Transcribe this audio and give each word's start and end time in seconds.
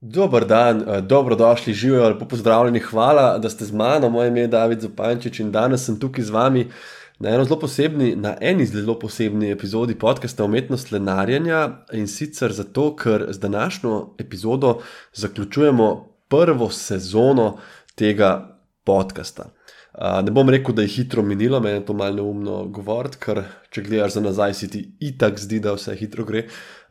Dober 0.00 0.46
dan, 0.46 0.84
eh, 0.86 1.00
dobrodošli, 1.00 1.74
živijo, 1.74 2.08
lepo 2.08 2.28
pozdravljeni, 2.28 2.78
hvala, 2.80 3.38
da 3.38 3.50
ste 3.50 3.64
z 3.64 3.72
mano. 3.72 4.08
Moje 4.08 4.28
ime 4.28 4.40
je 4.40 4.46
David 4.46 4.80
Zopančič 4.80 5.40
in 5.40 5.50
danes 5.52 5.84
sem 5.84 5.98
tukaj 6.00 6.24
z 6.24 6.30
vami 6.30 6.70
na, 7.18 7.44
posebni, 7.60 8.16
na 8.16 8.36
eni 8.40 8.66
zelo 8.66 8.98
posebni 8.98 9.50
epizodi 9.50 9.94
podcasta 9.98 10.44
Umetnost 10.44 10.92
lenarjenja 10.92 11.84
in 11.92 12.06
sicer 12.06 12.52
zato, 12.52 12.96
ker 12.96 13.26
z 13.28 13.38
današnjo 13.38 14.14
epizodo 14.18 14.78
zaključujemo 15.14 16.08
prvo 16.28 16.70
sezono 16.70 17.58
tega 17.94 18.60
podcasta. 18.84 19.50
Ne 19.98 20.30
bom 20.30 20.46
rekel, 20.46 20.76
da 20.78 20.84
je 20.84 20.92
hitro 20.92 21.22
minilo, 21.26 21.58
meni 21.60 21.80
je 21.80 21.86
to 21.86 21.94
malo 21.98 22.14
neumno 22.20 22.58
govoriti, 22.70 23.18
ker 23.18 23.40
če 23.74 23.82
gledaš 23.82 24.14
za 24.14 24.20
nazaj, 24.22 24.54
si 24.54 24.68
ti 24.70 24.82
itak 25.02 25.40
zdi, 25.42 25.58
da 25.64 25.72
vse 25.74 25.96
hitro 25.98 26.22
gre. 26.24 26.44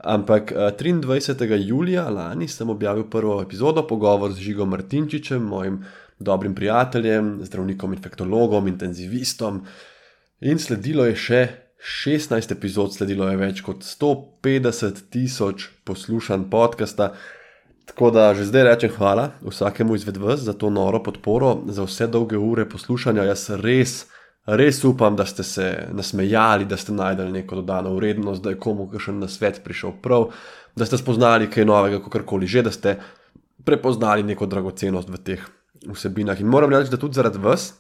Ampak 0.04 0.52
23. 0.52 1.55
julija 1.70 2.09
lani 2.12 2.50
sem 2.52 2.70
objavil 2.70 3.05
prvo 3.09 3.40
epizodo, 3.41 3.86
pogovor 3.88 4.34
z 4.36 4.44
Žigo 4.50 4.67
Martinčičem, 4.67 5.40
mojim 5.40 5.80
dobrim 6.20 6.55
prijateljem, 6.55 7.38
zdravnikom, 7.48 7.94
infektologom, 7.94 8.67
intenzivistom. 8.67 9.64
In 10.42 10.59
sledilo 10.59 11.08
je 11.08 11.16
še 11.16 11.42
16 11.80 12.52
epizod, 12.52 12.92
sledilo 12.92 13.30
je 13.31 13.39
več 13.39 13.64
kot 13.64 13.88
150 13.88 15.05
tisoč 15.14 15.70
poslušanj 15.88 16.50
podcasta. 16.52 17.14
Tako 17.88 18.12
da 18.12 18.34
že 18.36 18.46
zdaj 18.46 18.64
rečem 18.64 18.91
hvala 18.98 19.32
vsakemu 19.41 19.95
izmed 19.95 20.18
vas 20.18 20.44
za 20.44 20.54
to 20.54 20.70
noro 20.70 21.00
podporo, 21.04 21.64
za 21.72 21.88
vse 21.88 22.08
dolge 22.08 22.38
ure 22.38 22.68
poslušanja. 22.70 23.23
Jaz 23.23 23.50
res, 23.64 24.05
res 24.45 24.84
upam, 24.84 25.16
da 25.16 25.26
ste 25.26 25.44
se 25.44 25.88
nasmejali, 25.95 26.68
da 26.68 26.78
ste 26.78 26.92
najdeli 26.92 27.31
neko 27.31 27.55
dodano 27.55 27.95
vrednost, 27.95 28.44
da 28.44 28.52
je 28.52 28.59
komu 28.59 28.90
še 29.00 29.16
na 29.16 29.31
svet 29.31 29.62
prišel 29.64 29.95
prav, 30.04 30.30
da 30.76 30.86
ste 30.86 31.00
spoznali 31.00 31.48
kaj 31.50 31.66
novega, 31.66 32.04
kako 32.04 32.26
koli 32.36 32.48
že, 32.48 32.66
da 32.68 32.72
ste 32.76 32.98
prepoznali 33.64 34.23
neko 34.23 34.45
dragocenost 34.45 35.09
v 35.09 35.23
teh 35.23 35.48
vsebinah. 35.88 36.39
In 36.42 36.52
moram 36.52 36.72
reči, 36.72 36.92
da 36.92 37.00
tudi 37.00 37.16
zaradi 37.16 37.39
vas. 37.39 37.72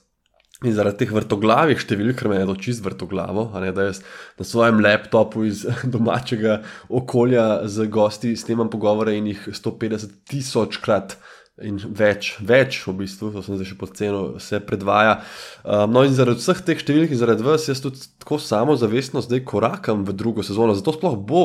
In 0.65 0.73
zaradi 0.73 1.03
teh 1.03 1.11
vrtoglavih 1.13 1.77
številk, 1.77 2.15
ker 2.17 2.31
me 2.31 2.39
je 2.39 2.47
to 2.49 2.55
čist 2.65 2.81
vrtoglavo, 2.81 3.43
ne, 3.61 3.69
da 3.77 3.91
jaz 3.91 3.99
na 4.39 4.45
svojem 4.47 4.79
laptopu 4.81 5.43
iz 5.45 5.61
domačega 5.93 6.63
okolja 6.89 7.67
z 7.69 7.85
gosti 7.93 8.33
snemam 8.33 8.71
pogovore 8.73 9.13
in 9.13 9.29
jih 9.29 9.43
150 9.53 10.15
tisoč 10.25 10.79
krat 10.81 11.13
in 11.61 11.77
več, 11.77 12.35
več 12.41 12.79
v 12.87 12.95
bistvu, 13.03 13.29
to 13.33 13.43
sem 13.45 13.57
zdaj 13.57 13.69
še 13.69 13.77
pod 13.77 13.93
ceno, 13.97 14.21
se 14.41 14.57
predvaja. 14.61 15.19
Um, 15.61 15.93
no, 15.93 16.03
in 16.05 16.17
zaradi 16.17 16.41
vseh 16.41 16.63
teh 16.65 16.81
številk 16.81 17.13
in 17.13 17.21
zaradi 17.21 17.45
vas, 17.45 17.65
jaz 17.69 17.81
tudi 17.81 18.01
tako 18.21 18.37
samozavestno 18.41 19.21
zdaj 19.25 19.43
korakam 19.45 20.05
v 20.09 20.13
drugo 20.17 20.45
sezono, 20.45 20.77
zato 20.77 20.93
sploh 20.97 21.17
bo 21.17 21.43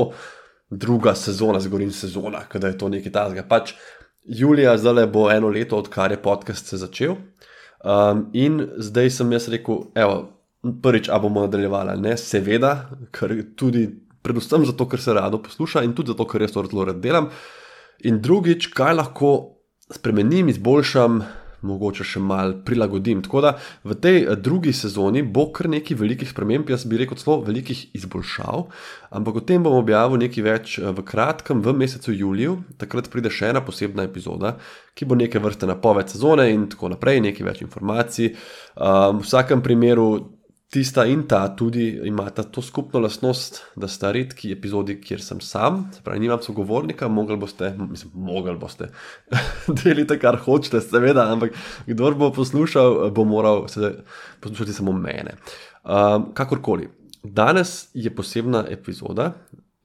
druga 0.73 1.13
sezona, 1.17 1.61
zgorim 1.61 1.93
sezona, 1.93 2.47
kada 2.49 2.73
je 2.73 2.81
to 2.81 2.89
nekaj 2.93 3.13
tazga. 3.13 3.45
Pač 3.45 3.77
Julija 4.25 4.77
zdaj 4.81 5.09
bo 5.13 5.27
eno 5.33 5.53
leto, 5.53 5.81
odkar 5.81 6.13
je 6.13 6.21
podcast 6.23 6.73
se 6.73 6.81
začel. 6.81 7.17
Um, 7.83 8.29
in 8.33 8.61
zdaj 8.79 9.11
sem 9.11 9.33
jaz 9.35 9.49
rekel, 9.51 9.89
evo, 9.99 10.17
prvič, 10.83 11.09
a 11.11 11.19
bomo 11.19 11.43
nadaljevali, 11.47 11.97
ne, 12.01 12.15
seveda, 12.17 12.73
ker 13.15 13.35
tudi, 13.59 13.89
predvsem 14.23 14.67
zato, 14.69 14.87
ker 14.87 15.03
se 15.03 15.15
rado 15.17 15.41
posluša 15.43 15.83
in 15.83 15.97
tudi 15.99 16.15
zato, 16.15 16.27
ker 16.31 16.45
jaz 16.47 16.55
to 16.55 16.63
zelo 16.69 16.87
rad 16.87 17.01
delam. 17.03 17.33
In 18.07 18.21
drugič, 18.23 18.71
kaj 18.77 18.95
lahko 19.01 19.33
spremenim, 19.91 20.49
izboljšam, 20.53 21.23
mogoče 21.67 22.07
še 22.07 22.21
malo 22.23 22.59
prilagodim. 22.67 23.23
Tako 23.25 23.43
da 23.45 23.55
v 23.85 23.97
tej 24.03 24.19
eh, 24.23 24.35
drugi 24.37 24.75
sezoni 24.77 25.23
bo 25.23 25.49
kar 25.55 25.71
nekaj 25.73 25.99
velikih 25.99 26.31
sprememb, 26.31 26.71
jaz 26.71 26.85
bi 26.89 27.01
rekel, 27.01 27.19
celo 27.21 27.41
velikih 27.47 27.85
izboljšav, 27.97 28.67
ampak 29.15 29.41
o 29.41 29.45
tem 29.47 29.63
bom 29.63 29.79
objavil 29.79 30.21
nekaj 30.23 30.47
več 30.47 30.77
eh, 30.79 30.91
v 30.91 31.07
kratkem, 31.07 31.63
v 31.65 31.77
mesecu 31.85 32.15
juliju. 32.17 32.59
Takrat 32.83 33.11
pride 33.13 33.33
še 33.33 33.53
ena 33.53 33.65
posebna 33.65 34.07
epizoda, 34.09 34.57
ki 34.99 35.09
bo 35.09 35.19
neke 35.19 35.41
vrste 35.43 35.69
napoved 35.71 36.13
sezone 36.13 36.51
in 36.53 36.69
tako 36.73 36.93
naprej, 36.93 37.23
nekaj 37.25 37.49
več 37.49 37.65
informacij. 37.65 38.35
Um, 38.77 39.21
v 39.21 39.27
vsakem 39.27 39.63
primeru 39.65 40.09
tista 40.73 41.05
in 41.05 41.27
ta 41.29 41.49
tudi 41.57 42.01
imata 42.05 42.43
to 42.43 42.63
skupno 42.63 43.01
lastnost, 43.01 43.59
da 43.77 43.89
sta 43.89 44.09
redki 44.13 44.55
epizodi, 44.55 44.95
kjer 45.05 45.21
sem 45.21 45.41
sam, 45.45 45.83
pravi, 46.05 46.23
nimam 46.25 46.41
sogovornika, 46.41 47.09
mogli 47.13 47.37
boste, 47.37 47.75
mislim, 47.77 48.13
mogli 48.15 48.55
boste 48.57 48.89
deliti, 49.83 50.17
kar 50.19 50.39
hočete, 50.41 50.81
seveda, 50.81 51.27
ampak 51.33 51.59
kdo 51.87 52.15
bo 52.17 52.31
poslušal, 52.33 53.11
bo 53.13 53.25
moral 53.29 53.69
se 53.69 53.93
poslušati 54.41 54.73
samo 54.73 54.97
mene. 54.97 55.37
Um, 55.85 56.31
kakorkoli, 56.35 56.89
danes 57.23 57.91
je 57.95 58.15
posebna 58.15 58.65
epizoda 58.71 59.33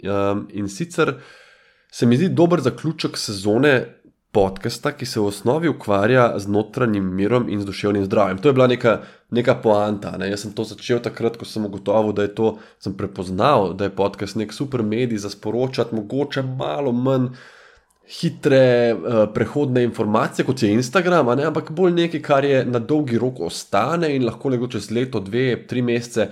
um, 0.04 0.48
in 0.50 0.72
sicer 0.72 1.18
se 1.92 2.06
mi 2.06 2.18
zdi 2.18 2.30
dober 2.30 2.62
zaključek 2.62 3.18
sezone 3.18 3.97
podcasta, 4.38 4.92
ki 4.94 5.06
se 5.06 5.18
v 5.20 5.32
osnovi 5.32 5.70
ukvarja 5.70 6.36
z 6.38 6.52
notranjim 6.54 7.06
mirom 7.16 7.48
in 7.50 7.62
z 7.62 7.66
duševnim 7.66 8.04
zdravjem. 8.06 8.38
To 8.38 8.50
je 8.50 8.54
bila 8.54 8.68
neka, 8.70 8.92
neka 9.34 9.56
poanta. 9.64 10.12
Ne? 10.22 10.30
Jaz 10.30 10.44
sem 10.46 10.52
to 10.54 10.62
začel 10.68 11.00
takrat, 11.02 11.40
ko 11.42 11.46
sem 11.46 11.66
ugotovil, 11.66 12.14
da 12.14 12.28
je 12.28 12.36
to, 12.38 12.52
sem 12.78 12.94
prepoznal, 12.94 13.72
da 13.74 13.88
je 13.88 13.96
podcast 13.98 14.38
nek 14.38 14.54
super 14.54 14.84
medij 14.86 15.24
za 15.24 15.32
sporočati, 15.34 15.96
mogoče 15.98 16.44
malo 16.46 16.94
manj. 16.94 17.32
Hitre 18.08 18.94
uh, 18.94 19.16
prehodne 19.36 19.82
informacije, 19.84 20.46
kot 20.48 20.62
je 20.64 20.70
Instagram, 20.72 21.28
ampak 21.34 21.74
bolj 21.76 21.92
nekaj, 21.98 22.22
kar 22.24 22.46
je 22.46 22.62
na 22.66 22.80
dolgi 22.80 23.18
rok 23.20 23.42
ostane 23.50 24.14
in 24.16 24.24
lahko 24.24 24.54
le 24.54 24.62
čez 24.72 24.92
leto, 24.96 25.20
dve, 25.20 25.58
tri 25.68 25.82
mesece 25.82 26.30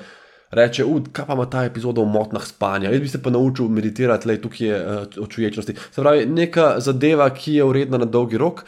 reče, 0.52 0.86
kaj 1.12 1.26
pa 1.26 1.34
ima 1.34 1.46
ta 1.50 1.64
epizoda 1.66 2.02
o 2.02 2.06
motnah 2.06 2.44
spanja. 2.46 2.92
Jaz 2.92 3.02
bi 3.02 3.08
se 3.08 3.22
pa 3.24 3.30
naučil 3.30 3.68
meditirati, 3.68 4.28
le 4.28 4.42
tukaj 4.42 4.68
je 4.68 4.82
uh, 4.82 5.08
o 5.22 5.28
čuječnosti. 5.28 5.76
Se 5.92 6.02
pravi, 6.02 6.26
neka 6.26 6.76
zadeva, 6.80 7.30
ki 7.30 7.60
je 7.60 7.64
uredna 7.64 7.98
na 7.98 8.06
dolgi 8.06 8.38
rok. 8.38 8.66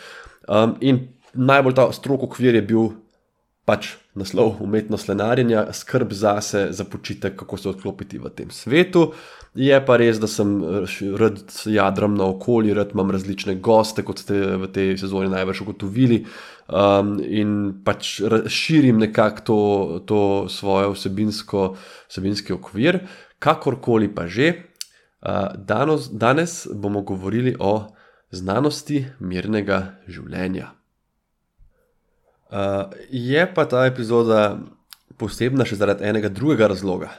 Um, 0.48 0.76
in 0.82 1.08
najbolj 1.34 1.76
ta 1.76 1.92
strok 1.92 2.24
okvir 2.24 2.56
je 2.56 2.62
bil 2.62 2.90
pač 3.68 3.98
naslov 4.16 4.62
umetnost 4.64 5.10
lenarjenja, 5.12 5.68
skrb 5.76 6.14
zase, 6.16 6.68
za 6.72 6.86
počitek, 6.88 7.36
kako 7.36 7.58
se 7.58 7.70
odklopiti 7.70 8.18
v 8.18 8.32
tem 8.32 8.52
svetu. 8.52 9.12
Je 9.58 9.78
pa 9.86 9.96
res, 9.98 10.20
da 10.22 10.28
sem 10.30 10.52
eh, 10.62 10.98
rad 11.18 11.40
jadram 11.66 12.14
na 12.18 12.28
okolje, 12.30 12.76
rad 12.78 12.94
imam 12.94 13.10
različne 13.12 13.56
goste, 13.64 14.04
kot 14.06 14.22
ste 14.22 14.38
v 14.62 14.70
tej 14.74 14.94
sezoni 15.02 15.32
največ 15.34 15.64
ugotovili. 15.66 16.20
Um, 16.68 17.16
in 17.24 17.82
pač 17.86 18.18
širim 18.52 19.00
nekako 19.02 19.42
to, 19.48 19.60
to 20.06 20.22
svoje 20.52 20.92
vsebinski 20.94 22.54
okvir, 22.54 23.02
kakorkoli 23.40 24.12
pa 24.14 24.28
že. 24.28 24.54
Uh, 25.18 25.56
danos, 25.58 26.12
danes 26.14 26.68
bomo 26.70 27.02
govorili 27.02 27.56
o 27.58 27.88
znanosti 28.30 29.08
mirnega 29.20 29.98
življenja. 30.06 30.74
Uh, 32.48 32.94
je 33.10 33.48
pa 33.56 33.66
ta 33.66 33.88
epizoda 33.90 34.60
posebna 35.18 35.66
še 35.66 35.80
zaradi 35.80 36.06
enega 36.06 36.30
drugega 36.30 36.70
razloga. 36.70 37.10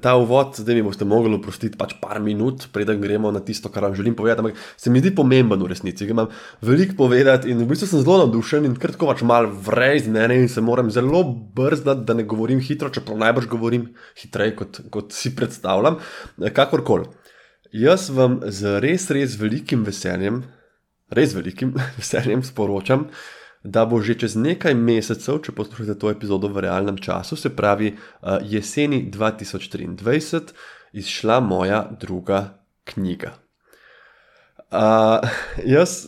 Ta 0.00 0.14
uvod, 0.16 0.56
zdaj 0.56 0.74
mi 0.78 0.82
boste 0.86 1.04
mogli 1.04 1.34
oprostiti 1.36 1.76
pač 1.76 1.94
par 2.00 2.20
minut, 2.24 2.68
preden 2.72 3.00
gremo 3.02 3.30
na 3.34 3.42
tisto, 3.44 3.68
kar 3.72 3.84
vam 3.84 3.94
želim 3.94 4.14
povedati. 4.16 4.40
Ampak 4.40 4.62
se 4.76 4.90
mi 4.90 5.02
zdi 5.02 5.12
pomemben 5.14 5.60
v 5.62 5.68
resnici, 5.72 6.06
ker 6.06 6.14
imam 6.14 6.30
veliko 6.64 6.96
povedati 7.02 7.50
in 7.52 7.60
v 7.60 7.68
bistvu 7.68 7.90
sem 7.90 8.04
zelo 8.04 8.16
navdušen 8.22 8.64
in 8.64 8.78
kratko 8.80 9.10
pač 9.10 9.24
mal 9.26 9.50
vrej 9.68 10.06
z 10.06 10.14
mene 10.16 10.40
in 10.40 10.48
se 10.48 10.64
moram 10.64 10.90
zelo 10.90 11.22
brzdati, 11.56 12.06
da 12.08 12.16
ne 12.16 12.24
govorim 12.24 12.60
hitro, 12.64 12.90
čeprav 12.90 13.20
najbrž 13.20 13.50
govorim 13.52 13.90
hitreje, 14.16 14.56
kot, 14.56 14.80
kot 14.90 15.12
si 15.12 15.34
predstavljam. 15.36 16.00
Kakorkoli. 16.56 17.10
Jaz 17.76 18.08
vam 18.14 18.38
z 18.46 18.78
res, 18.80 19.10
res 19.12 19.34
velikim 19.40 19.82
veseljem, 19.84 20.44
res 21.12 21.34
velikim 21.36 21.74
veseljem 21.98 22.44
sporočam, 22.46 23.10
da 23.66 23.84
bo 23.86 24.00
že 24.00 24.14
čez 24.14 24.36
nekaj 24.38 24.74
mesecev, 24.78 25.40
če 25.42 25.54
poslušate 25.56 25.98
to 25.98 26.10
epizodo 26.12 26.48
v 26.52 26.64
realnem 26.66 26.98
času, 27.02 27.36
se 27.36 27.50
pravi 27.50 27.92
uh, 27.94 28.38
jeseni 28.46 29.02
2023, 29.10 30.52
izšla 30.96 31.40
moja 31.40 31.82
druga 32.00 32.62
knjiga. 32.86 33.34
Uh, 34.70 35.26
jaz, 35.66 36.06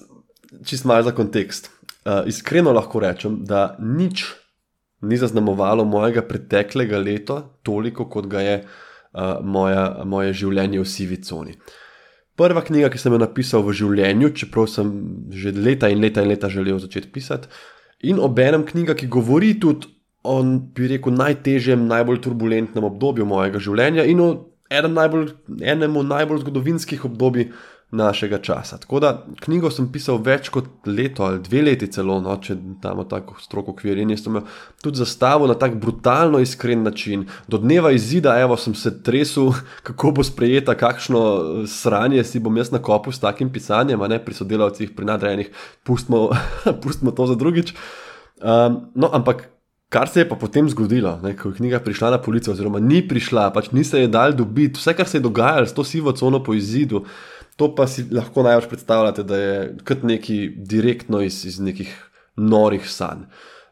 čist 0.64 0.86
malo 0.86 1.02
za 1.02 1.14
kontekst, 1.14 1.70
uh, 2.06 2.22
iskreno 2.26 2.72
lahko 2.72 3.02
rečem, 3.02 3.42
da 3.44 3.74
nič 3.82 4.24
ni 5.02 5.18
zaznamovalo 5.18 5.84
mojega 5.84 6.22
preteklega 6.26 6.98
leta 6.98 7.42
toliko, 7.62 8.08
kot 8.10 8.26
ga 8.30 8.40
je 8.42 8.56
uh, 8.62 9.38
moja, 9.42 10.06
moje 10.06 10.34
življenje 10.44 10.82
v 10.82 10.88
sivi 10.88 11.20
coni. 11.22 11.58
Uh, 11.58 11.87
prva 12.38 12.62
knjiga, 12.64 12.90
ki 12.92 13.00
sem 13.02 13.14
jo 13.14 13.20
napisal 13.20 13.64
v 13.66 13.74
življenju, 13.80 14.32
čeprav 14.38 14.68
sem 14.70 14.92
že 15.34 15.52
leta 15.56 15.90
in 15.90 16.02
leta 16.04 16.22
in 16.22 16.30
leta 16.32 16.50
želel 16.52 16.78
začeti 16.82 17.10
pisati. 17.12 17.50
In 18.06 18.20
obenem 18.22 18.64
knjiga, 18.66 18.94
ki 18.94 19.10
govori 19.10 19.56
tudi 19.60 19.90
o, 20.22 20.38
bi 20.74 20.90
rekel, 20.92 21.16
najtežjem, 21.18 21.88
najbolj 21.90 22.22
turbulentnem 22.26 22.86
obdobju 22.86 23.26
mojega 23.26 23.62
življenja 23.62 24.06
in 24.06 24.22
o 24.22 24.28
enem 24.70 24.94
najbolj, 24.94 25.32
enem 25.64 25.98
najbolj 26.06 26.44
zgodovinskih 26.44 27.04
obdobij 27.08 27.50
našega 27.90 28.38
časa. 28.38 28.76
Tako 28.78 29.00
da 29.00 29.10
knjigo 29.40 29.70
sem 29.72 29.86
pisal 29.92 30.18
več 30.20 30.50
kot 30.52 30.66
leto 30.86 31.24
ali 31.24 31.40
dve 31.40 31.62
leti, 31.64 31.86
celo, 31.92 32.18
no, 32.20 32.34
če 32.36 32.52
imamo 32.58 33.06
tako 33.08 33.38
stroko 33.40 33.72
kvir. 33.78 33.96
In 34.02 34.12
jaz 34.12 34.26
sem 34.26 34.36
jo 34.36 34.42
tudi 34.84 35.00
zastavil 35.00 35.48
na 35.48 35.56
tak 35.56 35.78
brutalno 35.80 36.40
iskren 36.44 36.84
način. 36.84 37.24
Do 37.48 37.60
dneva 37.62 37.94
izida, 37.96 38.36
evo, 38.42 38.58
sem 38.60 38.76
se 38.76 38.92
tresel, 39.02 39.54
kako 39.88 40.18
bo 40.18 40.26
sprejeta, 40.26 40.76
kakšno 40.76 41.22
sranje 41.68 42.24
si 42.28 42.42
bom 42.44 42.56
jaz 42.60 42.74
na 42.74 42.82
kopu 42.84 43.12
s 43.12 43.24
takim 43.24 43.52
pisanjem, 43.52 44.04
ne 44.08 44.20
pri 44.24 44.36
sodelavcih, 44.36 44.92
pri 44.96 45.08
nadrejenih, 45.08 45.52
pustimo, 45.88 46.28
pustimo 46.82 47.16
to 47.16 47.30
za 47.32 47.38
drugič. 47.40 47.72
Um, 48.38 48.84
no, 48.94 49.10
ampak. 49.12 49.48
Kar 49.88 50.04
se 50.04 50.20
je 50.20 50.26
pa 50.28 50.36
potem 50.36 50.66
zgodilo, 50.68 51.14
ne, 51.24 51.30
ko 51.32 51.48
je 51.48 51.62
knjiga 51.62 51.78
prišla 51.80 52.10
na 52.12 52.18
policijo, 52.20 52.52
oziroma 52.52 52.76
ni 52.76 52.98
prišla, 53.08 53.46
pač 53.56 53.70
ni 53.72 53.80
se 53.88 54.02
je 54.02 54.10
dal 54.12 54.34
dobiti, 54.36 54.76
vse, 54.76 54.92
kar 54.92 55.08
se 55.08 55.16
je 55.16 55.24
dogajalo 55.24 55.64
s 55.64 55.72
to 55.72 55.80
sivo 55.80 56.12
cono 56.12 56.42
po 56.44 56.52
izidu, 56.52 57.06
To 57.58 57.72
pa 57.74 57.88
si 57.90 58.06
lahko 58.14 58.44
najbolj 58.46 58.68
predstavljate, 58.70 59.22
da 59.26 59.36
je 59.36 59.62
kot 59.86 60.02
neki 60.06 60.36
direktno 60.56 61.20
iz, 61.26 61.42
iz 61.44 61.58
nekih 61.60 61.90
norih 62.36 62.86
sanj. 62.90 63.26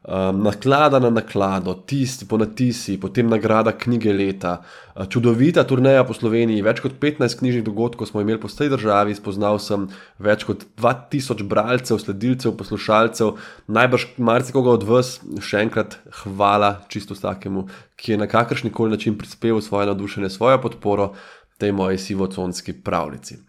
Um, 0.07 0.43
naklada 0.43 1.01
na 1.03 1.09
naklado, 1.11 1.73
tisti 1.75 2.29
po 2.31 2.39
natisi, 2.39 2.95
potem 3.01 3.27
nagrada 3.27 3.73
knjige 3.75 4.13
leta, 4.15 4.53
uh, 4.95 5.07
čudovita 5.11 5.65
turneja 5.67 6.05
po 6.07 6.15
Sloveniji, 6.15 6.63
več 6.63 6.79
kot 6.85 6.95
15 7.03 7.41
knjižnih 7.41 7.65
dogodkov 7.67 8.07
smo 8.07 8.23
imeli 8.23 8.39
po 8.39 8.47
tej 8.47 8.71
državi, 8.71 9.17
spoznal 9.19 9.59
sem 9.63 9.89
več 10.23 10.45
kot 10.47 10.63
2000 10.79 11.43
bralcev, 11.51 11.99
sledilcev, 11.99 12.55
poslušalcev, 12.55 13.35
najbrž 13.67 14.07
marsikoga 14.19 14.77
od 14.79 14.87
vas, 14.87 15.17
še 15.43 15.65
enkrat 15.67 15.99
hvala 16.23 16.77
čisto 16.87 17.19
vsakemu, 17.19 17.67
ki 17.99 18.15
je 18.15 18.21
na 18.23 18.31
kakršni 18.31 18.71
koli 18.71 18.95
način 18.95 19.19
prispeval 19.19 19.59
svoje 19.59 19.91
navdušenje, 19.91 20.31
svojo 20.31 20.63
podporo 20.63 21.17
tej 21.59 21.75
moji 21.75 21.99
sivoconski 21.99 22.79
pravljici. 22.79 23.43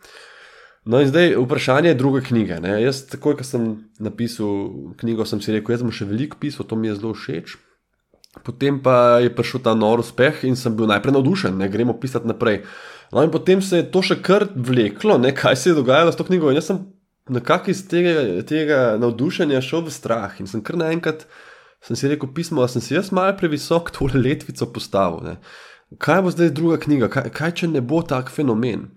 No, 0.87 1.01
in 1.03 1.09
zdaj 1.11 1.35
vprašanje 1.35 1.93
druge 1.99 2.21
knjige. 2.23 2.61
Ne? 2.63 2.77
Jaz, 2.81 3.01
takoj, 3.11 3.35
ko 3.39 3.43
sem 3.43 3.63
napisal 3.99 4.69
knjigo, 5.01 5.25
sem 5.27 5.41
si 5.43 5.51
rekel, 5.51 5.75
da 5.75 5.81
sem 5.83 5.91
še 5.91 6.07
veliko 6.07 6.39
pisal, 6.39 6.63
to 6.67 6.77
mi 6.79 6.87
je 6.87 6.95
zelo 6.95 7.11
všeč. 7.17 7.57
Potem 8.45 8.77
pa 8.83 9.17
je 9.23 9.31
prišel 9.33 9.63
ta 9.65 9.73
nor 9.75 9.99
uspeh 9.99 10.45
in 10.47 10.55
sem 10.55 10.75
bil 10.77 10.87
najprej 10.87 11.17
navdušen, 11.17 11.57
da 11.59 11.67
gremo 11.71 11.97
pisati 11.99 12.29
naprej. 12.29 12.61
No, 13.11 13.23
in 13.25 13.33
potem 13.33 13.63
se 13.63 13.81
je 13.81 13.87
to 13.91 14.03
še 14.05 14.19
kar 14.23 14.47
vleklo, 14.55 15.17
ne? 15.19 15.33
kaj 15.35 15.59
se 15.59 15.71
je 15.71 15.79
dogajalo 15.79 16.13
s 16.13 16.19
to 16.19 16.27
knjigo. 16.27 16.51
In 16.51 16.61
jaz 16.61 16.71
sem 16.71 16.79
nekako 17.33 17.73
iz 17.73 17.83
tega, 17.91 18.15
tega 18.47 18.81
navdušenja 19.01 19.59
šel 19.65 19.83
v 19.87 19.95
strah 19.95 20.39
in 20.39 20.47
sem 20.47 20.63
kar 20.63 20.79
naenkrat 20.79 21.27
si 21.83 22.07
rekel, 22.07 22.31
pismo, 22.33 22.63
da 22.63 22.71
sem 22.71 22.83
si 22.83 22.95
jaz 22.95 23.11
malo 23.15 23.35
previsok 23.37 23.91
tole 23.95 24.19
letvico 24.19 24.69
postavil. 24.71 25.23
Ne? 25.23 25.35
Kaj 26.03 26.23
bo 26.23 26.31
zdaj 26.31 26.55
druga 26.55 26.79
knjiga, 26.83 27.11
kaj, 27.11 27.29
kaj 27.35 27.53
če 27.61 27.71
ne 27.75 27.83
bo 27.83 28.01
tak 28.07 28.31
fenomen? 28.33 28.89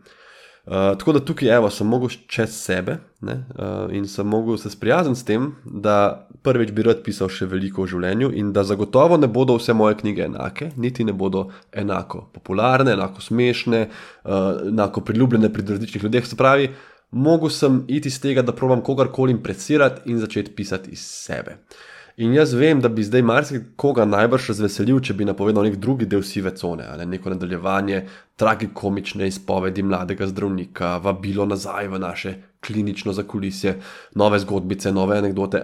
Uh, 0.71 0.77
tako 0.99 1.13
da 1.13 1.21
tukaj 1.21 1.49
evo, 1.51 1.71
sem 1.71 1.87
mogel 1.87 2.13
čez 2.31 2.53
sebe 2.55 3.01
ne, 3.27 3.33
uh, 3.59 3.91
in 3.91 4.05
sem 4.07 4.27
mogel 4.27 4.55
se 4.57 4.71
sprijazniti 4.71 5.21
s 5.21 5.25
tem, 5.27 5.49
da 5.65 6.29
prvič 6.47 6.71
bi 6.71 6.85
rad 6.87 7.01
pisal 7.03 7.27
še 7.27 7.49
veliko 7.51 7.83
o 7.83 7.89
življenju 7.91 8.31
in 8.39 8.53
da 8.55 8.63
zagotovo 8.63 9.19
ne 9.19 9.27
bodo 9.27 9.57
vse 9.59 9.75
moje 9.75 9.99
knjige 9.99 10.29
enake, 10.29 10.71
niti 10.79 11.05
ne 11.05 11.13
bodo 11.13 11.49
enako 11.75 12.29
popularne, 12.37 12.95
enako 12.95 13.27
smešne, 13.27 13.83
uh, 14.23 14.63
enako 14.71 15.03
priljubljene 15.11 15.51
pri 15.51 15.67
različnih 15.73 16.07
ljudeh. 16.07 16.31
Se 16.31 16.39
pravi, 16.39 16.71
mogel 17.11 17.51
sem 17.51 17.83
iti 17.89 18.07
iz 18.07 18.21
tega, 18.23 18.47
da 18.47 18.55
provam 18.55 18.87
kogarkoli 18.87 19.35
impresirati 19.35 20.07
in 20.13 20.23
začeti 20.23 20.55
pisati 20.55 20.95
iz 20.95 21.03
sebe. 21.03 21.59
Uh, 21.59 22.00
In 22.21 22.35
jaz 22.37 22.51
vem, 22.53 22.81
da 22.85 22.89
bi 22.93 23.01
zdaj 23.01 23.23
marsikoga 23.25 24.05
najbrž 24.05 24.51
razveselil, 24.51 24.99
če 25.01 25.15
bi 25.17 25.25
napovedal 25.25 25.65
nek 25.65 25.79
drugi 25.81 26.05
del 26.11 26.21
sive 26.27 26.51
cone, 26.53 26.85
ali 26.85 27.07
neko 27.09 27.33
nadaljevanje 27.33 28.03
tragikomične 28.41 29.29
izpovedi 29.31 29.81
mladega 29.89 30.29
zdravnika, 30.29 30.99
vabilo 31.01 31.47
nazaj 31.49 31.89
v 31.89 32.01
naše 32.03 32.35
klinično 32.67 33.15
zakulisje, 33.17 33.79
nove 34.21 34.43
zgodbice, 34.45 34.93
nove 34.93 35.17
anekdote. 35.17 35.63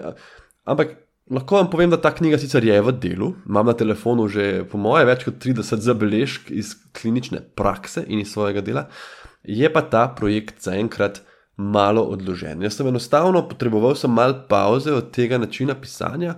Ampak 0.64 0.96
lahko 1.28 1.60
vam 1.60 1.68
povem, 1.68 1.92
da 1.92 2.00
ta 2.00 2.14
knjiga 2.16 2.40
sicer 2.40 2.64
je 2.64 2.80
v 2.88 2.96
delu, 3.04 3.34
imam 3.44 3.68
na 3.68 3.76
telefonu 3.76 4.24
že 4.32 4.64
po 4.70 4.80
moje 4.80 5.04
več 5.12 5.28
kot 5.28 5.36
30 5.44 5.84
zabeležk 5.84 6.48
iz 6.56 6.72
klinične 6.96 7.44
prakse 7.52 8.06
in 8.08 8.24
iz 8.24 8.32
svojega 8.32 8.64
dela, 8.64 8.88
je 9.44 9.68
pa 9.68 9.84
ta 9.84 10.08
projekt 10.08 10.64
zaenkrat 10.64 11.20
malo 11.56 12.02
odložen. 12.02 12.62
Jaz 12.62 12.76
sem 12.76 12.86
enostavno 12.86 13.42
potreboval 13.48 13.94
sem 13.94 14.12
malo 14.12 14.42
pauze 14.48 14.92
od 14.92 15.10
tega 15.10 15.38
načina 15.38 15.74
pisanja 15.74 16.34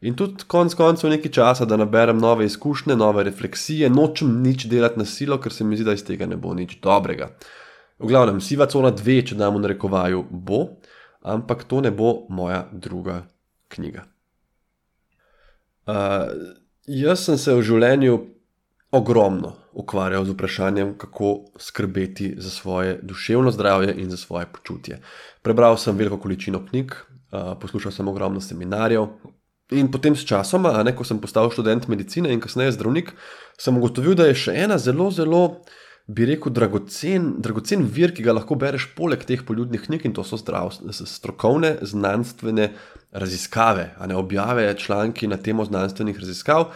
in 0.00 0.16
tudi 0.16 0.44
konec 0.46 0.74
koncev 0.74 1.10
nekaj 1.10 1.30
časa, 1.30 1.64
da 1.64 1.76
naberem 1.76 2.18
nove 2.18 2.46
izkušnje, 2.46 2.96
nove 2.96 3.22
refleksije, 3.24 3.90
nočem 3.90 4.40
nič 4.42 4.66
delati 4.66 4.98
na 4.98 5.04
silo, 5.04 5.38
ker 5.40 5.52
se 5.52 5.64
mi 5.64 5.76
zdi, 5.76 5.84
da 5.84 5.92
iz 5.94 6.04
tega 6.04 6.26
ne 6.26 6.36
bo 6.36 6.54
nič 6.54 6.80
dobrega. 6.82 7.30
V 7.98 8.08
glavnem, 8.10 8.40
siva 8.40 8.66
cona 8.66 8.90
dve, 8.90 9.20
če 9.22 9.38
damo 9.38 9.60
na 9.62 9.70
rekovaju, 9.70 10.24
bo, 10.30 10.64
ampak 11.22 11.64
to 11.70 11.80
ne 11.80 11.92
bo 11.94 12.26
moja 12.28 12.64
druga 12.72 13.22
knjiga. 13.70 14.02
Uh, 15.86 16.26
jaz 16.86 17.28
sem 17.28 17.38
se 17.38 17.54
v 17.54 17.62
življenju 17.62 18.18
ogromno 18.92 19.52
ukvarjal 19.72 20.24
z 20.24 20.34
vprašanjem, 20.34 20.94
kako 20.98 21.44
skrbeti 21.58 22.34
za 22.38 22.50
svoje 22.50 22.98
duševno 23.02 23.50
zdravje 23.50 23.94
in 23.98 24.10
za 24.10 24.16
svoje 24.16 24.46
počutje. 24.46 25.00
Prebral 25.42 25.76
sem 25.76 25.96
veliko 25.96 26.18
količino 26.20 26.60
knjig, 26.66 26.92
poslušal 27.60 27.92
sem 27.92 28.08
ogromno 28.08 28.40
seminarjev. 28.40 29.06
In 29.72 29.88
potem 29.90 30.16
s 30.16 30.26
časom, 30.28 30.68
ne, 30.84 30.92
ko 30.96 31.04
sem 31.04 31.20
postal 31.20 31.48
študent 31.50 31.88
medicine 31.88 32.32
in 32.32 32.40
kasneje 32.40 32.74
zdravnik, 32.76 33.14
sem 33.56 33.76
ugotovil, 33.78 34.12
da 34.14 34.26
je 34.28 34.36
še 34.36 34.56
ena 34.66 34.76
zelo, 34.78 35.08
zelo, 35.10 35.62
bi 36.12 36.26
rekel, 36.28 36.52
dragocen, 36.52 37.38
dragocen 37.40 37.86
vir, 37.88 38.12
ki 38.12 38.26
ga 38.26 38.34
lahko 38.36 38.58
bereš 38.60 38.90
poleg 38.96 39.24
teh 39.24 39.40
poljudnih 39.46 39.86
knjig, 39.86 40.04
in 40.04 40.12
to 40.12 40.26
so 40.28 40.36
zdrav, 40.36 40.74
strokovne, 40.92 41.78
znanstvene 41.80 42.72
raziskave, 43.16 43.94
ne 44.08 44.18
objave, 44.18 44.66
članki 44.76 45.30
na 45.30 45.40
temo 45.40 45.64
znanstvenih 45.64 46.20
raziskav, 46.20 46.68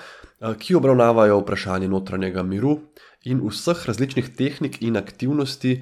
ki 0.58 0.74
obravnavajo 0.74 1.38
vprašanje 1.40 1.88
notranjega 1.88 2.42
miru 2.42 2.78
in 3.24 3.40
vseh 3.48 3.86
različnih 3.86 4.28
tehnik 4.36 4.82
in 4.82 4.96
aktivnosti. 4.96 5.72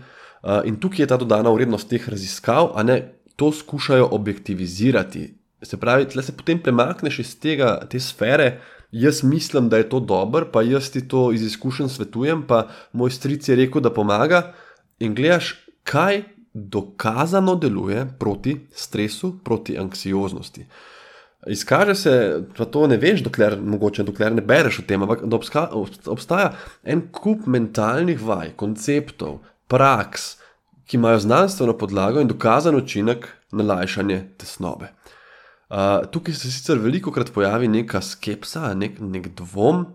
Eh, 0.45 0.61
in 0.65 0.77
tukaj 0.81 1.03
je 1.03 1.06
ta 1.06 1.17
dodana 1.17 1.51
vrednost 1.51 1.89
teh 1.89 2.09
raziskav, 2.09 2.73
a 2.75 2.83
ne 2.83 3.15
to 3.37 3.53
skušajo 3.53 4.09
objektivizirati. 4.12 5.35
Se 5.62 5.77
pravi, 5.81 6.09
tle 6.09 6.23
se 6.23 6.37
potem 6.37 6.61
premakneš 6.62 7.19
iz 7.19 7.39
tega, 7.41 7.81
te 7.91 8.01
sfere, 8.01 8.61
jaz 8.93 9.23
mislim, 9.25 9.69
da 9.69 9.77
je 9.77 9.89
to 9.89 10.01
dobro, 10.01 10.47
pa 10.53 10.62
jaz 10.62 10.91
ti 10.91 11.09
to 11.09 11.33
iz 11.33 11.43
izkušenj 11.43 11.89
svetujem, 11.89 12.47
pa 12.47 12.69
moj 12.93 13.11
stric 13.11 13.49
je 13.49 13.56
rekel, 13.56 13.81
da 13.81 13.91
pomaga. 13.91 14.53
In 14.99 15.15
gledaš, 15.15 15.55
kaj 15.83 16.23
dokazano 16.55 17.56
deluje 17.56 18.06
proti 18.19 18.56
stresu, 18.73 19.39
proti 19.45 19.79
anksioznosti. 19.79 20.67
Izkaže 21.46 21.94
se, 21.94 22.12
da 22.58 22.64
to 22.64 22.87
ne 22.87 22.96
veš, 22.96 23.20
dokler, 23.25 23.56
mogoče, 23.61 24.05
dokler 24.06 24.32
ne 24.32 24.43
bereš 24.43 24.79
o 24.81 24.85
tem, 24.88 25.02
ampak 25.02 25.25
da 25.25 25.37
obska, 25.37 25.67
obstaja 26.08 26.52
en 26.82 27.02
kup 27.12 27.46
mentalnih 27.50 28.23
vaj, 28.23 28.55
konceptov, 28.56 29.43
praks, 29.69 30.35
ki 30.88 30.96
imajo 30.96 31.25
znanstveno 31.25 31.76
podlago 31.81 32.20
in 32.20 32.29
dokazan 32.29 32.76
učinek 32.76 33.29
na 33.52 33.64
lajšanje 33.64 34.20
tesnobe. 34.41 34.93
Uh, 35.69 36.05
tukaj 36.13 36.34
se 36.36 36.53
sicer 36.53 36.79
veliko 36.79 37.13
krat 37.13 37.32
pojavi 37.32 37.69
neka 37.69 38.01
skepsa, 38.05 38.72
nek, 38.79 39.01
nek 39.01 39.31
dvom. 39.36 39.86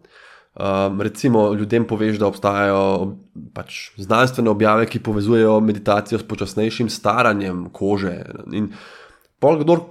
Um, 0.60 1.02
recimo, 1.02 1.54
ljudem 1.54 1.86
poveš, 1.88 2.18
da 2.20 2.28
obstajajo 2.28 3.14
pač, 3.56 3.92
znanstvene 4.02 4.50
objave, 4.50 4.90
ki 4.90 5.02
povezujejo 5.06 5.60
meditacijo 5.64 6.20
s 6.20 6.28
počasnejšim 6.28 6.90
staranjem 6.90 7.70
kože. 7.74 8.18
In, 8.52 8.74
uh, 8.74 8.99
Kdor, 9.40 9.86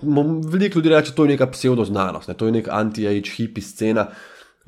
veliko 0.52 0.78
ljudi 0.78 0.88
reče, 0.88 1.10
da 1.10 1.12
je 1.12 1.16
to 1.16 1.26
neka 1.26 1.46
pseudoznanost, 1.50 2.28
ne, 2.28 2.34
to 2.34 2.46
je 2.46 2.52
neka 2.52 2.70
anti-age 2.70 3.30
hippie 3.36 3.64
scena. 3.64 4.10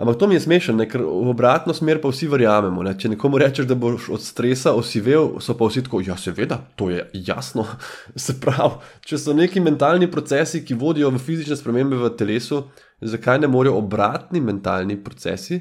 Ampak 0.01 0.17
to 0.17 0.27
mi 0.27 0.35
je 0.35 0.41
smešno, 0.41 0.81
ker 0.89 1.03
v 1.05 1.29
obratno 1.29 1.75
smer 1.77 1.99
pa 2.01 2.09
vsi 2.09 2.25
verjamemo. 2.33 2.81
Ne. 2.87 2.95
Če 2.97 3.11
nekomu 3.13 3.37
rečeš, 3.37 3.67
da 3.69 3.77
boš 3.77 4.07
od 4.17 4.23
stresa 4.25 4.73
osivel, 4.73 5.35
so 5.45 5.53
pa 5.59 5.69
vsi 5.69 5.83
tako, 5.85 6.01
ja, 6.01 6.17
seveda, 6.17 6.57
to 6.81 6.89
je 6.89 7.05
jasno. 7.29 7.67
Se 8.25 8.39
pravi, 8.41 8.81
če 9.05 9.19
so 9.21 9.35
neki 9.37 9.61
mentalni 9.61 10.09
procesi, 10.09 10.63
ki 10.65 10.79
vodijo 10.81 11.13
v 11.13 11.21
fizične 11.21 11.59
spremembe 11.61 12.01
v 12.01 12.15
telesu, 12.17 12.63
zakaj 13.05 13.43
ne 13.45 13.53
morejo 13.53 13.77
obratni 13.83 14.41
mentalni 14.41 14.97
procesi 15.05 15.61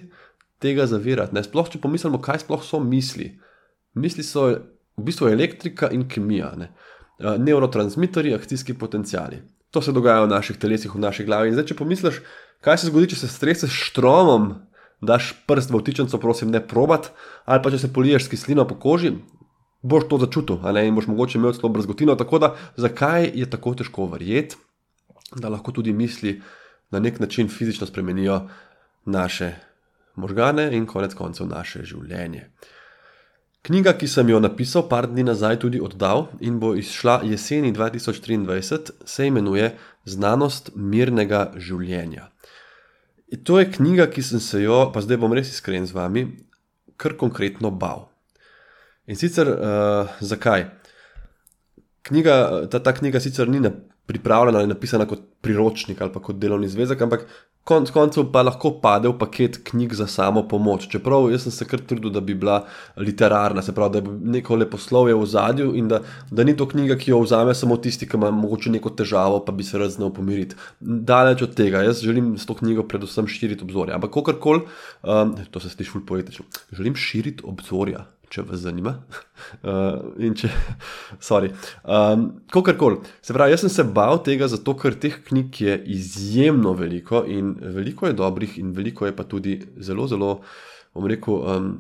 tega 0.63 0.87
zavirati? 0.87 1.35
Ne. 1.35 1.43
Sploh, 1.43 1.67
če 1.75 1.83
pomislimo, 1.83 2.23
kaj 2.23 2.45
sploh 2.45 2.63
so 2.63 2.79
misli. 2.79 3.33
Misli 3.99 4.23
so 4.23 4.47
v 4.55 5.03
bistvu 5.03 5.33
elektrika 5.33 5.91
in 5.91 6.07
kemija. 6.07 6.53
Ne. 6.55 6.71
Eh, 7.19 7.37
neurotransmiterji, 7.37 8.33
akcijski 8.33 8.73
potencijali. 8.73 9.41
To 9.71 9.81
se 9.81 9.91
dogaja 9.91 10.23
v 10.23 10.29
naših 10.31 10.57
telesih, 10.57 10.95
v 10.95 10.99
naši 10.99 11.25
glavi. 11.27 11.49
In 11.49 11.57
zdaj, 11.57 11.65
če 11.67 11.75
pomisliš, 11.75 12.21
kaj 12.63 12.77
se 12.79 12.87
zgodi, 12.87 13.09
če 13.11 13.19
se 13.19 13.27
streseš 13.27 13.75
štromom, 13.89 14.53
daš 15.03 15.33
prst 15.47 15.73
v 15.73 15.81
vtičnico, 15.81 16.19
prosim, 16.19 16.51
ne 16.51 16.61
probat, 16.63 17.11
ali 17.43 17.59
pa 17.63 17.73
če 17.73 17.81
se 17.83 17.91
poliješ 17.93 18.29
kislino 18.31 18.63
po 18.67 18.79
koži, 18.79 19.11
boš 19.83 20.07
to 20.07 20.21
začutil, 20.23 20.63
ali 20.63 20.85
in 20.87 20.95
boš 20.95 21.09
mogoče 21.11 21.37
imel 21.37 21.53
celo 21.59 21.73
brzgotino. 21.75 22.15
Tako 22.15 22.39
da, 22.39 22.53
zakaj 22.79 23.31
je 23.35 23.49
tako 23.51 23.75
težko 23.75 24.07
verjeti, 24.15 24.55
da 25.35 25.51
lahko 25.51 25.75
tudi 25.75 25.91
misli 25.93 26.39
na 26.89 27.03
nek 27.03 27.19
način 27.19 27.51
fizično 27.51 27.87
spremenijo 27.87 28.45
naše 29.05 29.53
možgane 30.15 30.71
in 30.71 30.87
konec 30.87 31.13
koncev 31.13 31.51
naše 31.51 31.83
življenje. 31.83 32.47
Knjiga, 33.69 33.91
ki 33.93 34.07
sem 34.09 34.29
jo 34.31 34.39
napisal 34.41 34.87
par 34.89 35.05
dni 35.05 35.21
nazaj, 35.27 35.59
tudi 35.61 35.77
oddal 35.77 36.23
in 36.41 36.55
bo 36.57 36.71
izšla 36.73 37.19
jeseni 37.29 37.69
2023, 37.69 39.05
se 39.05 39.27
imenuje 39.29 39.67
Znanost 40.09 40.71
mirnega 40.73 41.51
življenja. 41.53 42.31
In 43.29 43.43
to 43.45 43.59
je 43.59 43.67
knjiga, 43.69 44.07
ki 44.09 44.23
sem 44.25 44.41
se 44.41 44.63
jo, 44.63 44.79
pa 44.89 45.03
zdaj 45.05 45.19
bom 45.21 45.37
res 45.37 45.51
iskren 45.53 45.85
z 45.85 45.93
vami, 45.93 46.23
kar 46.97 47.13
konkretno 47.13 47.69
bal. 47.69 48.07
In 49.05 49.21
sicer 49.21 49.53
uh, 49.53 50.17
zakaj? 50.17 50.65
Knjiga, 52.09 52.39
ta, 52.73 52.81
ta 52.81 52.95
knjiga 52.97 53.21
sicer 53.21 53.53
ni 53.53 53.61
pripravljena 54.09 54.59
ali 54.59 54.67
napisana 54.67 55.05
kot 55.05 55.21
priročnik 55.41 56.01
ali 56.01 56.11
kot 56.13 56.35
delovni 56.41 56.67
zvezek, 56.67 57.01
ampak 57.05 57.27
konec 57.63 57.91
koncev 57.93 58.25
pa 58.33 58.41
lahko 58.41 58.71
pade 58.81 59.07
v 59.07 59.13
paket 59.19 59.59
knjig 59.67 59.93
za 59.93 60.07
samo 60.09 60.41
pomoč. 60.49 60.87
Čeprav 60.89 61.27
jaz 61.29 61.45
sem 61.45 61.53
se 61.53 61.67
kar 61.69 61.83
trudil, 61.85 62.09
da 62.09 62.23
bi 62.25 62.33
bila 62.33 62.63
literarna, 62.97 63.61
se 63.61 63.75
pravi, 63.75 63.93
da 63.93 64.01
bi 64.01 64.33
neko 64.33 64.57
leposlovje 64.57 65.15
v 65.15 65.29
zadju 65.29 65.75
in 65.77 65.91
da, 65.91 66.01
da 66.31 66.43
ni 66.43 66.57
to 66.57 66.65
knjiga, 66.67 66.97
ki 66.97 67.13
jo 67.13 67.21
vzame 67.21 67.53
samo 67.55 67.77
tisti, 67.77 68.09
ki 68.09 68.17
ima 68.17 68.31
morda 68.33 68.73
neko 68.73 68.89
težavo, 68.89 69.43
pa 69.45 69.53
bi 69.53 69.63
se 69.63 69.77
raznal 69.77 70.09
pomiriti. 70.13 70.57
Daleč 70.79 71.45
od 71.45 71.53
tega, 71.55 71.85
jaz 71.85 72.01
želim 72.01 72.33
s 72.37 72.49
to 72.49 72.57
knjigo 72.57 72.87
predvsem 72.89 73.29
širiti 73.29 73.67
obzorja. 73.67 73.99
Ampak 73.99 74.17
kakorkoli, 74.17 74.65
um, 75.03 75.35
to 75.51 75.61
se 75.61 75.69
sliši 75.69 75.93
ful 75.93 76.07
poetično, 76.09 76.49
želim 76.73 76.97
širiti 76.97 77.45
obzorja 77.45 78.07
če 78.29 78.45
vas 78.47 78.65
zanima. 78.65 78.99
Uh, 79.63 80.19
če, 80.37 80.49
sorry. 81.25 81.47
Um, 81.81 82.25
Kakorkoli. 82.51 82.99
Se 83.23 83.33
pravi, 83.33 83.53
jaz 83.55 83.63
sem 83.63 83.71
se 83.71 83.85
bal 83.95 84.19
tega, 84.21 84.49
zato 84.51 84.75
ker 84.77 84.97
teh 84.99 85.15
knjig 85.25 85.61
je 85.63 85.77
izjemno 85.95 86.75
veliko 86.77 87.23
in 87.25 87.55
veliko 87.57 88.09
je 88.09 88.17
dobrih, 88.19 88.57
in 88.61 88.73
veliko 88.75 89.07
je 89.07 89.15
pa 89.15 89.25
tudi 89.25 89.55
zelo, 89.81 90.05
zelo, 90.11 90.33
bom 90.93 91.07
rekel. 91.09 91.39
Um, 91.39 91.73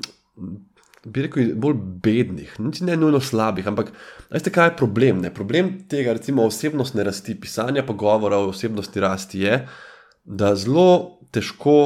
Bi 0.99 1.21
rekel, 1.23 1.53
bolj 1.55 1.77
bednih, 2.03 2.57
ne 2.59 2.95
nujno 2.99 3.21
slabih, 3.23 3.67
ampak 3.71 3.93
veste, 4.33 4.51
kaj 4.51 4.65
je 4.67 4.73
problem? 4.81 5.21
Ne? 5.23 5.29
Problem 5.31 5.69
tega, 5.87 6.11
recimo, 6.17 6.43
osebnostne 6.49 7.05
rasti, 7.07 7.37
pisanja, 7.39 7.85
pogovora 7.87 8.41
o 8.41 8.49
osebnosti 8.49 8.99
rasti 8.99 9.45
je, 9.45 9.61
da 10.25 10.51
zelo 10.59 11.21
težko, 11.31 11.77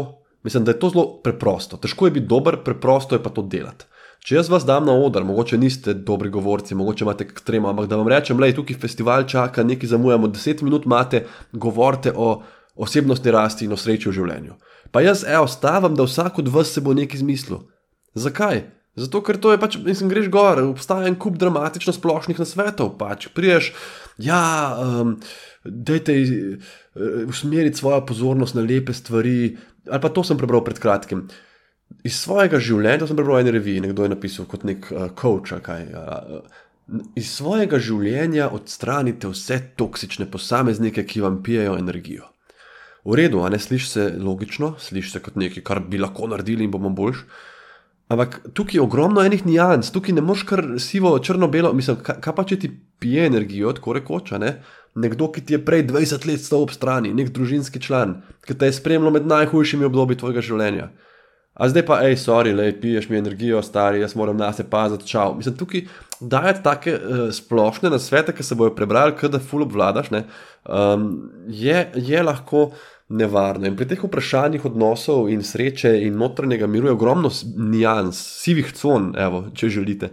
mislim, 0.41 0.65
da 0.65 0.73
je 0.73 0.79
to 0.81 0.89
zelo 0.95 1.05
preprosto. 1.21 1.77
Težko 1.77 2.09
je 2.09 2.15
biti 2.17 2.29
dober, 2.31 2.57
preprosto 2.65 3.13
je 3.13 3.21
pa 3.21 3.29
to 3.29 3.45
delati. 3.45 3.85
Če 4.23 4.37
jaz 4.37 4.47
vas 4.47 4.63
dam 4.63 4.85
na 4.87 4.93
oder, 4.95 5.25
mogoče 5.27 5.57
niste 5.59 5.93
dobri 6.07 6.29
govorci, 6.31 6.77
mogoče 6.79 7.03
imate 7.03 7.25
ekstremo, 7.27 7.67
ampak 7.67 7.89
da 7.91 7.97
vam 7.99 8.07
rečem, 8.07 8.39
da 8.39 8.47
je 8.47 8.55
tukaj 8.55 8.77
festival 8.79 9.25
čaka, 9.27 9.65
nekaj 9.67 9.91
zamujamo, 9.91 10.29
deset 10.31 10.63
minut 10.63 10.87
imate, 10.87 11.25
govorite 11.51 12.13
o 12.15 12.37
osebnostni 12.79 13.33
rasti 13.35 13.67
in 13.67 13.75
o 13.75 13.79
sreči 13.79 14.07
v 14.07 14.15
življenju. 14.15 14.55
Pa 14.95 15.03
jaz, 15.03 15.25
evo, 15.27 15.49
stavim, 15.51 15.99
da 15.99 16.07
vsak 16.07 16.39
od 16.39 16.53
vas 16.55 16.71
se 16.71 16.81
bo 16.81 16.95
nekaj 16.95 17.19
izmislil. 17.19 17.65
Zakaj? 18.15 18.63
Zato, 18.95 19.23
ker 19.25 19.41
to 19.41 19.51
je 19.51 19.59
pač, 19.59 19.75
mislim, 19.83 20.11
greš 20.13 20.31
gor, 20.31 20.61
obstaja 20.69 21.09
en 21.09 21.19
kup 21.19 21.35
dramatično 21.41 21.91
splošnih 21.95 22.39
nasvetov. 22.39 22.93
Pač 22.99 23.27
priješ, 23.35 23.73
ja, 24.21 24.43
um, 24.79 25.17
dajte 25.65 26.15
uh, 26.23 26.75
usmeriti 27.27 27.81
svojo 27.81 28.05
pozornost 28.07 28.55
na 28.55 28.63
lepe 28.63 28.93
stvari. 28.95 29.57
Ali 29.89 29.99
pa 29.99 30.13
to 30.13 30.23
sem 30.23 30.39
prebral 30.39 30.63
pred 30.63 30.79
kratkim 30.79 31.27
iz 32.03 32.17
svojega 32.19 32.59
življenja, 32.59 33.01
to 33.01 33.07
sem 33.09 33.19
prebral 33.19 33.39
v 33.39 33.45
eni 33.45 33.55
reviji, 33.55 33.83
nekdo 33.85 34.05
je 34.05 34.13
napisal 34.13 34.47
kot 34.49 34.65
nek 34.67 34.89
uh, 34.91 35.07
coach. 35.19 35.55
Kaj, 35.63 35.87
uh, 35.95 36.99
iz 37.19 37.31
svojega 37.31 37.79
življenja 37.79 38.49
odstranite 38.53 39.31
vse 39.31 39.59
toksične 39.79 40.27
posameznike, 40.31 41.05
ki 41.07 41.23
vam 41.23 41.41
pijejo 41.45 41.77
energijo. 41.79 42.29
V 43.03 43.17
redu, 43.19 43.41
a 43.43 43.49
ne 43.51 43.59
slišiš 43.59 43.89
se 43.89 44.05
logično, 44.19 44.75
slišiš 44.79 45.17
se 45.17 45.23
kot 45.23 45.35
nekaj, 45.39 45.63
kar 45.67 45.81
bi 45.83 45.99
lahko 45.99 46.29
naredili 46.31 46.63
in 46.63 46.71
bomo 46.71 46.91
boljši. 46.95 47.25
Ampak 48.13 48.41
tukaj 48.53 48.77
je 48.77 48.83
ogromno 48.83 49.23
enih 49.23 49.45
nijans, 49.47 49.89
tukaj 49.91 50.15
ne 50.15 50.21
moš 50.21 50.43
kar 50.47 50.61
sivo, 50.79 51.15
črno-belo, 51.19 51.71
mislim, 51.73 51.97
kaj, 52.03 52.19
kaj 52.23 52.35
pa 52.35 52.45
če 52.47 52.59
ti 52.59 52.69
pije 52.99 53.25
energijo, 53.31 53.71
tako 53.73 53.95
rekoč, 53.97 54.35
ne? 54.39 54.57
nekdo, 54.95 55.31
ki 55.33 55.41
ti 55.41 55.55
je 55.55 55.61
prej 55.65 55.87
20 55.89 56.27
let 56.29 56.43
stal 56.43 56.61
ob 56.67 56.71
strani, 56.73 57.13
nek 57.17 57.31
družinski 57.33 57.81
član, 57.81 58.19
ki 58.45 58.53
te 58.53 58.69
je 58.69 58.75
spremljal 58.77 59.15
med 59.15 59.25
najhujšimi 59.25 59.87
obdobji 59.87 60.19
tvojega 60.21 60.43
življenja. 60.45 60.91
A 61.53 61.69
zdaj 61.69 61.85
pa, 61.85 61.99
hej, 62.01 62.15
sorry, 62.17 62.53
le 62.55 62.71
piješ 62.81 63.09
mi 63.09 63.17
energijo, 63.17 63.61
stari, 63.61 64.01
jaz 64.01 64.15
moram 64.17 64.37
na 64.37 64.49
sebe 64.53 64.69
paziti, 64.69 65.07
čau. 65.07 65.35
Mislim, 65.37 65.57
tukaj 65.57 65.85
dajati 66.19 66.63
take 66.63 66.95
uh, 66.95 67.27
splošne 67.33 67.91
nasvete, 67.93 68.33
ki 68.33 68.43
se 68.43 68.55
bojo 68.55 68.73
prebrali, 68.75 69.13
da 69.29 69.39
ful 69.39 69.61
obvladaš, 69.61 70.09
ne, 70.11 70.23
um, 70.65 71.29
je, 71.47 71.91
je 71.95 72.23
lahko 72.23 72.71
nevarno. 73.09 73.67
In 73.67 73.77
pri 73.77 73.87
teh 73.91 74.01
vprašanjih 74.01 74.65
odnosov 74.65 75.29
in 75.29 75.43
sreče 75.45 75.93
in 76.07 76.17
notranjega 76.17 76.67
miru 76.67 76.89
je 76.89 76.97
ogromno 76.97 77.29
nijans, 77.57 78.17
sivih 78.41 78.73
con, 78.73 79.13
evo, 79.19 79.45
če 79.53 79.69
želite. 79.69 80.09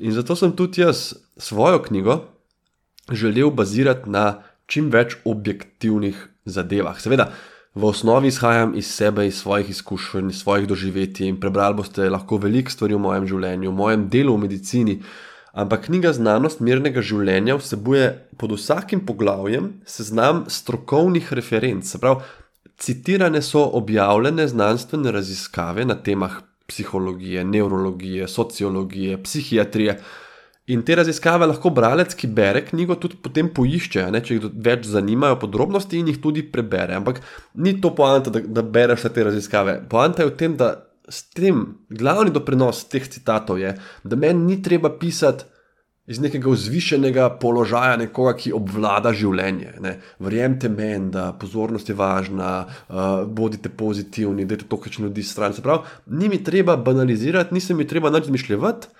In 0.00 0.16
zato 0.16 0.34
sem 0.36 0.56
tudi 0.56 0.82
jaz 0.82 1.12
svojo 1.36 1.82
knjigo 1.86 2.18
želel 3.12 3.50
bazirati 3.50 4.10
na 4.10 4.42
čim 4.66 4.90
več 4.90 5.16
objektivnih 5.24 6.18
zadevah. 6.44 6.98
Seveda, 7.00 7.30
v 7.74 7.84
osnovi 7.84 8.28
izhajam 8.28 8.74
iz 8.74 8.86
sebe, 8.90 9.26
iz 9.26 9.38
svojih 9.38 9.70
izkušenj, 9.70 10.30
iz 10.30 10.42
svojih 10.42 10.68
doživetij 10.68 11.28
in 11.28 11.40
prebrali 11.40 11.74
boste 11.74 12.10
lahko 12.10 12.36
veliko 12.36 12.70
stvari 12.70 12.94
v 12.94 13.02
mojem 13.06 13.26
življenju, 13.26 13.70
v 13.70 13.74
mojem 13.74 14.08
delu 14.10 14.34
v 14.34 14.42
medicini. 14.46 14.96
Ampak 15.52 15.86
knjiga 15.86 16.12
Znanost 16.14 16.60
mirnega 16.62 17.02
življenja 17.02 17.56
vsebuje 17.58 18.10
pod 18.38 18.54
vsakim 18.54 19.02
poglavjem 19.06 19.72
seznam 19.86 20.44
strokovnih 20.48 21.32
referenc. 21.32 21.86
Se 21.86 21.98
pravi, 21.98 22.22
citirane 22.78 23.42
so 23.42 23.64
objavljene 23.78 24.46
znanstvene 24.48 25.12
raziskave 25.12 25.84
na 25.84 25.94
temah 25.94 26.40
psihologije, 26.70 27.44
nevrologije, 27.44 28.28
sociologije, 28.28 29.22
psihiatrije. 29.22 29.98
In 30.70 30.84
te 30.86 30.94
raziskave 30.94 31.48
lahko 31.50 31.72
bralec, 31.74 32.14
ki 32.14 32.28
bere 32.36 32.62
knjigo, 32.66 32.94
tudi 33.00 33.18
potem 33.22 33.48
poišče, 33.54 34.06
ne, 34.14 34.20
če 34.22 34.36
jih 34.36 34.50
več 34.66 34.86
zanimajo 34.90 35.40
podrobnosti 35.42 35.98
in 35.98 36.12
jih 36.12 36.20
tudi 36.22 36.44
prebere. 36.46 36.94
Ampak 37.00 37.22
ni 37.58 37.74
to 37.82 37.90
poanta, 37.96 38.30
da, 38.30 38.42
da 38.44 38.62
bereš 38.62 39.08
te 39.10 39.26
raziskave. 39.26 39.80
Poanta 39.90 40.22
je 40.22 40.30
v 40.30 40.36
tem, 40.38 40.54
da 40.60 40.74
s 41.10 41.24
tem 41.34 41.64
glavni 41.90 42.30
doprinos 42.30 42.84
teh 42.90 43.06
citatov 43.10 43.58
je, 43.58 43.74
da 44.04 44.16
meni 44.16 44.52
ni 44.52 44.60
treba 44.62 44.92
pisati 44.94 45.48
iz 46.10 46.18
nekega 46.18 46.50
vzvišenega 46.50 47.26
položaja 47.42 47.98
nekoga, 48.00 48.32
ki 48.38 48.54
obvlada 48.56 49.12
življenje. 49.14 49.76
Ne. 49.82 49.92
Verjemite 50.22 50.70
meni, 50.72 51.10
da 51.14 51.28
pozornost 51.38 51.90
je 51.90 51.94
važna, 51.98 52.50
uh, 52.66 53.04
bodite 53.26 53.70
pozitivni, 53.70 54.46
da 54.46 54.58
je 54.58 54.66
to, 54.66 54.78
kar 54.80 54.98
ljudi 54.98 55.22
stran. 55.26 55.54
Se 55.54 55.62
pravi, 55.62 55.86
ni 56.10 56.30
mi 56.32 56.42
treba 56.44 56.76
banalizirati, 56.76 57.54
nisem 57.54 57.78
mi 57.78 57.86
treba 57.86 58.10
nič 58.10 58.26
zmišljati, 58.26 58.90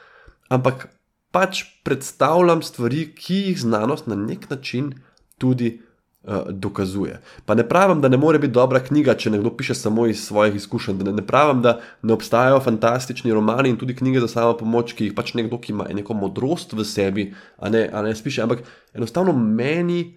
ampak 0.54 0.86
pač 1.30 1.62
predstavljam 1.84 2.62
stvari, 2.62 3.06
ki 3.14 3.34
jih 3.50 3.60
znanost 3.60 4.06
na 4.06 4.16
nek 4.18 4.50
način 4.50 4.92
tudi 5.38 5.80
uh, 6.22 6.50
dokazuje. 6.50 7.20
Pa 7.46 7.54
ne 7.54 7.68
pravim, 7.68 8.00
da 8.00 8.08
ne 8.08 8.16
more 8.16 8.38
biti 8.38 8.52
dobra 8.52 8.80
knjiga, 8.80 9.14
če 9.14 9.30
nekdo 9.30 9.52
piše 9.56 9.74
samo 9.74 10.06
iz 10.06 10.24
svojih 10.26 10.54
izkušenj. 10.54 11.02
Ne, 11.06 11.12
ne 11.12 11.26
pravim, 11.26 11.62
da 11.62 11.78
ne 12.02 12.14
obstajajo 12.14 12.60
fantastični 12.60 13.32
romani 13.32 13.70
in 13.70 13.78
tudi 13.78 13.96
knjige 13.96 14.20
za 14.20 14.28
samo 14.28 14.56
pomoč, 14.58 14.94
ki 14.98 15.10
jih 15.10 15.16
pač 15.16 15.34
nekdo, 15.38 15.58
ki 15.58 15.72
ima 15.72 15.86
neko 15.94 16.14
modrost 16.14 16.72
v 16.72 16.84
sebi, 16.84 17.30
a 17.58 17.70
ne, 17.70 17.86
a 17.92 18.02
ne 18.02 18.14
spiše. 18.14 18.42
Ampak 18.46 18.66
enostavno 18.94 19.36
meni. 19.36 20.16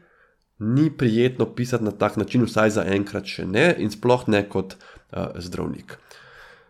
Ni 0.63 0.85
prijetno 0.97 1.45
pisati 1.57 1.83
na 1.83 1.91
tak 1.91 2.13
način, 2.15 2.43
vsaj 2.45 2.69
za 2.75 2.83
enkrat, 2.87 3.25
še 3.27 3.43
ne, 3.49 3.65
in 3.83 3.89
sploh 3.91 4.21
ne 4.31 4.43
kot 4.47 4.75
uh, 4.77 5.33
zdravnik. 5.41 5.97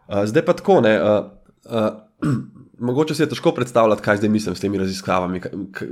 Uh, 0.07 0.23
zdaj 0.25 0.45
pa 0.47 0.55
tako, 0.57 0.79
ne, 0.81 0.93
uh, 0.97 1.27
uh, 1.67 2.31
mogoče 2.79 3.15
si 3.15 3.23
je 3.23 3.29
težko 3.29 3.51
predstavljati, 3.51 4.01
kaj 4.01 4.17
zdaj 4.17 4.29
mislim 4.29 4.55
s 4.55 4.59
temi 4.59 4.77
raziskavami, 4.77 5.41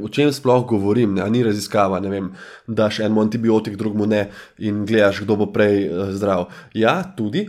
o 0.04 0.10
čem 0.10 0.34
sploh 0.34 0.66
govorim. 0.68 1.14
Ne? 1.16 1.30
Ni 1.30 1.44
raziskava, 1.44 2.00
ne 2.00 2.10
vem, 2.10 2.32
daš 2.68 3.00
en 3.00 3.18
antibiotik, 3.20 3.78
drugemu 3.78 4.06
ne 4.06 4.30
in 4.58 4.86
gledaš, 4.86 5.22
kdo 5.26 5.36
bo 5.36 5.52
prej 5.54 5.88
uh, 5.90 6.10
zdrav. 6.16 6.48
Ja, 6.74 7.02
tudi. 7.18 7.48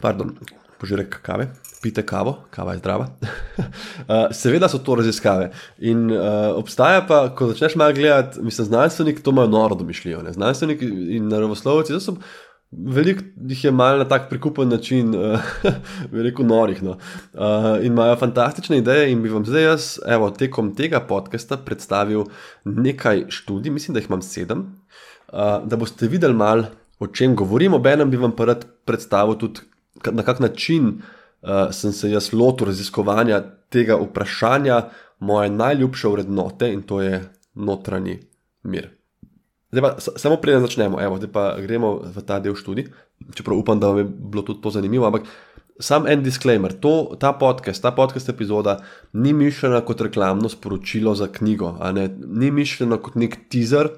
Pardon, 0.00 0.34
požirek 0.80 1.20
kave, 1.24 1.48
pite 1.82 2.04
kavo, 2.06 2.36
kava 2.50 2.74
je 2.76 2.82
zdrava. 2.82 3.08
uh, 3.08 3.64
seveda 4.40 4.68
so 4.68 4.78
to 4.78 4.98
raziskave. 5.00 5.50
In 5.78 6.10
uh, 6.12 6.52
obstaja 6.56 7.06
pa, 7.08 7.26
ko 7.34 7.48
začneš 7.52 7.78
malo 7.80 7.96
gledati, 7.96 8.42
mislim, 8.42 8.66
znanstveniki 8.66 9.22
to 9.22 9.32
imajo 9.32 9.48
noro 9.48 9.74
domišljijo. 9.74 10.24
Znanstveniki 10.32 10.90
in 11.16 11.28
naravoslovci 11.32 12.00
so. 12.00 12.16
Veliko 12.70 13.22
jih 13.48 13.64
je 13.64 13.70
malo 13.70 13.98
na 13.98 14.04
tak 14.08 14.28
prikupen 14.30 14.68
način, 14.68 15.14
uh, 15.18 15.40
veliko 16.12 16.42
norih. 16.42 16.82
No. 16.82 16.96
Uh, 17.32 17.78
in 17.80 17.92
imajo 17.92 18.16
fantastične 18.16 18.78
ideje, 18.78 19.12
in 19.12 19.22
bi 19.22 19.30
vam 19.32 19.44
zdaj 19.46 19.62
jaz, 19.62 19.86
evo, 20.06 20.30
tekom 20.30 20.74
tega 20.74 21.00
podcasta 21.00 21.56
predstavil 21.56 22.26
nekaj 22.64 23.24
študij, 23.28 23.72
mislim, 23.72 23.94
da 23.94 24.00
jih 24.00 24.10
imam 24.10 24.22
sedem, 24.22 24.66
uh, 25.32 25.62
da 25.64 25.76
boste 25.76 26.08
videli 26.08 26.34
malo, 26.34 26.66
o 26.98 27.06
čem 27.06 27.36
govorim. 27.36 27.74
Obenem 27.74 28.10
bi 28.10 28.16
vam 28.16 28.34
pa 28.36 28.50
rad 28.50 28.66
predstavil 28.84 29.38
tudi, 29.38 29.60
na 30.10 30.22
kak 30.22 30.40
način 30.40 30.88
uh, 31.42 31.70
sem 31.70 31.92
se 31.92 32.10
jaz 32.10 32.32
lotil 32.32 32.66
raziskovanja 32.66 33.42
tega 33.70 33.96
vprašanja, 34.00 34.82
moje 35.18 35.50
najljubše 35.50 36.08
vrednote 36.08 36.72
in 36.72 36.82
to 36.82 37.00
je 37.00 37.22
notranji 37.54 38.18
mir. 38.62 38.90
Zdaj 39.76 39.84
pa 39.84 40.00
samo 40.00 40.38
preden 40.40 40.64
začnemo, 40.64 40.96
evo, 41.04 41.18
zdaj 41.20 41.28
pa 41.28 41.42
gremo 41.60 42.00
v 42.00 42.22
ta 42.24 42.40
del 42.40 42.56
študij, 42.56 42.88
čeprav 43.36 43.58
upam, 43.60 43.76
da 43.76 43.92
vam 43.92 44.00
je 44.00 44.06
bilo 44.08 44.40
tudi 44.40 44.62
to 44.64 44.72
zanimivo. 44.72 45.04
Ampak 45.04 45.28
sam 45.76 46.06
en 46.08 46.22
disclaimer. 46.24 46.72
To, 46.80 47.12
ta 47.20 47.34
podcast, 47.36 47.82
ta 47.84 47.92
podcast 47.92 48.32
epizoda 48.32 48.78
ni 49.12 49.36
mišljena 49.36 49.82
kot 49.84 50.00
reklamno 50.00 50.48
sporočilo 50.48 51.12
za 51.14 51.28
knjigo, 51.28 51.76
ni 52.24 52.50
mišljena 52.50 52.96
kot 52.96 53.20
nek 53.20 53.36
teaser, 53.52 53.92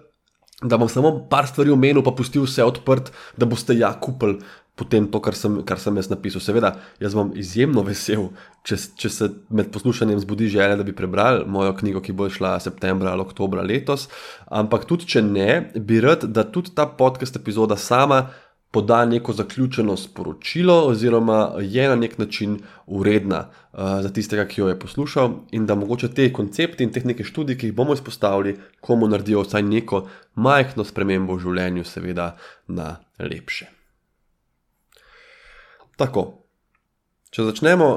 da 0.62 0.74
bom 0.74 0.90
samo 0.90 1.28
par 1.30 1.46
stvari 1.46 1.70
omenil, 1.70 2.02
pa 2.02 2.10
pustil 2.10 2.42
vse 2.42 2.66
odprt, 2.66 3.12
da 3.38 3.46
boste 3.46 3.78
ja 3.78 3.92
kupili. 3.94 4.40
Potem 4.78 5.08
to, 5.10 5.18
kar 5.24 5.34
sem, 5.34 5.58
kar 5.66 5.80
sem 5.82 5.96
jaz 5.98 6.10
napisal. 6.12 6.42
Seveda, 6.44 6.76
jaz 7.02 7.16
bom 7.18 7.32
izjemno 7.34 7.82
vesel, 7.86 8.28
če, 8.62 8.78
če 9.00 9.10
se 9.10 9.30
med 9.50 9.72
poslušanjem 9.74 10.20
zbudi 10.22 10.50
želja, 10.52 10.76
da 10.78 10.86
bi 10.86 10.94
prebral 10.94 11.42
mojo 11.50 11.74
knjigo, 11.80 12.02
ki 12.04 12.14
bo 12.14 12.28
šla 12.30 12.56
septembra 12.62 13.10
ali 13.12 13.26
oktobra 13.26 13.64
letos. 13.66 14.06
Ampak 14.46 14.86
tudi, 14.86 15.08
če 15.10 15.24
ne, 15.26 15.48
bi 15.74 15.98
rad, 16.04 16.28
da 16.30 16.46
tudi 16.46 16.76
ta 16.78 16.86
podcast 16.86 17.40
epizoda 17.40 17.76
sama 17.76 18.28
poda 18.70 19.04
neko 19.04 19.32
zaključeno 19.32 19.96
sporočilo, 19.96 20.74
oziroma 20.86 21.52
je 21.60 21.88
na 21.88 21.96
nek 21.96 22.18
način 22.18 22.58
uredna 22.86 23.38
uh, 23.38 23.78
za 24.02 24.12
tistega, 24.12 24.44
ki 24.44 24.60
jo 24.60 24.68
je 24.68 24.78
poslušal, 24.78 25.32
in 25.50 25.66
da 25.66 25.74
mogoče 25.74 26.12
te 26.14 26.28
koncepte 26.32 26.84
in 26.84 26.92
tehnike 26.92 27.24
študij, 27.24 27.58
ki 27.58 27.66
jih 27.66 27.74
bomo 27.74 27.96
izpostavili, 27.96 28.58
komu 28.80 29.08
naredijo 29.08 29.42
vsaj 29.42 29.62
neko 29.62 30.04
majhno 30.34 30.84
spremembo 30.84 31.34
v 31.34 31.46
življenju, 31.48 31.84
seveda 31.84 32.34
na 32.68 32.96
lepše. 33.18 33.77
Tako, 35.98 36.22
če 37.34 37.48
začnemo 37.48 37.88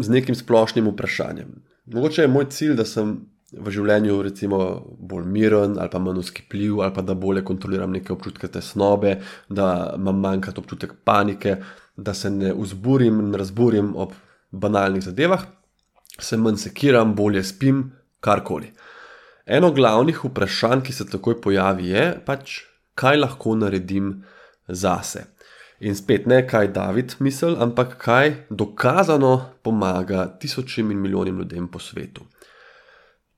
z 0.00 0.08
nekim 0.08 0.34
splošnim 0.34 0.88
vprašanjem. 0.88 1.52
Mogoče 1.92 2.24
je 2.24 2.30
moj 2.32 2.48
cilj, 2.54 2.76
da 2.78 2.86
sem 2.88 3.12
v 3.52 3.72
življenju 3.74 4.22
recimo, 4.24 4.58
bolj 4.96 5.26
miren 5.28 5.76
ali 5.76 5.92
pa 5.92 6.00
manj 6.00 6.22
uskipljiv, 6.22 6.80
ali 6.80 6.94
pa 6.96 7.04
da 7.04 7.14
bolje 7.14 7.42
kontroliram 7.44 7.92
neke 7.92 8.14
občutke 8.14 8.48
tesnobe, 8.48 9.18
da 9.48 9.92
imam 9.98 10.22
manjkrat 10.24 10.58
občutek 10.62 10.94
panike, 11.04 11.58
da 11.96 12.14
se 12.16 12.30
ne 12.32 12.54
vzburim 12.56 13.20
in 13.20 13.36
razburim 13.36 13.92
ob 14.00 14.16
banalnih 14.50 15.04
zadevah, 15.04 15.44
se 16.18 16.38
manj 16.40 16.62
sekiram, 16.64 17.12
bolje 17.16 17.44
spim, 17.44 17.84
karkoli. 18.24 18.72
Eno 19.44 19.72
glavnih 19.74 20.24
vprašanj, 20.24 20.86
ki 20.86 20.96
se 20.96 21.08
takoj 21.10 21.40
pojavi, 21.44 21.92
je 21.92 22.08
pač, 22.24 22.62
kaj 22.96 23.20
lahko 23.20 23.56
naredim 23.58 24.14
zase. 24.68 25.26
In 25.82 25.96
spet 25.98 26.26
ne 26.30 26.44
kaj 26.46 26.68
David 26.76 27.16
misli, 27.18 27.56
ampak 27.58 27.96
kaj 27.98 28.34
dokazano 28.50 29.32
pomaga 29.62 30.28
tisočim 30.38 30.90
in 30.90 31.00
milijonim 31.02 31.38
ljudem 31.38 31.68
po 31.68 31.78
svetu. 31.78 32.22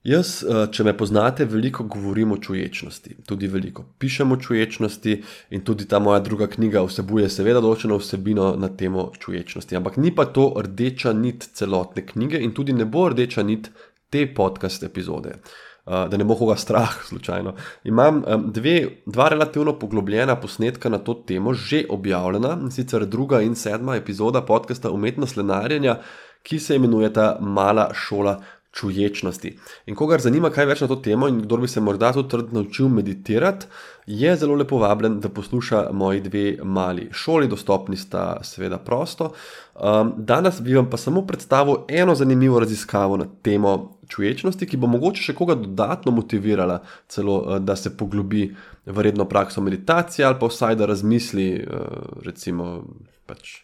Jaz, 0.05 0.43
eh, 0.43 0.67
če 0.71 0.83
me 0.85 0.93
poznate, 0.93 1.47
veliko 1.49 1.83
govorim 1.89 2.31
o 2.31 2.37
čuječnosti, 2.37 3.15
tudi 3.25 3.47
veliko 3.49 3.85
pišem 3.99 4.31
o 4.31 4.37
čuječnosti, 4.37 5.15
in 5.49 5.63
tudi 5.65 5.87
ta 5.89 5.99
moja 5.99 6.19
druga 6.19 6.45
knjiga 6.47 6.83
vsebuje, 6.85 7.29
seveda, 7.33 7.63
določeno 7.65 7.97
vsebino 7.97 8.51
na 8.61 8.69
temo 8.69 9.07
čuječnosti. 9.19 9.75
Ampak 9.75 9.97
ni 9.97 10.13
pa 10.13 10.27
to 10.29 10.51
rdeča 10.61 11.13
nit 11.17 11.49
celotne 11.57 12.05
knjige 12.05 12.43
in 12.45 12.53
tudi 12.53 12.73
ne 12.73 12.85
bo 12.85 13.07
rdeča 13.09 13.43
nit 13.43 13.71
te 14.13 14.27
podcast 14.27 14.83
epizode. 14.83 15.39
Uh, 15.85 16.07
da 16.09 16.17
ne 16.17 16.25
bo 16.25 16.35
koga 16.35 16.55
strah, 16.57 16.95
slučajno. 17.07 17.53
Imam 17.83 18.23
dve, 18.49 19.03
dva 19.05 19.27
relativno 19.29 19.75
poglobljena 19.79 20.35
posnetka 20.35 20.89
na 20.89 20.97
to 20.97 21.13
temo, 21.13 21.53
že 21.53 21.83
objavljena, 21.89 22.57
sicer 22.71 23.05
druga 23.05 23.41
in 23.41 23.55
sedma 23.55 23.95
epizoda 23.95 24.41
podcasta 24.41 24.91
Umetnost 24.91 25.37
lenarjenja, 25.37 25.99
ki 26.43 26.59
se 26.59 26.75
imenujeta 26.75 27.37
Mala 27.41 27.91
šola 27.93 28.39
čuječnosti. 28.75 29.57
In 29.85 29.95
kogar 29.95 30.21
zanima 30.21 30.49
kaj 30.51 30.67
več 30.67 30.81
na 30.83 30.89
to 30.91 30.97
temo 30.99 31.29
in 31.31 31.39
kdo 31.45 31.61
bi 31.63 31.67
se 31.71 31.81
morda 31.81 32.11
tudi 32.13 32.51
naučil 32.51 32.89
meditirati, 32.91 33.69
je 34.05 34.35
zelo 34.35 34.55
lepo 34.59 34.77
vabljen, 34.77 35.19
da 35.23 35.29
posluša 35.29 35.87
moji 35.93 36.21
dve 36.21 36.45
mali 36.63 37.07
šoli, 37.11 37.47
dostopni 37.47 37.97
sta 37.97 38.43
seveda 38.43 38.77
prosto. 38.77 39.31
Um, 39.75 40.13
danes 40.17 40.61
bi 40.61 40.75
vam 40.75 40.89
pa 40.89 40.97
samo 40.97 41.23
predstavil 41.27 41.85
eno 41.87 42.15
zanimivo 42.15 42.59
raziskavo 42.59 43.17
na 43.17 43.25
temo 43.41 43.94
čuječnosti, 44.09 44.67
ki 44.67 44.77
bo 44.77 44.89
mogoče 44.91 45.23
še 45.23 45.35
koga 45.37 45.55
dodatno 45.59 46.13
motivirala, 46.15 46.79
celo 47.11 47.39
uh, 47.41 47.57
da 47.59 47.75
se 47.75 47.93
poglobi 47.97 48.47
v 48.85 49.05
redno 49.07 49.25
prakso 49.29 49.61
meditacije 49.61 50.25
ali 50.25 50.39
pa 50.39 50.49
vsaj 50.51 50.79
da 50.79 50.89
razmisli, 50.89 51.49
uh, 51.63 52.21
recimo, 52.25 52.83
pač, 53.25 53.59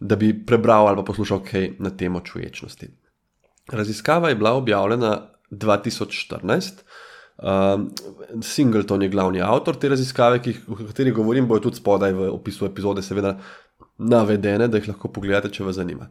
da 0.00 0.16
bi 0.16 0.32
prebral 0.46 0.88
ali 0.88 1.00
pa 1.00 1.08
poslušal 1.10 1.42
kaj 1.44 1.72
na 1.78 1.90
temo 1.90 2.20
čuječnosti. 2.20 2.90
Raziskava 3.72 4.28
je 4.28 4.36
bila 4.40 4.54
objavljena 4.56 5.16
2014. 5.50 6.84
Um, 7.38 7.90
Singleton 8.42 9.02
je 9.02 9.08
glavni 9.08 9.40
avtor 9.40 9.76
te 9.76 9.88
raziskave, 9.88 10.40
ki, 10.42 10.56
o 10.68 10.74
kateri 10.74 11.12
govorim, 11.14 11.46
bojo 11.46 11.68
tudi 11.68 11.78
spodaj 11.78 12.12
v 12.12 12.30
opisu 12.32 12.66
epizode, 12.66 13.02
seveda 13.02 13.36
navedene, 13.98 14.66
da 14.68 14.80
jih 14.80 14.88
lahko 14.90 15.10
pogledate, 15.14 15.50
če 15.54 15.66
vas 15.66 15.78
zanima. 15.78 16.08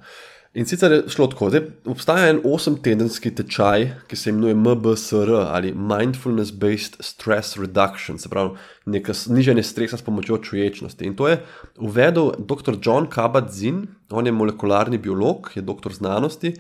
In 0.58 0.66
sicer 0.66 0.92
je 0.92 1.04
šlo 1.14 1.28
tako, 1.30 1.52
da 1.54 1.60
obstaja 1.86 2.32
en 2.32 2.40
osemtedenski 2.46 3.30
tečaj, 3.38 3.84
ki 4.10 4.18
se 4.18 4.32
imenuje 4.32 4.56
MBSR 4.58 5.30
ali 5.44 5.74
Mindfulness 5.74 6.52
Based 6.52 6.96
Stress 7.00 7.60
Reduction, 7.62 8.18
se 8.18 8.30
pravi, 8.30 8.56
neko 8.86 9.14
znižanje 9.14 9.64
stresa 9.64 9.98
s 9.98 10.02
pomočjo 10.02 10.38
čuječnosti. 10.38 11.06
In 11.06 11.16
to 11.16 11.28
je 11.28 11.38
uvedel 11.78 12.32
dr. 12.40 12.74
John 12.82 13.06
Kabat-Zinn, 13.06 13.86
on 14.10 14.26
je 14.26 14.32
molekularni 14.32 14.98
biolog, 14.98 15.52
je 15.56 15.62
doktor 15.62 15.94
znanosti. 15.94 16.56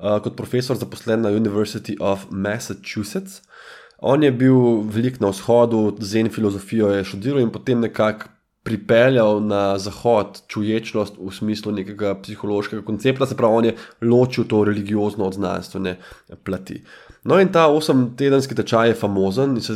Uh, 0.00 0.18
kot 0.20 0.36
profesor 0.36 0.76
zaposlen 0.76 1.24
na 1.24 1.32
University 1.32 1.96
of 2.00 2.26
Massachusetts. 2.30 3.40
On 3.98 4.22
je 4.22 4.32
bil 4.32 4.84
velik 4.84 5.20
na 5.20 5.28
vzhodu, 5.32 5.96
zen 6.00 6.28
filozofijo 6.28 6.92
je 6.92 7.04
študiral 7.04 7.40
in 7.40 7.52
potem 7.52 7.80
nekako 7.80 8.28
pripeljal 8.62 9.40
na 9.40 9.78
zahod 9.78 10.42
čuječnost 10.48 11.16
v 11.18 11.32
smislu 11.32 11.72
nekega 11.72 12.14
psihološkega 12.20 12.82
koncepta, 12.84 13.26
se 13.26 13.36
pravi, 13.36 13.56
on 13.56 13.64
je 13.64 13.76
ločil 14.02 14.44
to 14.44 14.64
religiozno 14.64 15.24
od 15.24 15.38
znanstvene 15.38 15.96
plati. 16.44 16.82
No, 17.24 17.38
in 17.40 17.48
ta 17.52 17.66
osemtedenski 17.68 18.54
tečaj 18.56 18.92
je 18.92 18.98
famozen 19.00 19.56
in 19.56 19.64
se 19.64 19.74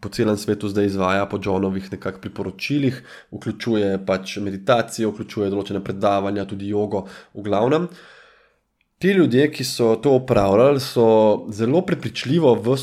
po 0.00 0.08
celem 0.08 0.36
svetu 0.36 0.68
zdaj 0.68 0.86
izvaja 0.86 1.26
po 1.26 1.38
Johnovih 1.42 1.90
nekakšnih 1.92 2.22
priporočilih, 2.22 3.02
vključuje 3.34 3.98
pač 4.06 4.38
meditacijo, 4.42 5.10
vključuje 5.10 5.50
določene 5.50 5.82
predavanja, 5.84 6.46
tudi 6.50 6.70
jogo, 6.70 7.06
v 7.34 7.46
glavnem. 7.46 7.90
Uh, 7.90 8.19
Ti 9.00 9.08
ljudje, 9.08 9.46
ki 9.52 9.64
so 9.64 9.94
to 9.96 10.10
upravljali, 10.12 10.80
so 10.80 11.04
zelo 11.48 11.80
prepričljivo 11.80 12.54
v 12.54 12.74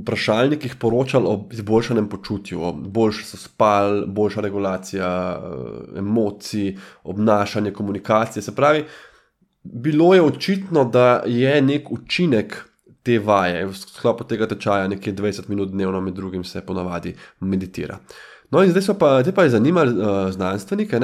vprašalnikih 0.00 0.76
poročali 0.80 1.26
o 1.28 1.48
izboljšanem 1.52 2.06
počutju. 2.08 2.72
Boljše 2.72 3.24
so 3.24 3.36
spali, 3.36 4.06
boljša 4.06 4.40
regulacija 4.40 5.10
eh, 5.36 5.98
emocij, 5.98 6.76
obnašanje, 7.04 7.72
komunikacije. 7.72 8.42
Se 8.42 8.54
pravi, 8.56 8.84
bilo 9.62 10.14
je 10.14 10.22
očitno, 10.22 10.84
da 10.84 11.22
je 11.26 11.62
nek 11.62 11.92
učinek 11.92 12.56
te 13.02 13.18
vaje, 13.18 13.66
v 13.66 13.76
sklopu 13.76 14.24
tega 14.24 14.48
tečaja, 14.48 14.88
nekaj 14.88 15.12
20 15.12 15.48
minut 15.48 15.68
dnevno, 15.68 16.00
med 16.00 16.14
drugim 16.14 16.44
se 16.44 16.64
ponavadi 16.66 17.14
meditira. 17.40 17.98
No, 18.50 18.64
in 18.64 18.72
zdaj 18.72 18.96
pa, 18.98 19.18
zdaj 19.22 19.34
pa 19.34 19.44
je 19.44 19.52
zanimalo 19.58 19.92
uh, 19.92 20.32
znanstvenike, 20.32 21.00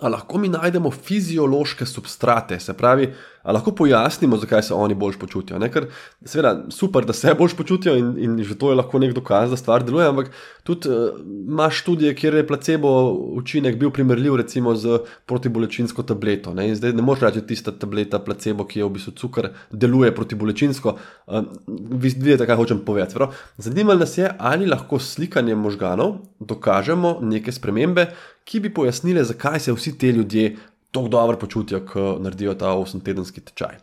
ali 0.00 0.12
lahko 0.12 0.38
mi 0.38 0.48
najdemo 0.48 0.90
fiziološke 0.90 1.86
substrate, 1.86 2.60
se 2.60 2.74
pravi, 2.74 3.12
Ali 3.42 3.56
lahko 3.56 3.72
pojasnimo, 3.74 4.36
zakaj 4.36 4.62
se 4.62 4.74
oni 4.74 4.94
bolj 4.94 5.16
počutijo? 5.18 5.58
Ne? 5.58 5.68
Ker, 5.72 5.88
seveda, 6.24 6.52
super, 6.70 7.06
da 7.06 7.12
se 7.12 7.34
bolj 7.38 7.56
počutijo 7.58 7.96
in, 7.98 8.14
in 8.18 8.38
že 8.44 8.54
to 8.58 8.70
je 8.70 8.78
lahko 8.78 9.00
nek 9.02 9.14
dokaz, 9.16 9.50
da 9.50 9.58
stvar 9.58 9.84
deluje, 9.84 10.06
ampak 10.08 10.30
tudi 10.62 10.88
uh, 10.88 11.18
imaš 11.48 11.82
študije, 11.82 12.14
kjer 12.14 12.38
je 12.40 12.46
placebo 12.46 12.92
učinek 13.40 13.78
bil 13.78 13.90
primerljiv 13.90 14.36
recimo 14.42 14.74
z 14.74 15.00
protibolečinsko 15.26 16.02
tableto. 16.06 16.54
Ne? 16.54 16.68
In 16.70 16.78
zdaj 16.78 16.94
ne 16.96 17.02
moreš 17.02 17.26
reči, 17.26 17.42
da 17.42 17.46
tista 17.46 17.74
tableta 17.74 18.22
placebo, 18.22 18.66
ki 18.68 18.82
je 18.82 18.86
v 18.86 18.94
bistvu 18.98 19.16
cukor, 19.18 19.50
deluje 19.70 20.14
protibolečinsko. 20.14 20.96
Uh, 21.26 21.50
vidite, 21.66 22.46
kaj 22.46 22.56
hočem 22.56 22.84
povedati. 22.86 23.30
Zanimalo 23.58 23.98
nas 24.04 24.18
je, 24.18 24.30
ali 24.38 24.66
lahko 24.66 24.98
s 24.98 25.16
slikanjem 25.16 25.58
možganov 25.58 26.20
dokažemo 26.40 27.18
neke 27.22 27.52
spremembe, 27.52 28.06
ki 28.44 28.60
bi 28.60 28.72
pojasnile, 28.74 29.24
zakaj 29.24 29.60
se 29.60 29.72
vsi 29.72 29.98
ti 29.98 30.08
ljudje 30.10 30.56
tako 30.92 31.08
dobro 31.08 31.38
počutijo, 31.38 31.80
ko 31.86 32.16
naredijo 32.20 32.54
ta 32.54 32.76
8-tedenski 32.76 33.40
tečaj. 33.40 33.78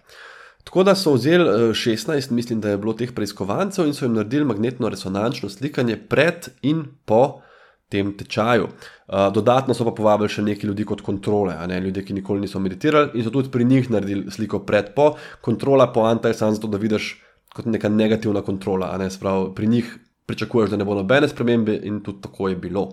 Tako 0.63 0.84
da 0.84 0.95
so 0.95 1.13
vzeli 1.13 1.74
16, 1.74 2.32
eh, 2.32 2.34
mislim, 2.36 2.62
da 2.62 2.69
je 2.69 2.78
bilo 2.78 2.93
teh 2.93 3.12
preiskovancev 3.15 3.88
in 3.88 3.93
so 3.93 4.06
jim 4.06 4.13
naredili 4.13 4.45
magnetno-resonančno 4.45 5.50
slikanje 5.50 5.98
pred 6.10 6.50
in 6.62 6.86
po 7.06 7.41
tem 7.89 8.17
tečaju. 8.17 8.67
Eh, 8.67 9.32
dodatno 9.34 9.74
so 9.74 9.86
pa 9.86 9.91
povabili 9.98 10.30
še 10.30 10.45
nekaj 10.45 10.69
ljudi 10.69 10.86
kot 10.86 11.02
kontrole, 11.02 11.56
ne 11.67 11.80
ljudi, 11.82 12.06
ki 12.06 12.13
nikoli 12.13 12.45
niso 12.45 12.60
meditirali 12.60 13.17
in 13.17 13.26
so 13.26 13.34
tudi 13.34 13.50
pri 13.50 13.65
njih 13.65 13.89
naredili 13.89 14.32
sliko 14.32 14.60
pred 14.60 14.86
in 14.86 14.93
po. 14.95 15.15
Kontrola 15.41 15.89
poanta 15.93 16.28
je 16.28 16.38
samo 16.38 16.54
zato, 16.54 16.67
da 16.67 16.78
vidiš 16.78 17.15
kot 17.56 17.65
neka 17.65 17.89
negativna 17.89 18.41
kontrola, 18.41 18.98
ne 18.98 19.10
sprav 19.10 19.54
pri 19.56 19.67
njih. 19.67 19.98
Pričakuješ, 20.30 20.69
da 20.69 20.78
ne 20.78 20.86
bo 20.86 20.93
nobene 20.93 21.28
spremembe, 21.28 21.80
in 21.84 22.04
tudi 22.06 22.22
tako 22.22 22.50
je 22.50 22.56
bilo. 22.56 22.91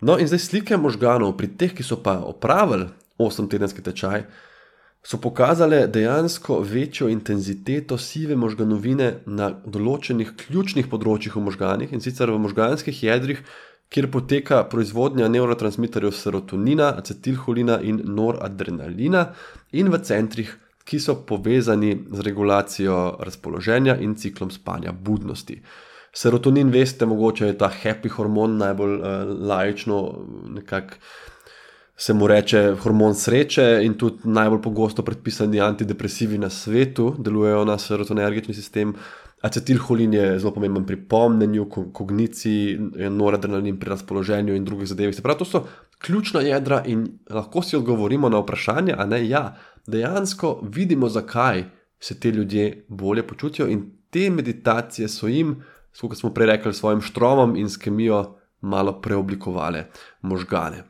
No, 0.00 0.18
in 0.18 0.28
zdaj 0.28 0.38
slike 0.38 0.76
možganov, 0.76 1.32
pri 1.38 1.48
teh, 1.56 1.72
ki 1.72 1.82
so 1.82 1.96
pa 2.04 2.18
opravili 2.20 2.90
8-tedenski 3.18 3.82
tečaj, 3.82 4.24
so 5.02 5.18
pokazale 5.18 5.86
dejansko 5.86 6.60
večjo 6.60 7.08
intenziteto 7.08 7.98
sive 7.98 8.36
možganovine 8.36 9.12
na 9.26 9.50
določenih 9.66 10.36
ključnih 10.44 10.88
področjih 10.88 11.36
v 11.36 11.44
možganih 11.48 11.92
in 11.92 12.00
sicer 12.00 12.30
v 12.30 12.38
možganskih 12.38 13.02
jedrih, 13.02 13.42
kjer 13.92 14.08
poteka 14.08 14.62
proizvodnja 14.72 15.28
neurotransmiterjev 15.28 16.14
serotonina, 16.16 16.94
acetilholina 16.96 17.80
in 17.82 18.00
noradrenalina, 18.08 19.32
in 19.72 19.90
v 19.92 20.00
centrih, 20.00 20.54
ki 20.84 20.98
so 20.98 21.18
povezani 21.26 21.92
z 22.10 22.24
regulacijo 22.26 23.18
razpoloženja 23.20 23.98
in 24.00 24.14
ciklom 24.18 24.50
spanja 24.50 24.92
budnosti. 24.92 25.60
Serotonin, 26.14 26.70
veste, 26.72 27.06
mogoče 27.06 27.46
je 27.46 27.58
ta 27.58 27.70
happy 27.72 28.10
hormon, 28.12 28.56
najbolj 28.60 28.96
uh, 28.98 29.30
lajično, 29.48 30.00
nekako 30.56 30.98
se 31.96 32.14
mu 32.14 32.26
reče 32.26 32.74
hormon 32.82 33.14
sreče 33.14 33.80
in 33.84 33.94
tudi 33.98 34.28
najbolj 34.28 34.62
pogosto 34.62 35.02
predpisani 35.02 35.60
antidepresivi 35.60 36.38
na 36.38 36.50
svetu 36.50 37.14
delujejo 37.18 37.64
na 37.64 37.78
serotoninergični 37.78 38.54
sistem. 38.54 38.94
Acetilholin 39.42 40.14
je 40.14 40.38
zelo 40.38 40.52
pomemben 40.54 40.86
pri 40.86 40.96
pomnenju, 41.08 41.66
kogniciji, 41.92 42.78
noradrenalin 43.10 43.78
pri 43.78 43.90
razpoloženju 43.90 44.54
in 44.54 44.64
drugih 44.64 44.88
zadevah. 44.88 45.14
Se 45.14 45.22
pravi, 45.22 45.38
to 45.38 45.44
so 45.44 45.64
ključna 45.98 46.40
jedra 46.40 46.82
in 46.86 47.06
lahko 47.30 47.62
si 47.62 47.76
odgovorimo 47.76 48.28
na 48.28 48.38
vprašanje, 48.38 48.94
a 48.98 49.06
ne 49.06 49.28
ja, 49.28 49.56
dejansko 49.86 50.60
vidimo, 50.62 51.08
zakaj 51.08 51.64
se 51.98 52.20
ti 52.20 52.28
ljudje 52.28 52.84
bolje 52.88 53.26
počutijo 53.26 53.66
in 53.68 53.90
te 54.10 54.30
meditacije 54.30 55.08
so 55.08 55.28
jim 55.28 55.62
kot 56.00 56.18
smo 56.18 56.30
prej 56.34 56.46
rekli, 56.46 56.74
svojim 56.74 57.00
štromom 57.00 57.56
in 57.56 57.68
s 57.68 57.76
kemijo 57.76 58.38
malo 58.60 59.00
preoblikovali 59.00 59.84
možgane. 60.22 60.84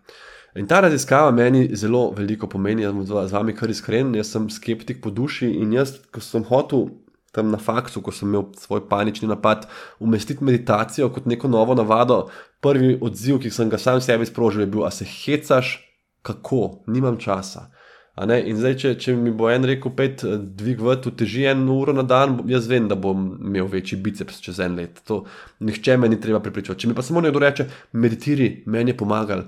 In 0.54 0.66
ta 0.68 0.80
raziskava 0.84 1.30
meni 1.32 1.68
zelo 1.76 2.10
veliko 2.16 2.46
pomeni, 2.46 2.84
da 2.84 2.92
bom 2.92 3.06
z 3.06 3.32
vami 3.32 3.54
kar 3.56 3.70
iskren. 3.72 4.12
Jaz 4.14 4.34
sem 4.34 4.50
skeptik 4.52 5.00
po 5.00 5.10
duši 5.10 5.48
in 5.48 5.72
jaz, 5.72 5.94
ko 6.12 6.20
sem 6.20 6.44
hotel 6.44 6.90
tam 7.32 7.48
na 7.48 7.56
faksu, 7.56 8.02
ko 8.04 8.12
sem 8.12 8.28
imel 8.28 8.50
svoj 8.60 8.82
panični 8.90 9.28
napad, 9.28 9.64
umestiti 10.00 10.44
meditacijo 10.44 11.08
kot 11.08 11.24
neko 11.26 11.48
novo 11.48 11.74
navado, 11.74 12.26
prvi 12.60 12.98
odziv, 13.00 13.38
ki 13.40 13.50
sem 13.50 13.72
ga 13.72 13.80
sam 13.80 14.02
sebi 14.04 14.28
sprožil, 14.28 14.66
je 14.66 14.72
bil: 14.74 14.84
A 14.84 14.90
se 14.90 15.08
hecaš, 15.08 15.78
kako, 16.22 16.84
nimam 16.86 17.16
časa. 17.16 17.70
In 18.12 18.58
zdaj, 18.60 18.74
če, 18.76 18.90
če 19.00 19.14
mi 19.16 19.30
bo 19.32 19.48
en 19.48 19.64
rekel, 19.64 19.94
pet 19.96 20.20
eh, 20.28 20.36
dvig 20.36 20.82
v 20.84 20.98
tu 21.00 21.14
teži 21.16 21.46
en 21.48 21.64
uro 21.72 21.94
na 21.96 22.02
dan, 22.04 22.42
jaz 22.44 22.68
vem, 22.68 22.84
da 22.84 22.98
bom 23.00 23.30
imel 23.40 23.70
večji 23.72 23.96
biceps 24.04 24.42
čez 24.44 24.60
en 24.60 24.76
let. 24.76 25.00
To 25.08 25.22
nihče 25.64 25.96
me 25.96 26.10
ni 26.12 26.20
treba 26.20 26.42
pripričati. 26.44 26.84
Če 26.84 26.90
mi 26.90 26.96
pa 26.98 27.02
samo 27.02 27.24
nekdo 27.24 27.40
reče, 27.40 27.70
meditiri, 27.96 28.50
meni 28.68 28.92
je 28.92 28.98
pomagal, 29.00 29.46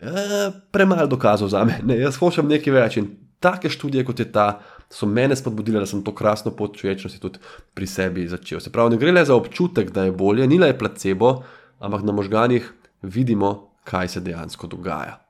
e, 0.00 0.50
premalo 0.72 1.06
dokazov 1.06 1.48
za 1.48 1.64
me, 1.64 1.80
ne, 1.84 1.98
jaz 2.00 2.18
hočem 2.20 2.48
nekaj 2.48 2.74
več. 2.74 2.96
In 3.00 3.10
take 3.40 3.70
študije, 3.72 4.04
kot 4.04 4.20
je 4.20 4.28
ta, 4.32 4.46
so 4.92 5.06
mene 5.06 5.36
spodbudile, 5.36 5.80
da 5.82 5.86
sem 5.86 6.02
to 6.04 6.14
krasno 6.14 6.52
pot 6.56 6.76
človečnosti 6.78 7.20
tudi 7.20 7.42
pri 7.74 7.86
sebi 7.90 8.28
začel. 8.28 8.60
Se 8.62 8.72
pravi, 8.72 8.94
ne 8.94 9.00
gre 9.02 9.12
le 9.12 9.24
za 9.26 9.36
občutek, 9.36 9.90
da 9.90 10.06
je 10.06 10.14
bolje, 10.14 10.46
ni 10.46 10.58
le 10.62 10.72
placebo, 10.78 11.40
ampak 11.78 12.06
na 12.06 12.14
možganjih 12.16 12.68
vidimo, 13.02 13.72
kaj 13.86 14.08
se 14.16 14.20
dejansko 14.20 14.66
dogaja. 14.66 15.20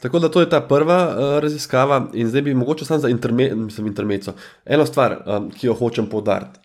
Tako 0.00 0.18
da 0.18 0.28
to 0.28 0.40
je 0.40 0.48
ta 0.52 0.60
prva 0.60 0.98
uh, 1.08 1.38
raziskava, 1.40 2.10
in 2.12 2.28
zdaj 2.28 2.42
bi 2.42 2.54
mogoče 2.54 2.84
samo 2.84 3.00
za 3.00 3.82
intermezzo. 3.86 4.34
Eno 4.64 4.86
stvar, 4.86 5.16
um, 5.26 5.50
ki 5.50 5.66
jo 5.66 5.74
hočem 5.74 6.06
poudariti. 6.06 6.60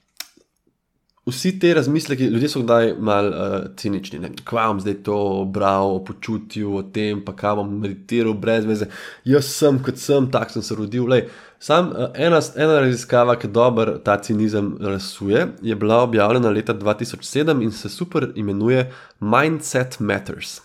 Vsi 1.25 1.59
te 1.59 1.73
razmisleki, 1.73 2.23
ljudje 2.33 2.49
so 2.49 2.61
kdaj 2.63 2.95
malo 2.99 3.29
uh, 3.29 3.65
cinični. 3.77 4.19
Kva 4.45 4.63
bom 4.71 4.79
zdaj 4.81 4.95
to 5.05 5.45
bral 5.45 5.95
o 5.95 5.99
počutju, 6.05 6.71
o 6.75 6.81
tem, 6.83 7.19
pa 7.25 7.35
kam 7.37 7.59
bom 7.59 7.75
meditiral 7.83 8.33
brez 8.33 8.65
veze. 8.65 8.87
Jaz 9.25 9.51
sem 9.53 9.77
kot 9.85 10.01
sem, 10.01 10.31
tak 10.33 10.49
sem 10.49 10.65
se 10.65 10.75
rodil. 10.75 11.05
Lej, 11.05 11.27
sam 11.61 11.91
uh, 11.93 12.07
ena, 12.17 12.39
ena 12.57 12.79
raziskava, 12.81 13.35
ki 13.37 13.51
dobro 13.53 13.99
ta 14.01 14.17
cinizem 14.17 14.73
razsuje, 14.81 15.45
je 15.61 15.75
bila 15.75 16.01
objavljena 16.07 16.49
leta 16.49 16.73
2007 16.73 17.61
in 17.63 17.71
se 17.71 17.89
super 17.89 18.31
imenuje 18.35 18.87
Mindset 19.19 19.99
Matters. 19.99 20.61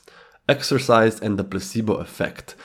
Exercise 0.48 1.26
and 1.26 1.36
the 1.36 1.44
Placebo 1.50 2.00
Effect. 2.00 2.56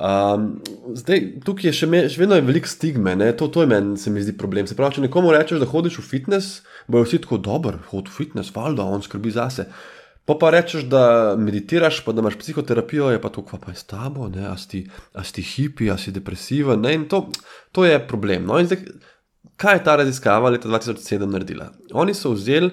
Um, 0.00 0.60
zdaj, 0.94 1.24
tukaj 1.44 1.68
je 1.68 1.72
še, 1.76 1.86
me, 1.88 2.04
še 2.08 2.20
vedno 2.20 2.36
veliko 2.44 2.68
stigme, 2.68 3.16
to, 3.36 3.48
to 3.48 3.64
je 3.64 3.68
meni, 3.68 3.96
se 4.00 4.12
mi 4.12 4.20
zdi 4.24 4.36
problem. 4.36 4.68
Se 4.68 4.76
pravi, 4.76 4.96
če 4.96 5.08
nekomu 5.08 5.32
rečeš, 5.32 5.60
da 5.60 5.68
hodiš 5.68 5.98
v 6.00 6.04
fitness, 6.04 6.60
bojo 6.90 7.06
vsi 7.06 7.22
tako 7.24 7.38
dober, 7.38 7.78
hodi 7.90 8.10
v 8.10 8.16
fitness, 8.18 8.54
valjda, 8.54 8.84
on 8.84 9.02
skrbi 9.06 9.32
zase. 9.34 9.66
Pa 10.28 10.36
pa 10.38 10.50
rečeš, 10.54 10.84
da 10.90 11.34
meditiraš, 11.38 12.02
pa 12.04 12.12
da 12.12 12.22
imaš 12.22 12.36
psihoterapijo, 12.38 13.08
je 13.10 13.20
pa 13.22 13.30
to, 13.34 13.42
kva 13.46 13.58
pa 13.58 13.72
je 13.72 13.80
s 13.80 13.88
tabo, 13.90 14.28
ne, 14.30 14.44
a 14.46 14.56
si, 14.60 14.84
a 15.14 15.24
si 15.26 15.42
hipi, 15.42 15.88
a 15.90 15.96
si 15.98 16.12
depresiven. 16.14 16.82
Ne, 16.84 16.94
in 16.94 17.08
to, 17.10 17.24
to 17.72 17.86
je 17.88 17.98
problem. 18.06 18.46
No, 18.46 18.60
in 18.60 18.68
zdaj, 18.70 18.84
kaj 19.60 19.80
je 19.80 19.84
ta 19.88 19.96
raziskava 19.98 20.52
leta 20.54 20.68
2007 20.68 21.26
naredila? 21.30 21.70
Oni 21.98 22.14
so 22.14 22.34
vzeli 22.36 22.70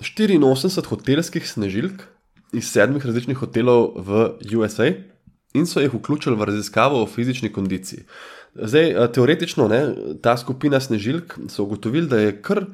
84 0.00 0.86
hotelskih 0.88 1.44
snežilk 1.48 2.06
iz 2.56 2.70
sedmih 2.72 3.04
različnih 3.04 3.38
hotelov 3.42 3.92
v 4.06 4.26
USA 4.56 4.90
in 5.56 5.66
so 5.66 5.80
jih 5.80 5.94
vključili 5.94 6.36
v 6.36 6.48
raziskavo 6.50 7.02
o 7.02 7.06
fizični 7.06 7.52
kondiciji. 7.52 8.04
Zdaj, 8.54 8.90
eh, 8.90 9.08
teoretično, 9.12 9.68
ne, 9.68 9.80
ta 10.22 10.36
skupina 10.36 10.80
snežilk 10.80 11.38
so 11.48 11.64
ugotovili, 11.64 12.08
da 12.08 12.20
je 12.20 12.36
kar 12.42 12.64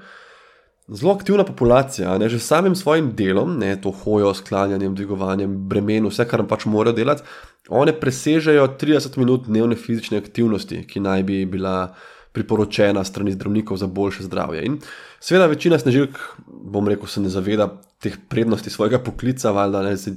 zelo 0.88 1.12
aktivna 1.12 1.44
populacija, 1.44 2.18
ne, 2.18 2.28
že 2.28 2.38
samim 2.38 2.74
svojim 2.74 3.12
delom, 3.16 3.58
ne, 3.58 3.74
to 3.80 3.90
hojo, 3.90 4.34
sklanjanjem, 4.34 4.94
dvigovanjem, 4.94 5.56
bremen, 5.68 6.08
vse, 6.10 6.26
kar 6.28 6.44
pač 6.48 6.66
morajo 6.66 6.96
delati, 6.96 7.22
one 7.68 7.94
presežejo 7.94 8.66
30 8.80 9.18
minut 9.18 9.46
dnevne 9.46 9.76
fizične 9.78 10.18
aktivnosti, 10.18 10.82
ki 10.88 11.00
naj 11.00 11.22
bi 11.22 11.44
bila 11.46 11.94
priporočena 12.32 13.04
strani 13.04 13.32
zdravnikov 13.32 13.76
za 13.76 13.86
boljše 13.86 14.22
zdravje. 14.26 14.64
In 14.66 14.78
seveda, 15.20 15.46
večina 15.46 15.78
snežilk, 15.78 16.18
bom 16.46 16.88
rekel, 16.88 17.06
se 17.06 17.20
ne 17.20 17.28
zaveda 17.28 17.68
teh 18.02 18.16
prednosti 18.28 18.70
svojega 18.70 18.98
poklica, 18.98 19.52
valjda 19.52 19.82
ne 19.82 19.96
si. 19.96 20.16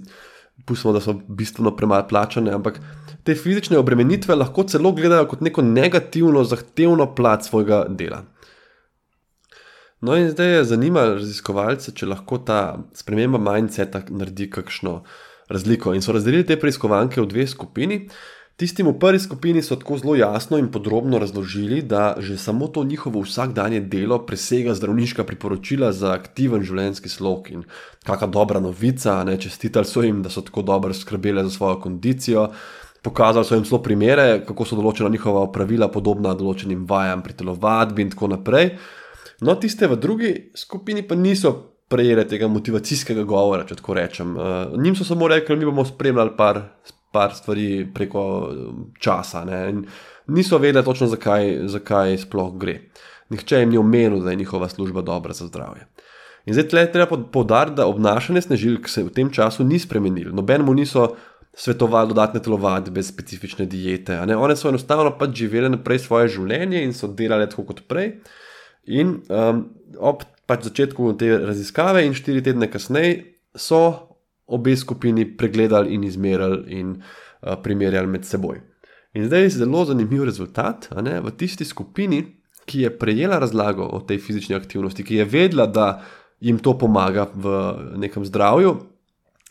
Pustimo, 0.66 0.94
da 0.96 1.02
so 1.04 1.12
bistveno 1.28 1.74
premalo 1.76 2.06
plačane, 2.08 2.54
ampak 2.56 2.78
te 3.28 3.34
fizične 3.36 3.76
obremenitve 3.78 4.38
lahko 4.40 4.64
celo 4.64 4.94
gledajo 4.96 5.26
kot 5.28 5.42
neko 5.44 5.62
negativno, 5.62 6.46
zahtevno 6.48 7.10
plat 7.16 7.44
svojega 7.44 7.82
dela. 7.90 8.22
No, 10.06 10.14
in 10.18 10.30
zdaj 10.30 10.52
je 10.54 10.66
zanimalo 10.70 11.16
raziskovalce, 11.18 11.90
če 11.98 12.06
lahko 12.06 12.38
ta 12.46 12.78
sprememba 12.94 13.40
mindseta 13.42 14.04
naredi 14.14 14.46
kakšno 14.54 15.00
razliko. 15.50 15.96
In 15.98 16.04
so 16.06 16.14
razdelili 16.14 16.46
te 16.46 16.60
preiskovanke 16.62 17.18
v 17.24 17.30
dve 17.32 17.46
skupini. 17.50 17.98
Tistim 18.56 18.86
v 18.86 18.94
prvi 19.02 19.18
skupini 19.20 19.64
so 19.66 19.80
tako 19.82 19.98
zelo 19.98 20.14
jasno 20.16 20.60
in 20.62 20.68
podrobno 20.72 21.18
razložili, 21.20 21.82
da 21.82 22.14
že 22.22 22.38
samo 22.38 22.68
to 22.68 22.84
njihovo 22.84 23.24
vsakdanje 23.24 23.80
delo 23.82 24.20
presega 24.28 24.76
zdravniška 24.78 25.26
priporočila 25.26 25.90
za 25.92 26.12
aktiven 26.14 26.62
življenjski 26.62 27.10
slog. 27.10 27.50
In 27.50 27.64
kakšna 28.06 28.30
dobra 28.36 28.62
novica, 28.62 29.24
ne 29.26 29.40
čestitali 29.42 29.90
so 29.90 30.04
jim, 30.06 30.20
da 30.22 30.30
so 30.30 30.44
tako 30.46 30.62
dobro 30.62 30.94
skrbeli 30.94 31.48
za 31.48 31.56
svojo 31.56 31.80
kondicijo. 31.82 32.52
Pokazali 33.02 33.46
so 33.46 33.58
jim 33.58 33.66
zelo 33.66 33.82
primere, 33.82 34.46
kako 34.46 34.70
so 34.70 34.78
določena 34.78 35.10
njihova 35.10 35.48
pravila 35.52 35.90
podobna 35.90 36.36
določenim 36.38 36.86
vajam 36.86 37.26
pri 37.26 37.34
telovadbi 37.42 38.06
in 38.06 38.14
tako 38.14 38.30
naprej. 38.36 38.70
No, 39.42 39.56
tiste 39.60 39.88
v 39.88 39.98
drugi 40.00 40.52
skupini 40.56 41.04
pa 41.08 41.16
niso 41.16 41.54
prejeli 41.90 42.24
tega 42.28 42.48
motivacijskega 42.48 43.24
govora, 43.28 43.66
če 43.68 43.76
tako 43.82 43.94
rečem. 43.94 44.38
Uh, 44.38 44.78
njim 44.82 44.96
so 44.96 45.04
samo 45.04 45.28
rekli, 45.28 45.58
mi 45.58 45.68
bomo 45.68 45.86
spremljali 45.86 46.34
par 46.38 46.62
par 47.16 47.32
stvari 47.34 47.88
preko 47.94 48.22
um, 48.52 48.88
časa. 49.00 49.46
Niso 50.28 50.58
vedeli 50.60 50.86
točno, 50.86 51.08
zakaj, 51.08 51.54
zakaj 51.72 52.18
sploh 52.26 52.58
gre. 52.60 52.80
Nihče 53.32 53.62
jim 53.62 53.72
ni 53.72 53.80
omenil, 53.80 54.20
da 54.26 54.34
je 54.34 54.42
njihova 54.42 54.68
služba 54.70 55.02
dobra 55.02 55.34
za 55.34 55.48
zdravje. 55.48 55.88
In 56.46 56.54
zdaj 56.54 56.68
tle 56.70 56.84
treba 56.92 57.18
povdariti, 57.34 57.78
da 57.80 57.88
obnašanje 57.88 58.42
snežilk 58.42 58.90
se 58.92 59.04
v 59.04 59.14
tem 59.16 59.32
času 59.34 59.64
ni 59.64 59.80
spremenilo. 59.80 60.36
Nobenemu 60.36 60.76
niso 60.78 61.08
svetovali 61.56 62.12
dodatne 62.12 62.42
telovadbe, 62.44 63.04
specifične 63.04 63.66
diete. 63.66 64.20
One 64.20 64.58
so 64.60 64.70
enostavno 64.70 65.16
pač 65.18 65.40
živele 65.40 65.72
naprej 65.72 66.04
svoje 66.04 66.36
življenje 66.36 66.84
in 66.84 66.94
so 66.94 67.08
delale 67.08 67.48
tako 67.50 67.70
kot 67.72 67.86
prej. 67.88 68.18
In 68.88 69.22
um, 69.30 69.66
ob 69.98 70.24
pač 70.46 70.68
začetku 70.70 71.16
te 71.18 71.32
raziskave 71.42 72.06
in 72.06 72.14
štiri 72.14 72.44
tedne 72.46 72.70
kasneje 72.70 73.24
so 73.58 74.12
obe 74.46 74.76
skupini 74.78 75.26
pregledali 75.26 75.96
in 75.96 76.04
izmerili 76.06 76.80
in 76.80 76.96
uh, 77.00 77.56
primerjali 77.64 78.08
med 78.08 78.26
seboj. 78.26 78.62
In 79.16 79.26
zdaj 79.26 79.42
je 79.42 79.54
zelo 79.62 79.86
zanimiv 79.86 80.26
rezultat. 80.28 80.90
V 80.92 81.32
tisti 81.38 81.66
skupini, 81.66 82.26
ki 82.66 82.82
je 82.82 82.92
prejela 83.00 83.40
razlago 83.40 83.86
o 83.88 84.02
tej 84.02 84.20
fizični 84.20 84.56
aktivnosti, 84.56 85.04
ki 85.04 85.22
je 85.22 85.26
vedela, 85.26 85.66
da 85.66 86.02
jim 86.40 86.60
to 86.60 86.78
pomaga 86.78 87.30
v 87.34 87.56
nekem 88.02 88.26
zdravju, 88.26 88.76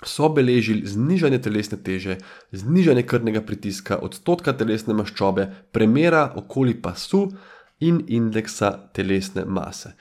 so 0.05 0.29
beležili 0.29 0.85
znižanje 0.87 1.41
telesne 1.43 1.79
teže, 1.81 2.19
znižanje 2.53 3.07
krvnega 3.09 3.41
pritiska, 3.41 3.99
odstotka 4.05 4.53
telesne 4.53 4.95
maščobe, 4.95 5.49
premjera 5.73 6.27
okoli 6.37 6.75
pasu 6.75 7.31
in 7.89 8.03
indeksa 8.09 8.73
telesne 8.97 9.45
mase. 9.45 9.95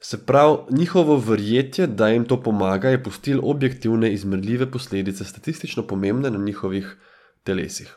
Se 0.00 0.18
pravi, 0.26 0.76
njihovo 0.78 1.16
verjetje, 1.16 1.86
da 1.86 2.08
jim 2.08 2.24
to 2.24 2.42
pomaga, 2.42 2.92
je 2.92 3.02
pustilo 3.02 3.42
objektivne, 3.50 4.12
izmerljive 4.12 4.70
posledice, 4.70 5.24
statistično 5.24 5.86
pomembne 5.86 6.30
na 6.30 6.38
njihovih 6.38 6.96
telesih. 7.44 7.96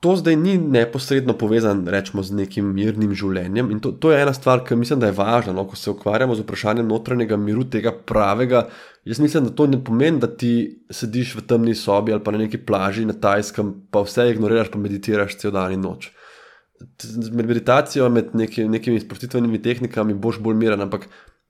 to 0.00 0.16
zdaj 0.16 0.36
ni 0.36 0.58
neposredno 0.58 1.34
povezano, 1.38 1.90
rečemo, 1.90 2.22
z 2.22 2.36
nekim 2.38 2.68
mirnim 2.74 3.14
življenjem. 3.18 3.72
In 3.74 3.80
to, 3.82 3.90
to 3.90 4.12
je 4.12 4.20
ena 4.22 4.32
stvar, 4.34 4.62
ki 4.66 4.76
mislim, 4.78 5.00
da 5.02 5.10
je 5.10 5.16
važna, 5.18 5.54
no, 5.56 5.64
ko 5.66 5.76
se 5.76 5.90
ukvarjamo 5.90 6.36
z 6.38 6.44
vprašanjem 6.44 6.86
notranjega 6.86 7.36
miru, 7.36 7.64
tega 7.66 7.90
pravega. 7.92 8.68
Jaz 9.08 9.18
mislim, 9.18 9.48
da 9.48 9.54
to 9.58 9.66
ne 9.66 9.80
pomeni, 9.84 10.22
da 10.22 10.30
ti 10.30 10.52
sediš 10.90 11.34
v 11.40 11.42
temni 11.50 11.74
sobi 11.74 12.14
ali 12.14 12.22
pa 12.22 12.34
na 12.34 12.44
neki 12.44 12.62
plaži 12.62 13.08
na 13.08 13.16
Tajskem, 13.18 13.74
pa 13.90 14.04
vse 14.06 14.28
ignoriraš, 14.30 14.70
pa 14.70 14.78
meditiraš 14.78 15.34
cel 15.40 15.56
dan 15.56 15.74
in 15.74 15.82
noč. 15.82 16.12
Med 17.32 17.46
meditacijo, 17.46 18.08
med 18.08 18.34
neki, 18.38 18.68
nekimi 18.68 19.00
sprostitvenimi 19.00 19.62
tehnikami 19.62 20.14
boš 20.14 20.38
bolj 20.42 20.56
miren, 20.60 20.80
ampak 20.84 21.08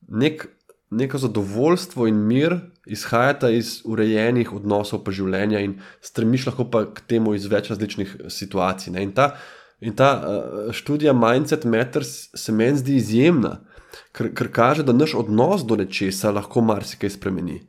nek 0.08 0.46
neko 0.90 1.18
zadovoljstvo 1.18 2.06
in 2.08 2.16
mir 2.26 2.56
izhajata 2.86 3.50
iz 3.50 3.80
urejenih 3.84 4.52
odnosov 4.52 5.02
pa 5.04 5.12
življenja 5.12 5.60
in 5.60 5.76
stremiš 6.00 6.46
lahko 6.48 6.68
pa 6.72 6.84
k 6.94 7.04
temu 7.10 7.34
iz 7.36 7.46
več 7.50 7.68
različnih 7.72 8.14
situacij. 8.32 8.94
Ne? 8.94 9.04
In 9.04 9.12
ta, 9.12 9.34
in 9.84 9.96
ta 9.96 10.12
uh, 10.16 10.70
študija 10.72 11.12
Mindset 11.12 11.66
Matters 11.68 12.30
se 12.34 12.52
meni 12.52 12.80
zdi 12.80 12.96
izjemna, 13.02 13.58
ker, 14.16 14.32
ker 14.32 14.48
kaže, 14.52 14.86
da 14.86 14.96
naš 14.96 15.14
odnos 15.18 15.66
do 15.68 15.76
nečesa 15.76 16.32
lahko 16.32 16.64
marsikaj 16.64 17.18
spremeni. 17.18 17.60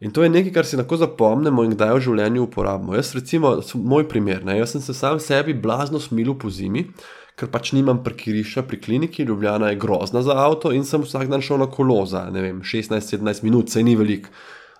In 0.00 0.14
to 0.16 0.24
je 0.24 0.32
nekaj, 0.32 0.52
kar 0.52 0.66
si 0.66 0.78
lahko 0.80 0.96
zapomnimo 0.96 1.64
in 1.66 1.74
kdaj 1.74 1.94
v 1.98 2.04
življenju 2.06 2.46
uporabimo. 2.46 2.94
Jaz, 2.96 3.12
recimo, 3.14 3.58
moj 3.76 4.06
primer, 4.08 4.44
ne? 4.48 4.56
jaz 4.62 4.72
sem 4.72 4.84
se 4.84 4.96
sam 4.96 5.20
sebi 5.20 5.52
blazno 5.52 6.00
smilil 6.00 6.38
po 6.40 6.48
zimi 6.48 6.86
ker 7.40 7.48
pač 7.48 7.72
nimam 7.72 8.02
parkirišča 8.04 8.66
pri 8.68 8.78
kliniki, 8.84 9.24
Ljubljana 9.24 9.70
je 9.72 9.80
grozna 9.80 10.20
za 10.22 10.36
avto 10.36 10.74
in 10.76 10.84
sem 10.84 11.00
vsak 11.04 11.30
dan 11.32 11.44
šel 11.44 11.62
na 11.62 11.70
kolo 11.72 12.02
za 12.06 12.26
16-17 12.28 13.44
minut, 13.46 13.72
se 13.72 13.82
ni 13.82 13.96
velik. 13.96 14.28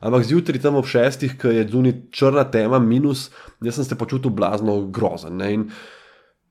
Ampak 0.00 0.24
zjutraj 0.24 0.62
tam 0.64 0.78
ob 0.80 0.88
šestih, 0.88 1.36
ki 1.40 1.54
je 1.56 1.64
zunaj 1.72 1.96
črna 2.16 2.46
tema, 2.52 2.78
minus, 2.80 3.28
jaz 3.64 3.80
sem 3.80 3.88
se 3.88 3.98
počutil 4.00 4.32
blazno 4.32 4.76
grozen. 4.88 5.40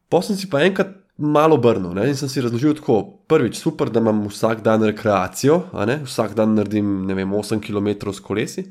Potem 0.10 0.34
sem 0.34 0.42
si 0.42 0.50
pa 0.50 0.62
enkrat 0.66 0.99
malo 1.20 1.56
obrnil 1.60 1.98
in 2.08 2.16
sem 2.16 2.30
si 2.32 2.42
razložil 2.42 2.78
tako: 2.80 3.02
prvič, 3.28 3.60
super, 3.60 3.92
da 3.92 4.00
imam 4.00 4.26
vsak 4.28 4.64
dan 4.64 4.84
rekreacijo, 4.88 5.62
vsak 6.06 6.34
dan 6.36 6.56
naredim 6.56 7.08
vem, 7.08 7.30
8 7.30 7.60
km 7.60 8.12
s 8.12 8.24
kolesi. 8.24 8.70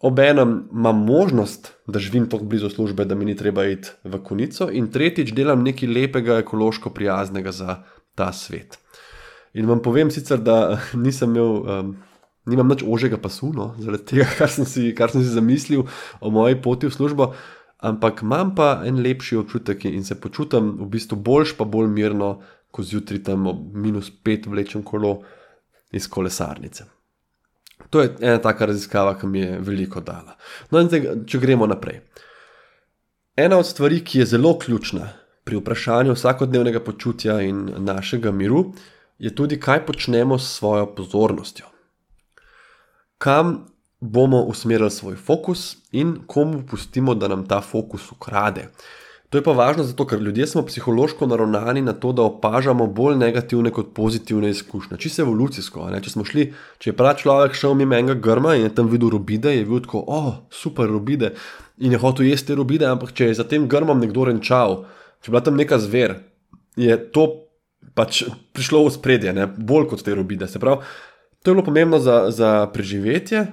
Obenem 0.00 0.68
imam 0.72 0.98
možnost, 1.06 1.72
da 1.86 1.98
živim 1.98 2.28
tako 2.30 2.44
blizu 2.44 2.68
službe, 2.70 3.04
da 3.04 3.14
mi 3.14 3.24
ni 3.24 3.36
treba 3.36 3.64
iti 3.66 3.90
v 4.04 4.20
konico, 4.22 4.68
in 4.70 4.86
tretjič, 4.94 5.32
delam 5.34 5.64
nekaj 5.66 5.88
lepega, 5.88 6.36
ekološko 6.38 6.90
prijaznega 6.94 7.52
za 7.52 7.82
ta 8.14 8.32
svet. 8.32 8.78
In 9.54 9.66
vam 9.66 9.82
povem 9.82 10.10
sicer, 10.10 10.38
da 10.38 10.78
nisem 11.04 11.34
imel, 11.34 11.50
um, 11.66 11.96
nimam 12.46 12.70
nič 12.70 12.84
ožjega 12.86 13.18
pasu, 13.18 13.50
no, 13.54 13.72
zaradi 13.82 14.06
tega, 14.12 14.28
kar 14.38 14.50
sem, 14.54 14.66
si, 14.70 14.92
kar 14.94 15.10
sem 15.10 15.24
si 15.24 15.34
zamislil 15.34 15.82
o 16.20 16.30
moji 16.30 16.60
poti 16.62 16.86
v 16.86 16.94
službo, 16.94 17.32
ampak 17.78 18.22
imam 18.22 18.54
pa 18.54 18.82
en 18.84 19.02
lepši 19.02 19.36
občutek 19.36 19.84
in 19.84 20.04
se 20.04 20.20
počutim 20.20 20.70
v 20.80 20.88
bistvu 20.90 21.16
boljš, 21.16 21.56
pa 21.56 21.64
bolj 21.64 21.88
mirno, 21.88 22.40
ko 22.70 22.82
zjutraj 22.82 23.22
tam 23.24 23.46
ob 23.46 23.74
minus 23.74 24.10
pet 24.10 24.46
vlečem 24.46 24.82
kolo 24.82 25.22
iz 25.92 26.08
kolesarnice. 26.08 26.84
To 27.90 28.02
je 28.02 28.10
ena 28.20 28.38
taka 28.42 28.66
raziskava, 28.66 29.14
ki 29.18 29.26
mi 29.26 29.40
je 29.40 29.58
veliko 29.64 30.00
dala. 30.00 30.36
No, 30.70 30.80
in 30.80 30.90
zdaj, 30.90 31.06
če 31.26 31.40
gremo 31.40 31.66
naprej. 31.66 32.02
Ena 33.38 33.56
od 33.58 33.66
stvari, 33.66 34.02
ki 34.04 34.18
je 34.18 34.26
zelo 34.34 34.56
ključna 34.58 35.08
pri 35.44 35.56
vprašanju 35.56 36.12
vsakodnevnega 36.12 36.82
počutja 36.84 37.38
in 37.40 37.62
našega 37.78 38.32
miru, 38.34 38.72
je 39.18 39.34
tudi, 39.34 39.60
kaj 39.60 39.86
počnemo 39.86 40.38
s 40.38 40.50
svojo 40.58 40.90
pozornostjo. 40.94 41.66
Kam 43.18 43.54
bomo 44.00 44.42
usmerili 44.42 44.90
svoj 44.90 45.16
fokus 45.16 45.76
in 45.92 46.16
komu 46.26 46.62
pustimo, 46.70 47.14
da 47.14 47.28
nam 47.28 47.46
ta 47.46 47.60
fokus 47.60 48.12
ukrade. 48.12 48.68
To 49.28 49.38
je 49.38 49.44
pa 49.44 49.52
važno 49.52 49.84
zato, 49.84 50.06
ker 50.08 50.20
ljudje 50.24 50.46
smo 50.46 50.62
psihološko 50.64 51.26
naravnani 51.28 51.82
na 51.84 51.92
to, 51.92 52.14
da 52.16 52.22
opažamo 52.22 52.86
bolj 52.86 53.18
negativne 53.20 53.70
kot 53.70 53.90
pozitivne 53.94 54.48
izkušnje. 54.50 54.96
Čisto 54.96 55.22
evolucijsko. 55.22 55.90
Če 56.00 56.10
smo 56.10 56.24
šli, 56.24 56.46
če 56.80 56.90
je 56.90 56.96
prav 56.96 57.18
človek 57.20 57.58
šel 57.58 57.76
mimo 57.76 57.98
enega 57.98 58.16
grma 58.16 58.54
in 58.56 58.64
je 58.64 58.74
tam 58.74 58.88
videl 58.88 59.12
robide, 59.12 59.52
je 59.52 59.66
videl 59.66 59.84
tako, 59.84 60.04
oh, 60.06 60.30
super 60.50 60.88
robide 60.88 61.34
in 61.76 61.92
je 61.92 62.00
hotel 62.00 62.30
jesti 62.30 62.56
robide, 62.56 62.88
ampak 62.88 63.12
če 63.12 63.28
je 63.28 63.36
za 63.42 63.44
tem 63.44 63.68
grmom 63.68 64.00
nekdo 64.00 64.24
renčal, 64.30 64.80
če 65.20 65.28
je 65.28 65.36
bila 65.36 65.44
tam 65.44 65.60
neka 65.60 65.76
zver, 65.78 66.16
je 66.80 66.96
to 67.12 67.28
pač 67.94 68.24
prišlo 68.56 68.86
v 68.86 68.96
spredje, 68.96 69.36
ne? 69.36 69.44
bolj 69.46 69.90
kot 69.92 70.02
te 70.06 70.16
robide. 70.16 70.48
Se 70.48 70.58
pravi, 70.62 70.88
to 71.42 71.50
je 71.50 71.54
bilo 71.54 71.66
pomembno 71.68 72.00
za, 72.00 72.30
za 72.32 72.64
preživetje, 72.72 73.44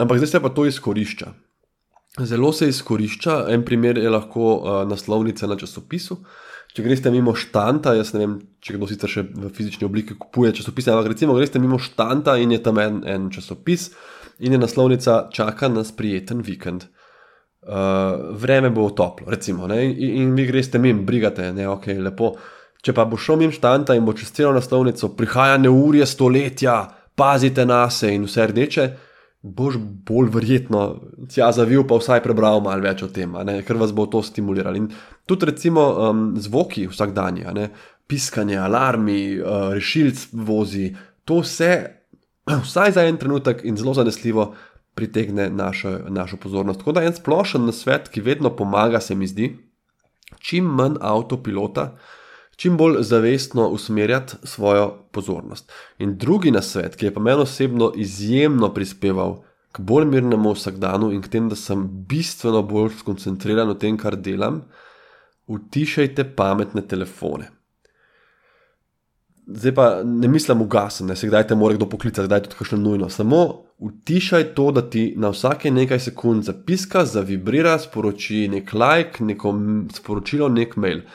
ampak 0.00 0.18
zdaj 0.18 0.32
se 0.32 0.40
pa 0.40 0.48
to 0.48 0.66
izkorišča. 0.66 1.32
Zelo 2.18 2.52
se 2.52 2.68
izkorišča, 2.68 3.44
en 3.54 3.64
primer 3.64 3.98
je 3.98 4.10
lahko 4.10 4.54
uh, 4.56 4.88
naslovnica 4.88 5.46
na 5.46 5.56
časopisu. 5.56 6.16
Če 6.74 6.82
greš 6.82 7.02
mimo 7.10 7.34
štanta, 7.34 7.94
jaz 7.98 8.12
ne 8.14 8.22
vem, 8.22 8.36
če 8.62 8.76
kdo 8.76 8.86
sicer 8.90 9.10
še 9.10 9.24
v 9.26 9.50
fizični 9.54 9.86
obliki 9.86 10.14
kupuje 10.18 10.52
časopise, 10.58 10.92
ampak 10.92 11.10
recimo 11.14 11.34
greš 11.34 11.54
mimo 11.58 11.78
štanta 11.82 12.36
in 12.38 12.54
je 12.54 12.60
tam 12.62 12.78
en, 12.78 13.02
en 13.06 13.28
časopis 13.30 13.90
in 14.38 14.54
je 14.54 14.58
naslovnica 14.58 15.28
čaka 15.34 15.68
nas 15.68 15.90
prijeten 15.94 16.42
vikend. 16.46 16.86
Uh, 17.60 18.32
vreme 18.40 18.70
bo 18.72 18.88
toplo, 18.96 19.28
recimo, 19.30 19.66
ne? 19.68 19.82
in, 19.84 20.22
in 20.22 20.32
vi 20.34 20.46
greš 20.48 20.72
mimo, 20.78 21.04
brigate, 21.06 21.50
ne, 21.52 21.68
ok, 21.68 21.92
lepo. 22.00 22.32
Če 22.80 22.94
pa 22.96 23.04
bo 23.04 23.18
šel 23.20 23.38
mimo 23.42 23.52
štanta 23.52 23.94
in 23.98 24.06
bo 24.06 24.14
čez 24.16 24.32
celo 24.34 24.54
naslovnico, 24.56 25.12
prihaja 25.18 25.58
neurje 25.60 26.06
stoletja, 26.08 26.80
pazite 27.14 27.66
na 27.68 27.84
se 27.92 28.14
in 28.14 28.24
vse 28.24 28.46
rdeče 28.50 28.88
boš 29.42 29.78
bolj 30.06 30.28
verjetno 30.34 30.82
tja 31.32 31.48
zavil, 31.52 31.86
pa 31.88 31.96
vsaj 32.00 32.20
prebral 32.24 32.60
malo 32.64 32.84
več 32.84 33.02
o 33.02 33.08
tem, 33.08 33.32
ker 33.66 33.78
vas 33.80 33.94
bo 33.96 34.04
to 34.10 34.20
stimuliralo. 34.22 34.76
In 34.76 34.90
tudi 35.28 35.48
recimo 35.48 35.86
um, 36.10 36.26
zvoki 36.36 36.86
vsakdanje, 36.90 37.70
piskanje, 38.10 38.58
alarmi, 38.60 39.22
uh, 39.40 39.70
rešilc 39.76 40.26
vozi, 40.44 40.90
to 41.24 41.40
vse, 41.44 41.72
vsaj 42.66 42.96
za 42.98 43.06
en 43.08 43.20
trenutek 43.20 43.64
in 43.64 43.80
zelo 43.80 43.96
zanesljivo. 43.96 44.52
Pritegne 44.98 45.46
našo, 45.54 45.92
našo 46.12 46.36
pozornost. 46.36 46.80
Tako 46.82 46.92
da 46.92 47.04
en 47.06 47.14
splošen 47.14 47.62
nasvet, 47.64 48.08
ki 48.10 48.20
vedno 48.26 48.50
pomaga, 48.52 48.98
se 49.00 49.14
mi 49.14 49.28
zdi, 49.30 49.46
čim 50.42 50.66
manj 50.66 50.98
avtopilota, 51.00 51.94
čim 52.60 52.76
bolj 52.76 53.02
zavestno 53.02 53.68
usmerjati 53.68 54.36
svojo 54.42 54.88
pozornost. 55.10 55.72
In 55.98 56.18
drugi 56.18 56.50
nasvet, 56.50 56.96
ki 56.96 57.06
je 57.06 57.14
pa 57.14 57.20
meni 57.20 57.40
osebno 57.40 57.92
izjemno 57.96 58.68
prispeval 58.74 59.38
k 59.72 59.80
bolj 59.80 60.04
mirnemu 60.04 60.52
vsakdanu 60.52 61.08
in 61.12 61.22
k 61.22 61.30
temu, 61.32 61.48
da 61.48 61.56
sem 61.56 61.86
bistveno 62.08 62.60
bolj 62.62 62.98
skoncentriran 62.98 63.68
na 63.68 63.78
tem, 63.78 63.96
kar 63.96 64.16
delam, 64.16 64.60
utišajte 65.46 66.26
pametne 66.36 66.84
telefone. 66.84 67.48
Zdaj 69.46 69.74
pa 69.74 69.88
ne 70.04 70.28
mislim 70.28 70.60
ugasniti, 70.60 71.08
ne 71.08 71.16
se 71.16 71.32
kdaj 71.32 71.48
te 71.48 71.56
mora 71.56 71.80
kdo 71.80 71.88
poklicati, 71.88 72.28
kdaj 72.28 72.44
je 72.44 72.50
to 72.52 72.60
kakšno 72.60 72.78
nujno. 72.78 73.08
Samo 73.08 73.40
utišaj 73.78 74.50
to, 74.54 74.70
da 74.70 74.84
ti 74.90 75.14
na 75.16 75.32
vsake 75.32 75.70
nekaj 75.70 76.04
sekund 76.10 76.44
zapiska, 76.44 77.08
zavibrira, 77.08 77.78
sporoči 77.78 78.48
nek 78.52 78.76
like, 78.76 79.24
neko 79.24 79.56
sporočilo, 79.96 80.52
nek 80.52 80.76
mail. 80.76 81.06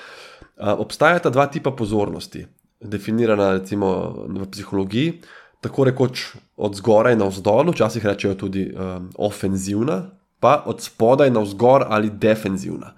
Obstajata 0.55 1.29
dva 1.29 1.47
tipa 1.51 1.71
pozornosti, 1.71 2.45
definirana 2.79 3.51
recimo 3.57 4.13
v 4.27 4.45
psihologiji, 4.51 5.21
tako 5.61 5.83
rekoč 5.83 6.25
od 6.55 6.75
zgoraj 6.75 7.15
na 7.15 7.27
vzdolj, 7.27 7.73
včasih 7.73 8.05
rečejo 8.05 8.35
tudi 8.39 8.69
um, 8.69 9.09
ofenzivna, 9.17 10.11
pa 10.39 10.63
od 10.65 10.81
spodaj 10.81 11.31
na 11.31 11.41
vzgor 11.41 11.85
ali 11.89 12.09
defenzivna. 12.09 12.93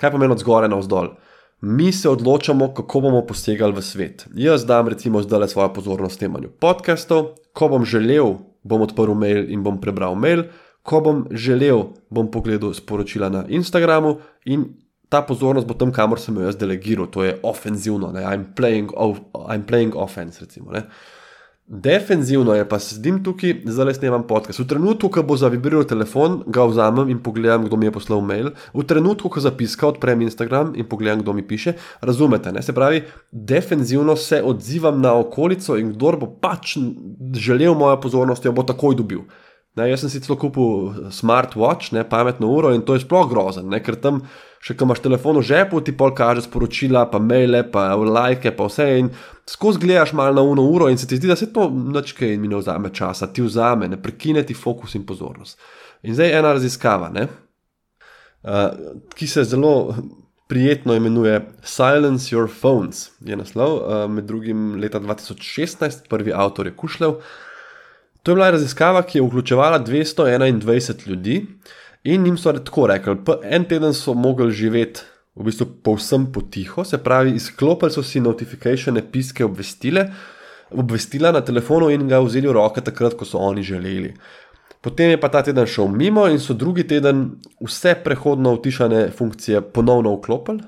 Kaj 0.00 0.10
pomeni 0.10 0.32
od 0.32 0.40
zgoraj 0.40 0.68
na 0.72 0.80
vzdolj? 0.80 1.12
Mi 1.60 1.92
se 1.92 2.08
odločamo, 2.08 2.70
kako 2.74 3.00
bomo 3.00 3.20
posegali 3.26 3.76
v 3.76 3.82
svet. 3.84 4.26
Jaz 4.34 4.64
dam 4.64 4.88
recimo 4.88 5.22
zdaj 5.22 5.48
svojo 5.48 5.72
pozornost 5.76 6.20
temanju 6.20 6.48
podcastov, 6.48 7.34
ko 7.52 7.68
bom 7.68 7.84
želel, 7.84 8.38
bom 8.62 8.82
odprl 8.82 9.14
mail 9.14 9.44
in 9.52 9.62
bom 9.62 9.80
prebral 9.80 10.16
mail, 10.16 10.48
ko 10.82 11.00
bom 11.00 11.26
želel, 11.30 11.92
bom 12.10 12.30
pogledal 12.30 12.72
sporočila 12.74 13.28
na 13.28 13.44
Instagramu 13.48 14.18
in 14.44 14.79
ta 15.10 15.22
pozornost 15.26 15.66
bo 15.66 15.74
tam, 15.74 15.90
kamor 15.92 16.20
sem 16.22 16.36
jo 16.38 16.46
jaz 16.46 16.56
delegiral, 16.56 17.10
to 17.10 17.26
je 17.26 17.34
ofenzivno, 17.42 18.12
ne? 18.14 18.22
I'm, 18.22 18.46
playing 18.54 18.94
of, 18.94 19.18
I'm 19.34 19.66
playing 19.66 19.96
offense. 19.98 20.40
Recimo, 20.40 20.70
Defenzivno 21.70 22.54
je 22.54 22.64
pa 22.66 22.80
sedim 22.82 23.20
tukaj, 23.22 23.52
zdaj 23.70 23.86
le 23.86 23.92
snemam 23.94 24.24
podcast. 24.26 24.58
V 24.58 24.64
trenutku, 24.72 25.06
ko 25.06 25.22
bo 25.22 25.36
zavibriral 25.38 25.84
telefon, 25.86 26.40
ga 26.50 26.64
vzamem 26.66 27.12
in 27.14 27.20
pogledam, 27.22 27.62
kdo 27.68 27.78
mi 27.78 27.86
je 27.86 27.92
poslal 27.94 28.24
mail. 28.26 28.48
V 28.74 28.82
trenutku, 28.82 29.30
ko 29.30 29.38
zapiska, 29.38 29.86
odprem 29.86 30.24
Instagram 30.26 30.72
in 30.74 30.88
pogledam, 30.90 31.22
kdo 31.22 31.32
mi 31.32 31.46
piše. 31.46 31.76
Razumete? 32.02 32.50
Ne? 32.50 32.62
Se 32.62 32.74
pravi, 32.74 33.04
defenzivno 33.30 34.16
se 34.16 34.42
odzivam 34.42 34.98
na 34.98 35.14
okolico 35.14 35.78
in 35.78 35.94
kdo 35.94 36.12
bo 36.18 36.26
pač 36.26 36.74
želel 37.38 37.78
mojo 37.78 38.00
pozornost, 38.02 38.44
jo 38.44 38.52
bo 38.52 38.66
takoj 38.66 38.98
dobil. 38.98 39.22
Ne, 39.78 39.86
jaz 39.86 40.02
sem 40.02 40.10
si 40.10 40.18
celo 40.18 40.34
kupil 40.34 41.10
smartwatch, 41.14 41.92
ne, 41.94 42.02
pametno 42.08 42.48
uro 42.50 42.72
in 42.74 42.82
to 42.82 42.96
je 42.96 43.04
sploh 43.04 43.28
grozen, 43.30 43.68
ne, 43.70 43.78
ker 43.78 43.94
tam 44.02 44.24
še 44.60 44.74
ko 44.74 44.88
imaš 44.88 45.02
telefon 45.04 45.38
v 45.38 45.44
žepu, 45.46 45.78
ti 45.86 45.94
pol 45.96 46.10
kaže 46.16 46.42
sporočila, 46.44 47.04
pa 47.12 47.20
maile, 47.22 47.62
pa 47.70 47.94
like, 47.94 48.50
pa 48.56 48.66
vse. 48.66 48.86
In 48.98 49.10
skozi 49.48 49.80
gledaš 49.84 50.12
malo 50.18 50.34
na 50.34 50.42
uno 50.42 50.64
uro 50.66 50.88
in 50.90 50.98
se 50.98 51.06
ti 51.06 51.20
zdi, 51.20 51.30
da 51.30 51.36
se 51.38 51.52
to 51.54 51.68
nočke 51.70 52.32
in 52.34 52.42
mi 52.42 52.50
ne 52.50 52.58
vzame 52.58 52.90
časa, 52.90 53.30
ti 53.30 53.44
vzame, 53.46 53.88
ne 53.88 54.00
prekine 54.02 54.42
ti 54.46 54.58
fokus 54.58 54.96
in 54.98 55.06
pozornost. 55.06 55.60
In 56.02 56.18
zdaj 56.18 56.34
ena 56.40 56.50
raziskava, 56.56 57.12
ne, 57.14 57.28
uh, 58.42 58.74
ki 59.14 59.28
se 59.30 59.44
zelo 59.46 59.94
prijetno 60.50 60.96
imenuje 60.98 61.36
Silence 61.62 62.34
Your 62.34 62.50
Phones, 62.50 63.12
je 63.22 63.38
naslov, 63.38 63.76
uh, 63.78 64.02
med 64.10 64.26
drugim 64.26 64.74
leta 64.82 64.98
2016, 64.98 66.10
prvi 66.10 66.34
avtor 66.34 66.66
je 66.66 66.74
Kušlev. 66.74 67.20
To 68.22 68.30
je 68.30 68.34
bila 68.34 68.50
raziskava, 68.50 69.02
ki 69.02 69.18
je 69.18 69.22
vključevala 69.24 69.80
221 69.84 71.08
ljudi 71.08 71.46
in 72.04 72.26
jim 72.26 72.36
so 72.38 72.52
tako 72.52 72.86
rekli, 72.86 73.16
en 73.42 73.64
teden 73.64 73.94
so 73.94 74.14
mogli 74.14 74.52
živeti 74.52 75.00
v 75.34 75.46
bistvu 75.46 75.66
povsem 75.84 76.26
potiho, 76.32 76.84
se 76.84 76.98
pravi, 76.98 77.34
izklopili 77.36 77.92
so 77.92 78.02
si 78.02 78.20
notifikacije, 78.20 79.02
piske, 79.12 79.44
obvestile, 79.44 80.10
obvestila 80.70 81.32
na 81.32 81.40
telefonu 81.40 81.90
in 81.90 82.08
ga 82.08 82.20
vzeli 82.20 82.48
v 82.48 82.52
roke 82.52 82.80
takrat, 82.80 83.16
ko 83.16 83.24
so 83.24 83.38
oni 83.38 83.62
želeli. 83.62 84.14
Potem 84.80 85.10
je 85.10 85.20
pa 85.20 85.28
ta 85.28 85.42
teden 85.44 85.66
šel 85.66 85.88
mimo 85.88 86.26
in 86.28 86.38
so 86.40 86.54
drugi 86.54 86.86
teden 86.88 87.40
vse 87.60 87.94
prehodno 88.04 88.54
utišane 88.56 89.10
funkcije 89.16 89.60
ponovno 89.60 90.14
vklopili 90.16 90.62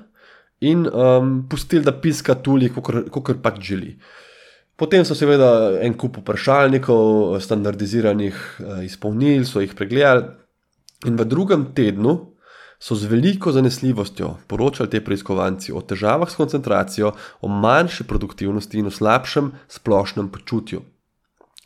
in 0.61 0.85
um, 0.87 1.47
pustili, 1.49 1.83
da 1.83 1.91
piska 1.91 2.35
tudi, 2.35 2.69
kot 2.69 3.41
pač 3.41 3.59
želi. 3.61 3.97
Potem 4.83 5.05
so 5.07 5.15
seveda 5.15 5.79
en 5.79 5.93
kup 5.95 6.17
vprašalnikov, 6.19 7.37
standardiziranih 7.39 8.35
uh, 8.35 8.81
izpolnil, 8.83 9.45
so 9.47 9.61
jih 9.63 9.71
pregledali, 9.79 10.25
in 11.07 11.15
v 11.15 11.23
drugem 11.23 11.69
tednu 11.71 12.17
so 12.83 12.97
z 12.99 13.07
veliko 13.07 13.53
zanesljivostjo 13.55 14.33
poročali 14.51 14.89
te 14.91 14.99
preiskovanci 14.99 15.71
o 15.71 15.79
težavah 15.79 16.27
s 16.27 16.35
koncentracijo, 16.35 17.13
o 17.39 17.47
manjši 17.47 18.03
produktivnosti 18.09 18.81
in 18.81 18.89
o 18.89 18.91
slabšem 18.91 19.53
splošnem 19.71 20.27
počutju. 20.33 20.81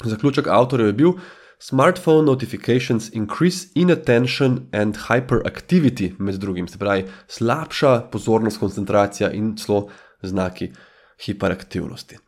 Zaključek 0.05 0.51
avtorjev 0.53 0.91
je 0.91 0.97
bil: 1.01 1.15
Smartphone 1.57 2.29
notifications 2.29 3.09
increase 3.13 3.73
inattention 3.73 4.67
and 4.71 4.97
hyperactivity, 5.07 6.13
med 6.19 6.37
drugim, 6.37 6.67
se 6.67 6.77
pravi, 6.77 7.07
slabša 7.27 8.11
pozornost, 8.11 8.61
koncentracija 8.61 9.31
in 9.33 9.55
celo 9.57 9.87
znaki 10.21 10.69
hiperaktivnosti. 11.25 12.26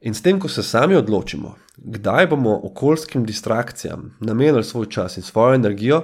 In 0.00 0.14
s 0.14 0.22
tem, 0.22 0.38
ko 0.40 0.48
se 0.48 0.62
sami 0.62 0.94
odločimo, 0.94 1.56
kdaj 1.76 2.26
bomo 2.26 2.60
okoljskim 2.64 3.24
distrakcijam 3.26 4.14
namenili 4.20 4.64
svoj 4.64 4.86
čas 4.86 5.16
in 5.16 5.22
svojo 5.22 5.54
energijo, 5.54 6.02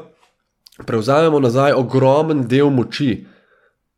prevzamemo 0.86 1.40
nazaj 1.40 1.72
ogromen 1.72 2.46
del 2.48 2.70
moči 2.70 3.26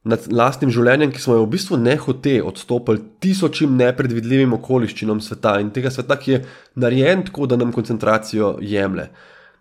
nad 0.06 0.26
lastnim 0.30 0.70
življenjem, 0.70 1.10
ki 1.10 1.22
smo 1.22 1.34
jo 1.34 1.46
v 1.46 1.52
bistvu 1.56 1.78
ne 1.82 1.96
hote 1.98 2.36
odstopili 2.44 3.02
tisočim 3.24 3.72
nepredvidljivim 3.78 4.52
okoliščinam 4.54 5.22
sveta 5.24 5.56
in 5.62 5.72
tega 5.74 5.90
sveta, 5.90 6.18
ki 6.20 6.32
je 6.32 6.42
narejen 6.84 7.24
tako, 7.26 7.48
da 7.50 7.58
nam 7.58 7.72
koncentracijo 7.74 8.56
jemlje. 8.62 9.08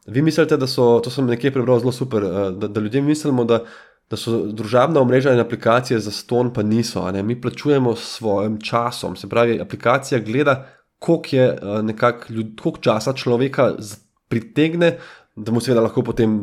Vi 0.05 0.21
mislite, 0.21 0.59
da 0.61 0.67
so, 0.69 0.99
to 1.01 1.09
sem 1.09 1.25
nekje 1.25 1.49
prebral 1.55 1.79
zelo 1.81 1.95
super, 1.95 2.27
eh, 2.27 2.51
da, 2.59 2.67
da 2.67 2.83
ljudje 2.83 3.01
mislimo, 3.01 3.47
da, 3.49 3.63
da 4.09 4.17
so 4.17 4.45
družabna 4.53 5.01
omrežja 5.01 5.33
in 5.33 5.41
aplikacije 5.41 5.99
za 5.99 6.11
ston, 6.11 6.53
pa 6.53 6.63
niso. 6.63 7.05
Mi 7.23 7.41
plačujemo 7.41 7.95
s 7.95 8.17
svojim 8.17 8.59
časom. 8.61 9.15
Se 9.15 9.29
pravi, 9.29 9.59
aplikacija 9.61 10.19
gleda, 10.19 10.67
koliko 10.99 11.35
je 11.35 11.45
eh, 11.47 11.81
nekako, 11.83 12.27
koliko 12.61 12.81
časa 12.81 13.13
človeka 13.13 13.73
pritegne, 14.27 14.97
da 15.35 15.51
mu 15.51 15.61
seveda 15.61 15.81
lahko 15.81 16.03
potem 16.03 16.39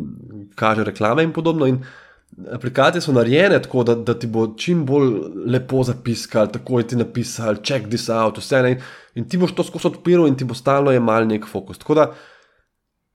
kaže 0.55 0.85
reklame 0.85 1.22
in 1.22 1.33
podobno. 1.33 1.66
In 1.66 1.85
aplikacije 2.53 3.01
so 3.01 3.12
narejene 3.12 3.62
tako, 3.62 3.85
da, 3.85 3.94
da 3.94 4.18
ti 4.18 4.27
bo 4.27 4.46
čim 4.57 4.85
bolj 4.87 5.12
lepo 5.46 5.83
zapiskal, 5.85 6.51
tako 6.53 6.81
je 6.81 6.88
ti 6.88 6.96
napisal, 6.96 7.62
check 7.64 7.88
this 7.88 8.09
out, 8.09 8.38
vse 8.38 8.62
ne. 8.62 8.75
In 9.14 9.29
ti 9.29 9.38
boš 9.38 9.55
to 9.55 9.64
skozi 9.64 9.87
odpiral 9.92 10.27
in 10.29 10.37
ti 10.37 10.44
bo 10.44 10.55
stalno 10.55 10.90
jemal 10.90 11.27
nek 11.29 11.46
fokus. 11.46 11.79
Tako 11.79 11.94
da, 11.94 12.09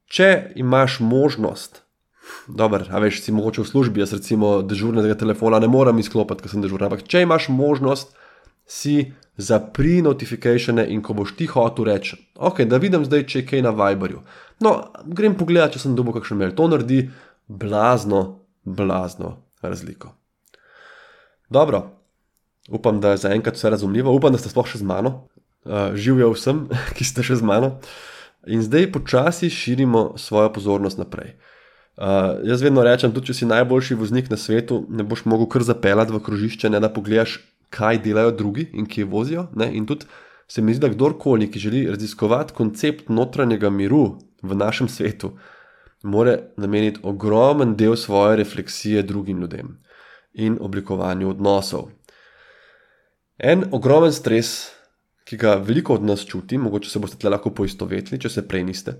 če 0.08 0.54
imaš 0.56 1.00
možnost. 1.00 1.84
Dobro, 2.48 2.86
a 2.90 3.00
veš, 3.04 3.22
si 3.24 3.32
mogoče 3.36 3.62
v 3.62 3.68
službi, 3.68 4.00
jaz 4.00 4.14
recimo 4.16 4.62
dežurnega 4.64 5.18
telefona 5.20 5.60
ne 5.60 5.68
morem 5.68 6.00
izklopiti, 6.00 6.46
ker 6.46 6.54
sem 6.54 6.64
dežuren. 6.64 6.88
Ampak 6.88 7.04
če 7.08 7.26
imaš 7.26 7.50
možnost, 7.52 8.16
si 8.68 9.14
zapri 9.38 10.02
notifikacije 10.02 10.86
in 10.92 11.02
ko 11.02 11.14
boš 11.14 11.36
ti 11.40 11.46
hotel 11.48 11.86
reči, 11.88 12.18
ok, 12.36 12.62
da 12.68 12.78
vidim 12.78 13.06
zdaj, 13.06 13.24
če 13.32 13.40
je 13.40 13.48
kaj 13.48 13.64
na 13.64 13.72
Viberju. 13.72 14.24
No, 14.60 14.74
grem 15.06 15.38
pogledat, 15.40 15.76
če 15.76 15.86
sem 15.86 15.96
dobil 15.96 16.18
kakšen 16.18 16.40
mail. 16.40 16.56
To 16.58 16.68
naredi 16.68 17.06
blazno, 17.48 18.42
blazno 18.66 19.38
razliko. 19.64 20.12
Dobro, 21.50 21.86
upam, 22.70 23.00
da 23.00 23.14
je 23.14 23.24
za 23.24 23.32
enkrat 23.32 23.56
vse 23.56 23.72
razumljivo, 23.72 24.12
upam, 24.12 24.36
da 24.36 24.42
ste 24.42 24.52
sploh 24.52 24.68
še 24.68 24.82
z 24.82 24.88
mano, 24.90 25.14
uh, 25.64 25.94
živijo 25.96 26.34
vsem, 26.36 26.66
ki 26.98 27.08
ste 27.08 27.24
še 27.24 27.40
z 27.40 27.48
mano. 27.48 27.78
In 28.48 28.64
zdaj 28.64 28.92
počasi 28.92 29.52
širimo 29.52 30.18
svojo 30.20 30.52
pozornost 30.56 31.00
naprej. 31.00 31.38
Uh, 31.38 31.57
jaz 32.44 32.62
vedno 32.62 32.84
rečem, 32.86 33.12
tudi 33.14 33.32
če 33.32 33.40
si 33.40 33.50
najboljši 33.50 33.98
voznik 33.98 34.30
na 34.30 34.38
svetu, 34.38 34.84
ne 34.90 35.04
boš 35.04 35.26
mogel 35.26 35.50
kar 35.50 35.66
zapeljati 35.66 36.14
v 36.14 36.22
krožišče, 36.24 36.70
ne 36.70 36.82
da 36.84 36.94
pogledaš, 36.94 37.40
kaj 37.74 38.00
delajo 38.06 38.32
drugi 38.32 38.70
in 38.74 38.86
kje 38.88 39.06
vozijo. 39.06 39.48
Ne? 39.56 39.72
In 39.76 39.86
tudi 39.86 40.06
se 40.48 40.62
mi 40.62 40.74
zdi, 40.74 40.86
da 40.86 40.94
kdorkoli, 40.94 41.50
ki 41.52 41.60
želi 41.60 41.88
raziskovati 41.90 42.54
koncept 42.54 43.10
notranjega 43.10 43.70
miru 43.70 44.20
v 44.42 44.56
našem 44.56 44.88
svetu, 44.88 45.34
mora 46.04 46.38
nameniti 46.58 47.02
ogromen 47.04 47.76
del 47.76 47.96
svoje 47.96 48.38
refleksije 48.38 49.04
drugim 49.04 49.42
ljudem 49.42 49.78
in 50.34 50.58
oblikovanju 50.62 51.30
odnosov. 51.30 51.90
En 53.38 53.66
ogromen 53.72 54.14
stres, 54.14 54.70
ki 55.26 55.38
ga 55.38 55.56
veliko 55.56 55.98
od 55.98 56.04
nas 56.04 56.24
čuti, 56.26 56.58
mogoče 56.58 56.90
se 56.90 57.00
boste 57.00 57.30
lahko 57.30 57.52
poistovetili, 57.52 58.22
če 58.22 58.30
se 58.30 58.48
prej 58.48 58.64
niste, 58.64 58.94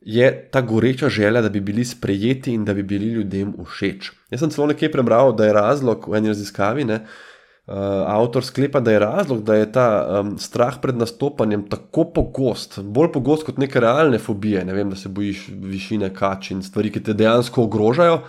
je 0.00 0.28
ta 0.52 0.60
goreča 0.60 1.08
želja, 1.08 1.42
da 1.42 1.48
bi 1.48 1.60
bili 1.60 1.84
sprejeti 1.84 2.54
in 2.54 2.64
da 2.64 2.74
bi 2.74 2.82
bili 2.82 3.06
ljudem 3.06 3.54
všeč. 3.64 4.12
Jaz 4.30 4.40
sem 4.40 4.50
celo 4.50 4.66
nekaj 4.70 4.92
prebral, 4.92 5.32
da 5.36 5.46
je 5.46 5.52
razlog 5.52 6.06
v 6.08 6.20
eni 6.20 6.32
raziskavi, 6.34 6.84
ne, 6.84 7.02
Uh, 7.68 7.74
avtor 8.08 8.44
sklepa, 8.44 8.80
da 8.80 8.92
je 8.94 8.98
razlog, 8.98 9.42
da 9.44 9.54
je 9.54 9.66
ta 9.72 10.20
um, 10.20 10.30
strah 10.40 10.78
pred 10.80 10.96
nastopanjem 10.96 11.66
tako 11.68 12.06
pogost, 12.16 12.78
bolj 12.80 13.10
pogost 13.12 13.44
kot 13.44 13.58
neke 13.60 13.80
realne 13.80 14.16
fobije, 14.18 14.62
ne 14.64 14.72
vem, 14.72 14.88
da 14.88 14.96
se 14.96 15.10
bojiš 15.12 15.42
višine 15.52 16.08
kač 16.16 16.48
in 16.54 16.62
stvari, 16.64 16.88
ki 16.88 17.02
te 17.04 17.12
dejansko 17.12 17.66
ogrožajo. 17.68 18.22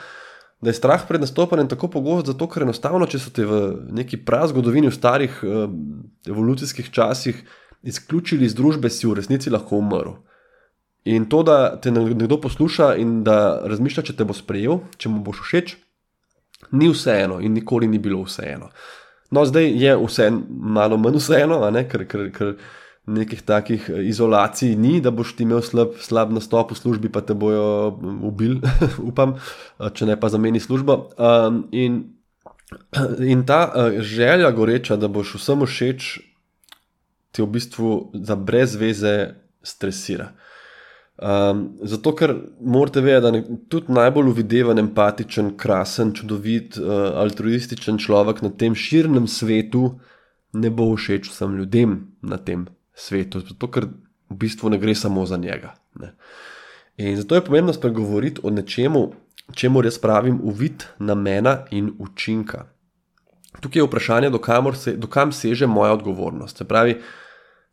Da 0.59 0.73
je 0.73 0.75
strah 0.75 1.07
pred 1.07 1.23
nastopanjem 1.23 1.71
tako 1.71 1.87
pogost, 1.87 2.27
zato 2.27 2.49
ker 2.51 2.67
enostavno, 2.67 3.07
če 3.07 3.21
so 3.23 3.31
te 3.31 3.47
v 3.47 3.61
neki 4.01 4.19
prazgodovini, 4.27 4.91
v 4.91 4.97
starih 4.99 5.39
uh, 5.47 5.71
evolucijskih 6.27 6.91
časih 6.91 7.39
izključili 7.79 8.43
iz 8.43 8.59
družbe, 8.59 8.91
si 8.91 9.07
v 9.07 9.15
resnici 9.21 9.55
lahko 9.55 9.79
umrl. 9.79 10.17
In 11.05 11.29
to, 11.31 11.43
da 11.43 11.75
te 11.81 11.91
nekdo 11.91 12.41
posluša 12.41 12.93
in 12.99 13.21
da 13.23 13.61
razmišlja, 13.67 14.03
če 14.09 14.17
te 14.19 14.27
bo 14.27 14.35
sprejel, 14.35 14.81
če 14.99 15.11
mu 15.11 15.21
boš 15.23 15.39
všeč, 15.45 15.77
ni 16.75 16.89
vseeno 16.91 17.39
in 17.39 17.55
nikoli 17.55 17.87
ni 17.87 18.01
bilo 18.03 18.25
vseeno. 18.25 18.69
No, 19.31 19.45
zdaj 19.45 19.69
je 19.77 19.95
vse 19.97 20.27
malo 20.49 20.97
manj 20.97 21.19
vseeno, 21.21 21.61
ne? 21.71 21.85
ker, 21.87 22.05
ker, 22.09 22.27
ker 22.35 22.55
nekih 23.09 23.41
takih 23.45 23.89
eh, 23.89 24.03
izolacij 24.09 24.75
ni, 24.75 24.99
da 25.01 25.11
boš 25.11 25.35
ti 25.37 25.45
imel 25.47 25.61
slab, 25.65 25.95
slab 26.03 26.33
nastop 26.35 26.73
v 26.73 26.77
službi, 26.77 27.11
pa 27.13 27.21
te 27.25 27.33
bojo 27.33 27.95
mm, 27.95 28.17
ubili, 28.25 28.59
upam, 29.09 29.37
če 29.79 30.09
ne 30.09 30.17
pa 30.19 30.29
zameni 30.33 30.61
službo. 30.61 30.99
Um, 31.17 31.63
in, 31.71 32.01
in 33.33 33.45
ta 33.47 33.89
želja 34.01 34.51
goreča, 34.51 34.99
da 34.99 35.07
boš 35.07 35.37
vsem 35.39 35.65
všeč, 35.65 36.11
ti 37.31 37.45
v 37.45 37.49
bistvu 37.53 37.89
za 38.13 38.35
brez 38.35 38.75
veze 38.75 39.15
stresira. 39.63 40.31
Um, 41.19 41.65
zato, 41.83 42.13
ker 42.15 42.31
morate 42.61 43.01
vedeti, 43.03 43.23
da 43.25 43.37
je 43.37 43.57
tudi 43.67 43.91
najbolj 43.91 44.29
uvidevan, 44.31 44.79
empatičen, 44.79 45.57
krasen, 45.59 46.13
čudovit, 46.15 46.77
uh, 46.79 47.09
altruističen 47.19 47.99
človek 47.99 48.39
na 48.41 48.53
tem 48.55 48.75
širnem 48.75 49.27
svetu 49.27 49.97
ne 50.53 50.69
bo 50.69 50.95
všeč 50.95 51.29
vsem 51.29 51.57
ljudem 51.57 51.97
na 52.21 52.37
tem 52.37 52.67
svetu. 52.95 53.41
Zato, 53.45 53.67
ker 53.67 53.89
v 54.29 54.37
bistvu 54.37 54.69
ne 54.69 54.79
gre 54.79 54.95
samo 54.95 55.25
za 55.25 55.37
njega. 55.37 55.75
Ne. 55.99 56.13
In 56.97 57.17
zato 57.17 57.35
je 57.35 57.45
pomembno 57.45 57.73
spregovoriti 57.73 58.41
o 58.43 58.49
nečemu, 58.49 59.11
čemu 59.55 59.83
jaz 59.83 59.97
pravim 59.97 60.39
uvid 60.43 60.83
namena 60.99 61.65
in 61.71 61.93
učinka. 61.99 62.65
Tukaj 63.59 63.79
je 63.79 63.85
vprašanje, 63.85 64.29
do, 64.29 64.39
se, 64.73 64.95
do 64.97 65.07
seže 65.31 65.67
moja 65.67 65.93
odgovornost. 65.93 66.57
Se 66.57 66.65
pravi, 66.65 67.01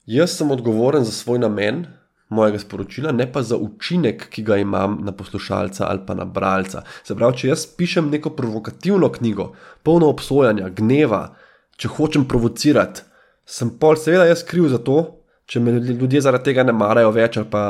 jaz 0.07 0.37
sem 0.37 0.51
odgovoren 0.51 1.05
za 1.05 1.13
svoj 1.13 1.39
namen 1.39 1.87
mojega 2.29 2.59
sporočila, 2.59 3.13
ne 3.13 3.27
pa 3.33 3.43
za 3.43 3.57
učinek, 3.57 4.29
ki 4.31 4.43
ga 4.43 4.57
imam 4.59 4.99
na 5.07 5.13
poslušalca 5.13 5.87
ali 5.89 6.01
pa 6.07 6.15
na 6.15 6.25
bralca. 6.25 6.83
Se 7.05 7.15
pravi, 7.15 7.39
če 7.43 7.49
jaz 7.49 7.67
pišem 7.79 8.11
neko 8.11 8.35
provokativno 8.39 9.11
knjigo, 9.13 9.53
polno 9.83 10.09
obsojanja, 10.11 10.71
gneva, 10.75 11.23
če 11.77 11.93
hočem 11.95 12.25
provocirati, 12.29 13.05
sem 13.47 13.71
pol 13.79 13.99
seveda 14.01 14.27
jaz 14.27 14.43
kriv 14.47 14.67
za 14.73 14.79
to, 14.83 14.99
če 15.47 15.63
me 15.63 15.77
ljudje 15.79 16.25
zaradi 16.25 16.51
tega 16.51 16.65
ne 16.67 16.75
marajo 16.75 17.13
več 17.15 17.39
ali 17.39 17.47
pa 17.51 17.67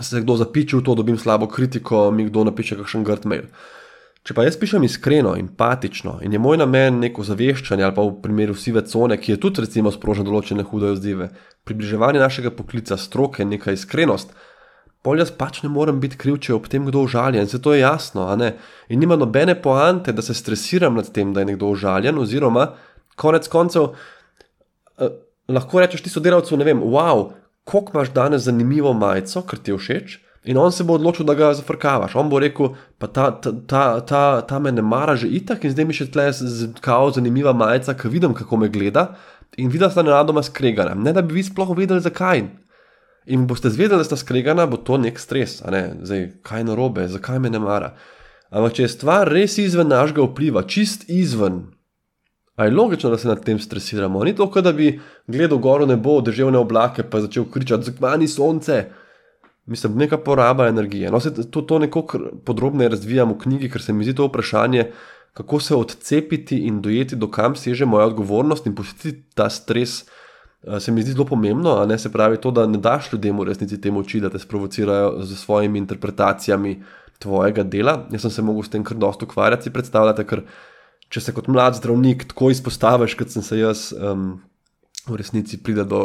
se 0.00 0.22
kdo 0.22 0.36
zapiči 0.40 0.76
v 0.78 0.84
to, 0.86 0.94
dobim 0.94 1.18
slabo 1.18 1.48
kritiko, 1.50 2.08
mi 2.14 2.28
kdo 2.28 2.46
napiše 2.48 2.78
kakšen 2.78 3.04
grd 3.04 3.26
mail. 3.28 3.48
Če 4.26 4.34
pa 4.36 4.44
jaz 4.44 4.58
pišem 4.60 4.84
iskreno, 4.84 5.36
empatično 5.38 6.18
in 6.26 6.34
je 6.34 6.40
moj 6.42 6.58
namen 6.60 6.98
neko 7.00 7.24
zaveščanje 7.24 7.86
ali 7.86 7.94
pa 7.96 8.04
v 8.04 8.18
primeru 8.22 8.56
sive 8.58 8.82
cone, 8.84 9.16
ki 9.16 9.32
je 9.32 9.40
tudi 9.40 9.64
recimo 9.64 9.92
sprožil 9.94 10.26
določene 10.26 10.66
hude 10.68 10.90
odzive, 10.92 11.30
približevanje 11.64 12.20
našega 12.20 12.52
poklica, 12.52 12.98
stroke, 13.00 13.46
neka 13.46 13.72
iskrenost, 13.76 14.34
pol 15.06 15.22
jaz 15.22 15.30
pač 15.32 15.62
ne 15.62 15.70
morem 15.72 16.00
biti 16.02 16.18
kriv, 16.20 16.40
če 16.42 16.52
je 16.52 16.58
ob 16.58 16.68
tem 16.68 16.84
kdo 16.88 17.06
užaljen. 17.06 17.48
Se 17.48 17.60
to 17.62 17.72
je 17.72 17.80
jasno, 17.80 18.26
in 18.88 19.00
nima 19.00 19.16
nobene 19.16 19.54
poante, 19.54 20.12
da 20.12 20.22
se 20.22 20.34
stresiram 20.34 20.98
nad 20.98 21.12
tem, 21.14 21.32
da 21.32 21.44
je 21.44 21.52
nekdo 21.52 21.70
užaljen, 21.72 22.18
oziroma 22.18 22.72
konec 23.16 23.48
koncev. 23.48 23.94
Eh, 24.98 25.14
lahko 25.48 25.80
rečeš 25.80 26.04
ti 26.04 26.12
sodelavcu, 26.12 26.56
ne 26.56 26.66
vem, 26.68 26.82
wow, 26.82 27.30
koliko 27.64 27.94
imaš 27.94 28.12
danes 28.12 28.44
zanimivo 28.48 28.92
majico, 28.92 29.42
ker 29.48 29.58
ti 29.62 29.72
je 29.72 29.78
všeč. 29.78 30.18
In 30.44 30.56
on 30.56 30.72
se 30.72 30.84
bo 30.84 30.94
odločil, 30.94 31.26
da 31.26 31.34
ga 31.34 31.50
zafrkavaš. 31.54 32.14
On 32.16 32.28
bo 32.30 32.38
rekel, 32.38 32.74
pa 32.98 33.06
ta, 33.06 33.30
ta, 33.40 33.52
ta, 33.66 33.82
ta, 34.00 34.22
ta 34.46 34.58
me 34.58 34.72
ne 34.72 34.82
mara 34.82 35.16
že 35.16 35.28
itak 35.28 35.64
in 35.64 35.74
zdaj 35.74 35.86
mi 35.88 35.96
še 35.96 36.06
tle 36.12 36.28
kao 36.80 37.10
zanimiva 37.10 37.52
majica, 37.52 37.96
ker 37.98 38.12
vidim, 38.12 38.34
kako 38.34 38.62
me 38.62 38.70
gleda. 38.72 39.10
In 39.58 39.72
videl 39.72 39.90
sta 39.90 40.04
nenadoma 40.06 40.44
skregana. 40.46 40.94
Ne 40.94 41.12
da 41.12 41.22
bi 41.22 41.40
vi 41.40 41.44
sploh 41.44 41.74
vedeli, 41.76 42.04
zakaj. 42.04 42.44
In 43.28 43.48
boste 43.50 43.70
zvedeli, 43.70 44.00
da 44.00 44.06
sta 44.06 44.16
skregana, 44.16 44.68
bo 44.70 44.78
to 44.78 44.96
nek 45.00 45.18
stres. 45.18 45.58
Ne? 45.66 45.98
Zdaj, 46.06 46.28
kaj 46.46 46.64
narobe, 46.70 47.08
zakaj 47.10 47.42
me 47.42 47.50
ne 47.50 47.60
mara. 47.60 47.96
Ampak 48.48 48.78
če 48.78 48.86
je 48.86 48.94
stvar 48.94 49.28
res 49.28 49.58
izven 49.60 49.90
našega 49.92 50.24
vpliva, 50.24 50.62
čist 50.64 51.10
izven, 51.12 51.66
A 52.58 52.64
je 52.64 52.70
logično, 52.74 53.10
da 53.10 53.18
se 53.18 53.28
nad 53.28 53.44
tem 53.44 53.58
stresiramo. 53.58 54.24
Ni 54.24 54.34
to, 54.36 54.50
da 54.60 54.72
bi 54.72 55.00
gledal 55.26 55.58
gor 55.58 55.84
nebo, 55.88 56.20
državne 56.20 56.58
oblake, 56.58 57.02
pa 57.02 57.20
začel 57.20 57.44
kričati: 57.44 57.84
Zakmani 57.84 58.28
sonce. 58.28 58.84
Mislim, 59.68 59.98
neka 60.00 60.18
poraba 60.24 60.68
energije. 60.68 61.10
No, 61.12 61.20
to, 61.50 61.62
to 61.62 61.78
nekako 61.78 62.20
podrobneje 62.44 62.88
razvijam 62.94 63.34
v 63.34 63.38
knjigi, 63.42 63.70
ker 63.70 63.82
se 63.84 63.92
mi 63.92 64.04
zdi 64.04 64.14
to 64.16 64.26
vprašanje, 64.26 64.86
kako 65.36 65.60
se 65.60 65.76
odcepiti 65.76 66.56
in 66.66 66.80
dojeti, 66.82 67.16
do 67.16 67.28
kam 67.30 67.56
seže 67.56 67.86
moja 67.86 68.06
odgovornost 68.08 68.66
in 68.66 68.74
pustiti 68.74 69.20
ta 69.34 69.50
stres. 69.50 70.04
Se 70.80 70.92
mi 70.92 71.02
zdi 71.02 71.12
zelo 71.12 71.24
pomembno, 71.28 71.76
a 71.78 71.86
ne 71.86 71.98
se 71.98 72.10
pravi 72.12 72.40
to, 72.40 72.50
da 72.50 72.66
ne 72.66 72.80
daš 72.82 73.12
ljudem 73.12 73.38
v 73.38 73.44
resnici 73.52 73.80
te 73.80 73.92
moči, 73.94 74.20
da 74.20 74.30
te 74.30 74.38
sprovocirajo 74.38 75.22
z 75.22 75.36
svojimi 75.36 75.78
interpretacijami 75.78 76.82
tvojega 77.18 77.62
dela. 77.62 78.06
Jaz 78.10 78.26
sem 78.26 78.30
se 78.30 78.42
mogel 78.42 78.64
s 78.66 78.72
tem 78.72 78.84
kar 78.84 78.96
dosto 78.96 79.28
ukvarjati, 79.28 79.72
predstavljate, 79.74 80.24
ker 80.26 80.42
če 81.08 81.22
se 81.24 81.34
kot 81.36 81.48
mlad 81.48 81.76
zdravnik 81.78 82.26
tako 82.32 82.50
izpostaviš, 82.54 83.14
kot 83.20 83.36
sem 83.36 83.44
se 83.44 83.60
jaz, 83.60 83.88
um, 83.94 84.40
v 85.06 85.20
resnici 85.20 85.60
pride 85.62 85.84
do, 85.88 86.02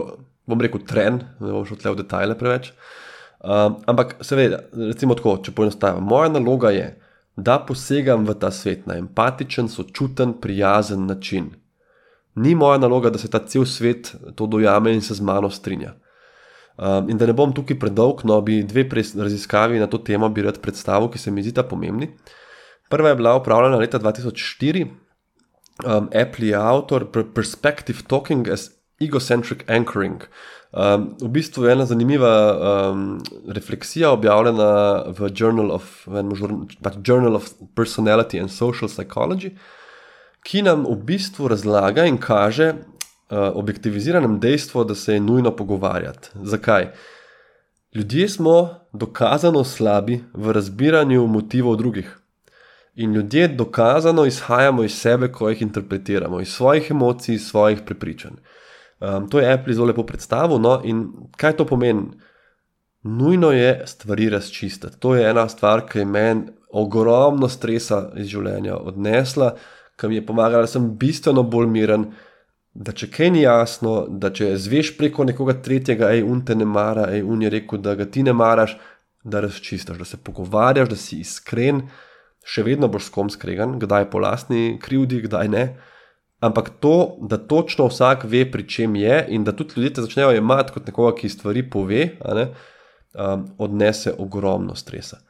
bom 0.50 0.62
rekel, 0.62 0.84
tren, 0.88 1.24
ne 1.40 1.52
bom 1.56 1.66
šel 1.68 1.80
tle 1.82 1.96
v 1.96 2.02
detajle 2.04 2.38
preveč. 2.40 2.72
Um, 3.44 3.76
ampak, 3.86 4.16
seveda, 4.24 4.62
recimo 4.72 5.18
tako, 5.20 5.36
če 5.44 5.52
poenostavim, 5.52 6.06
moja 6.08 6.30
naloga 6.32 6.70
je, 6.72 6.86
da 7.36 7.58
posegam 7.60 8.24
v 8.24 8.38
ta 8.40 8.52
svet 8.56 8.86
na 8.88 8.96
empatičen, 8.96 9.68
sočuten, 9.68 10.38
prijazen 10.40 11.08
način. 11.10 11.50
Ni 12.36 12.56
moja 12.56 12.78
naloga, 12.80 13.12
da 13.12 13.20
se 13.20 13.28
ta 13.30 13.42
cel 13.46 13.66
svet 13.66 14.14
to 14.36 14.48
dojame 14.48 14.94
in 14.94 15.02
se 15.02 15.18
z 15.18 15.22
mano 15.22 15.50
strinja. 15.50 15.92
Um, 16.78 17.10
in 17.10 17.20
da 17.20 17.28
ne 17.30 17.36
bom 17.38 17.52
tukaj 17.54 17.78
predolg, 17.80 18.24
no, 18.26 18.40
bi 18.42 18.62
dve 18.64 18.88
raziskavi 18.90 19.82
na 19.82 19.88
to 19.88 20.00
temo 20.00 20.30
bi 20.30 20.42
rad 20.42 20.62
predstavil, 20.62 21.12
ki 21.12 21.20
se 21.20 21.32
mi 21.32 21.44
zdita 21.44 21.68
pomembni. 21.68 22.14
Prva 22.90 23.12
je 23.12 23.20
bila 23.20 23.36
upravljena 23.36 23.78
leta 23.78 24.00
2004, 24.00 24.88
um, 25.84 26.10
Apple 26.10 26.48
je 26.48 26.56
avtor 26.56 27.06
Perspective 27.12 28.08
Talking 28.08 28.48
as 28.48 28.70
Egocentric 29.02 29.68
Anchoring. 29.68 30.24
Um, 30.74 31.14
v 31.22 31.30
bistvu 31.30 31.66
je 31.66 31.72
ena 31.72 31.86
zanimiva 31.86 32.34
um, 32.90 33.20
refleksija 33.46 34.10
objavljena 34.12 35.04
v 35.14 35.30
Journal 35.38 35.72
of, 35.72 36.08
pač 36.82 36.96
Journal 37.06 37.36
of 37.38 37.52
Personality 37.78 38.42
and 38.42 38.50
Social 38.50 38.90
Psychology, 38.90 39.52
ki 40.42 40.64
nam 40.66 40.88
v 40.90 40.96
bistvu 41.06 41.52
razlaga 41.54 42.08
in 42.10 42.18
kaže 42.18 42.72
uh, 42.74 43.54
objektiviziranem 43.54 44.40
dejstvo, 44.40 44.84
da 44.84 44.96
se 44.96 45.14
je 45.14 45.22
nujno 45.22 45.54
pogovarjati. 45.56 46.34
Zakaj? 46.42 46.90
Ljudje 47.94 48.30
smo 48.30 48.56
dokazano 48.94 49.64
slabi 49.64 50.24
v 50.34 50.52
razbiranju 50.52 51.28
motivov 51.28 51.78
drugih. 51.78 52.18
In 52.96 53.14
ljudje 53.14 53.48
dokazano 53.48 54.26
izhajamo 54.26 54.84
iz 54.84 54.98
sebe, 54.98 55.32
ko 55.32 55.50
jih 55.50 55.62
interpretiramo, 55.62 56.42
iz 56.42 56.50
svojih 56.50 56.92
emocij, 56.92 57.36
iz 57.36 57.48
svojih 57.48 57.86
prepričanj. 57.86 58.42
Um, 59.04 59.28
to 59.30 59.40
je 59.40 59.54
Apple 59.54 59.74
zelo 59.74 59.90
lepo 59.92 60.06
predstavil. 60.08 60.62
No? 60.64 60.78
In 60.84 61.06
kaj 61.38 61.58
to 61.60 61.66
pomeni? 61.68 62.08
Nujno 63.04 63.52
je 63.52 63.82
stvari 63.86 64.30
razčistiti. 64.30 65.00
To 65.00 65.16
je 65.16 65.30
ena 65.30 65.50
stvar, 65.50 65.84
ki 65.90 66.00
je 66.00 66.06
meni 66.06 66.54
ogromno 66.72 67.50
stresa 67.50 68.06
iz 68.18 68.32
življenja 68.32 68.78
odnesla, 68.80 69.52
ki 70.00 70.08
mi 70.08 70.22
je 70.22 70.26
pomagala, 70.26 70.64
da 70.64 70.72
sem 70.72 70.88
bistveno 70.98 71.44
bolj 71.44 71.68
miren. 71.70 72.08
Da 72.74 72.96
če 72.96 73.12
kaj 73.14 73.30
ni 73.36 73.44
jasno, 73.44 74.08
da 74.08 74.32
če 74.34 74.56
zveš 74.58 74.96
preko 74.98 75.28
nekoga 75.28 75.54
tretjega, 75.62 76.10
hej, 76.10 76.24
un 76.26 76.40
te 76.42 76.56
ne 76.58 76.66
mara, 76.66 77.06
hej, 77.12 77.22
un 77.22 77.44
je 77.44 77.52
rekel, 77.54 77.84
da 77.84 77.94
ga 78.00 78.08
ti 78.10 78.24
ne 78.26 78.34
maraš, 78.34 78.74
da 79.24 79.44
razčistiš, 79.44 80.00
da 80.00 80.08
se 80.08 80.18
pogovarjaš, 80.18 80.90
da 80.90 80.98
si 80.98 81.20
iskren 81.22 81.84
še 82.44 82.64
vedno 82.66 82.90
boš 82.92 83.08
s 83.08 83.14
kom 83.14 83.30
skregan, 83.30 83.78
kdaj 83.80 84.10
po 84.12 84.24
lastni 84.24 84.80
krivdi, 84.82 85.22
kdaj 85.28 85.52
ne. 85.54 85.64
Ampak 86.44 86.74
to, 86.84 87.16
da 87.24 87.38
točno 87.38 87.88
vsak 87.88 88.26
ve, 88.28 88.44
pri 88.52 88.66
čem 88.68 88.96
je, 89.00 89.20
in 89.32 89.46
da 89.48 89.54
tudi 89.56 89.80
ljudje 89.80 90.04
začnejo 90.04 90.34
imeti 90.36 90.76
kot 90.76 90.88
nekoga, 90.90 91.14
ki 91.16 91.32
stvari 91.32 91.64
pove, 91.70 92.08
ne, 92.36 92.48
um, 93.14 93.46
odnese 93.64 94.12
ogromno 94.20 94.76
stresa. 94.76 95.22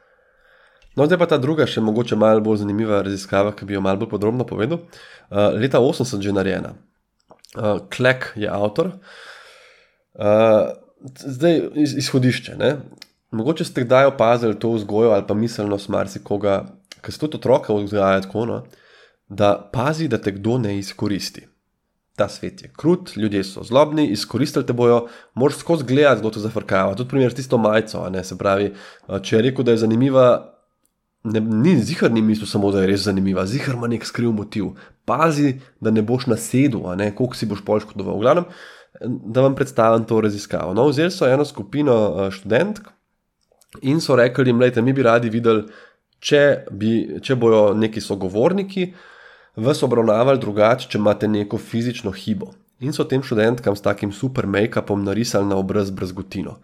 No, 0.94 1.06
zdaj 1.06 1.18
pa 1.18 1.28
ta 1.30 1.38
druga, 1.42 1.66
še 1.66 1.82
mogoče 1.82 2.18
malo 2.18 2.42
bolj 2.42 2.62
zanimiva 2.62 3.02
raziskava, 3.02 3.54
ki 3.54 3.66
bi 3.66 3.76
jo 3.76 3.82
malo 3.82 4.02
bolj 4.02 4.12
podrobno 4.14 4.46
povedal. 4.46 4.82
Uh, 5.30 5.54
leta 5.58 5.82
80 5.82 6.18
je 6.18 6.30
že 6.30 6.34
narejena. 6.34 6.74
Uh, 7.54 7.78
Klek 7.90 8.32
je 8.38 8.50
avtor. 8.50 8.94
Uh, 10.14 10.70
zdaj 11.18 11.60
izhodišče. 11.98 12.54
Ne? 12.58 12.76
Mogoče 13.34 13.66
ste 13.66 13.82
kdaj 13.84 14.12
opazili 14.12 14.58
to 14.58 14.70
vzgojo 14.74 15.10
ali 15.10 15.26
pa 15.26 15.34
miselnost 15.34 15.90
marsikoga, 15.90 16.64
ker 17.02 17.12
se 17.12 17.18
tudi 17.18 17.38
otroka 17.42 17.74
vzgaja 17.74 18.22
tako, 18.26 18.46
no, 18.46 18.62
da 19.34 19.70
pazi, 19.72 20.08
da 20.08 20.18
te 20.18 20.32
kdo 20.34 20.58
ne 20.58 20.78
izkoristi. 20.78 21.46
Ta 22.16 22.28
svet 22.28 22.62
je 22.62 22.70
krut, 22.76 23.16
ljudje 23.16 23.42
so 23.44 23.64
zlobni, 23.66 24.06
izkoristili 24.14 24.66
te 24.66 24.72
bojo, 24.72 25.06
moraš 25.34 25.56
skozi 25.58 25.84
gledati, 25.84 26.20
kdo 26.20 26.30
te 26.30 26.40
zafrkava. 26.40 26.94
Tudi 26.94 27.10
primer 27.10 27.32
s 27.32 27.34
tisto 27.34 27.58
majico, 27.58 28.04
ne, 28.10 28.22
se 28.24 28.38
pravi, 28.38 28.70
če 29.22 29.36
je 29.36 29.42
rekel, 29.48 29.66
da 29.66 29.74
je 29.74 29.82
zanimiva. 29.82 30.26
Ne, 31.24 31.40
ni 31.40 31.72
zihar 31.80 32.12
ni 32.12 32.22
mislil 32.22 32.46
samo, 32.46 32.70
da 32.70 32.82
je 32.82 32.90
res 32.92 33.06
zanimiva, 33.08 33.46
zihar 33.48 33.74
ima 33.74 33.88
nek 33.90 34.04
skriv 34.06 34.30
motiv. 34.36 34.74
Pazi, 35.08 35.56
da 35.80 35.90
ne 35.90 36.04
boš 36.04 36.28
nasedel, 36.30 36.84
koliko 37.16 37.34
si 37.34 37.48
boš 37.50 37.64
poškodoval. 37.64 38.18
V 38.20 38.26
glavnem, 38.26 38.46
da 39.34 39.42
vam 39.42 39.56
predstavim 39.56 40.04
to 40.04 40.20
raziskavo. 40.20 40.74
No, 40.76 40.86
vzeli 40.92 41.10
so 41.10 41.26
eno 41.26 41.44
skupino 41.44 42.28
študentk 42.30 42.92
in 43.82 43.98
so 44.00 44.14
rekli, 44.16 44.54
da 44.70 44.82
mi 44.82 44.92
bi 44.92 45.02
radi 45.02 45.32
videli 45.32 45.64
če, 46.24 46.44
bi, 46.70 46.92
če 47.24 47.36
bojo 47.40 47.72
neki 47.76 48.00
sogovorniki 48.00 48.86
vas 49.56 49.82
obravnavali 49.82 50.40
drugače, 50.40 50.88
če 50.90 50.98
imate 50.98 51.28
neko 51.28 51.58
fizično 51.58 52.12
hibo. 52.12 52.52
In 52.80 52.92
so 52.92 53.04
tem 53.08 53.22
študentkam 53.22 53.76
s 53.76 53.84
takim 53.84 54.12
super 54.12 54.46
make-upom 54.50 55.04
narisali 55.06 55.46
na 55.46 55.56
obraz 55.56 55.90
brazgotino. 55.94 56.58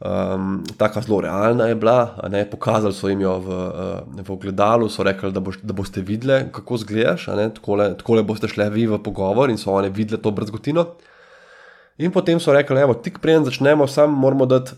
Um, 0.00 0.62
taka 0.80 1.02
zelo 1.04 1.18
realna 1.20 1.66
je 1.68 1.74
bila, 1.76 2.16
ne, 2.32 2.46
pokazali 2.50 2.94
so 2.96 3.10
jim 3.10 3.20
jo 3.20 3.34
v, 3.44 3.56
uh, 3.56 4.22
v 4.24 4.32
ogledalu, 4.32 4.88
so 4.88 5.04
rekli, 5.04 5.28
da, 5.32 5.42
boš, 5.44 5.58
da 5.60 5.76
boste 5.76 6.00
videli, 6.00 6.46
kako 6.52 6.78
zgledaš, 6.80 7.26
tako 7.58 8.16
le 8.16 8.22
boste 8.24 8.48
šli 8.48 8.70
vi 8.72 8.86
v 8.88 9.02
pogovor 9.02 9.50
in 9.50 9.58
so 9.60 9.74
oni 9.74 9.90
videli 9.92 10.22
to 10.22 10.30
brazgotino. 10.32 10.86
In 11.98 12.14
potem 12.14 12.40
so 12.40 12.54
rekli, 12.56 12.80
da 12.80 12.94
tik 12.94 13.20
preden 13.20 13.44
začnemo, 13.44 13.86
samo 13.86 14.16
moramo 14.16 14.46
dati 14.48 14.72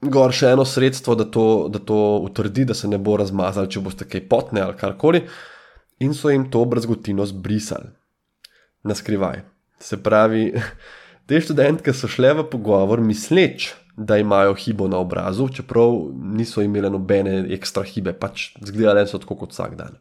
gor 0.00 0.34
še 0.34 0.52
eno 0.52 0.64
sredstvo, 0.68 1.14
da 1.16 1.24
to, 1.24 1.68
da 1.72 1.78
to 1.78 2.18
utrdi, 2.26 2.66
da 2.68 2.74
se 2.74 2.88
ne 2.88 2.98
bo 2.98 3.16
razmazal, 3.16 3.70
če 3.72 3.80
boste 3.80 4.04
kaj 4.04 4.26
potne 4.28 4.60
ali 4.60 4.76
karkoli. 4.76 5.22
In 5.98 6.14
so 6.14 6.30
jim 6.30 6.50
to 6.50 6.64
brazgotino 6.64 7.26
zbrisali 7.26 7.88
na 8.84 8.94
skrivaj. 8.94 9.40
Se 9.80 9.96
pravi, 10.02 10.52
te 11.26 11.40
študentke 11.40 11.92
so 11.92 12.08
šle 12.08 12.34
v 12.36 12.46
pogovor, 12.50 13.00
misleč, 13.00 13.72
da 13.96 14.18
imajo 14.20 14.54
hibo 14.54 14.88
na 14.88 14.98
obrazu, 15.00 15.48
čeprav 15.48 15.94
niso 16.36 16.62
imele 16.62 16.90
nobene 16.92 17.38
ekstra 17.56 17.84
hibe, 17.84 18.12
pač 18.12 18.50
zgledali 18.60 19.08
so 19.08 19.18
tako 19.18 19.38
kot 19.40 19.56
vsak 19.56 19.76
dan. 19.76 19.96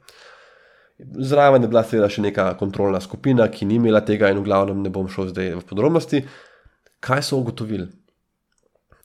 Zraven 1.00 1.64
je 1.64 1.70
bila 1.72 1.84
seveda 1.84 2.10
še 2.12 2.24
neka 2.24 2.50
kontrolna 2.60 3.00
skupina, 3.04 3.48
ki 3.52 3.68
ni 3.68 3.80
imela 3.80 4.04
tega, 4.04 4.30
in 4.32 4.40
v 4.40 4.48
glavnem 4.48 4.84
ne 4.84 4.92
bom 4.92 5.08
šel 5.12 5.32
zdaj 5.32 5.56
v 5.56 5.64
podrobnosti. 5.68 6.22
Kaj 7.04 7.24
so 7.24 7.40
ugotovili? 7.40 7.88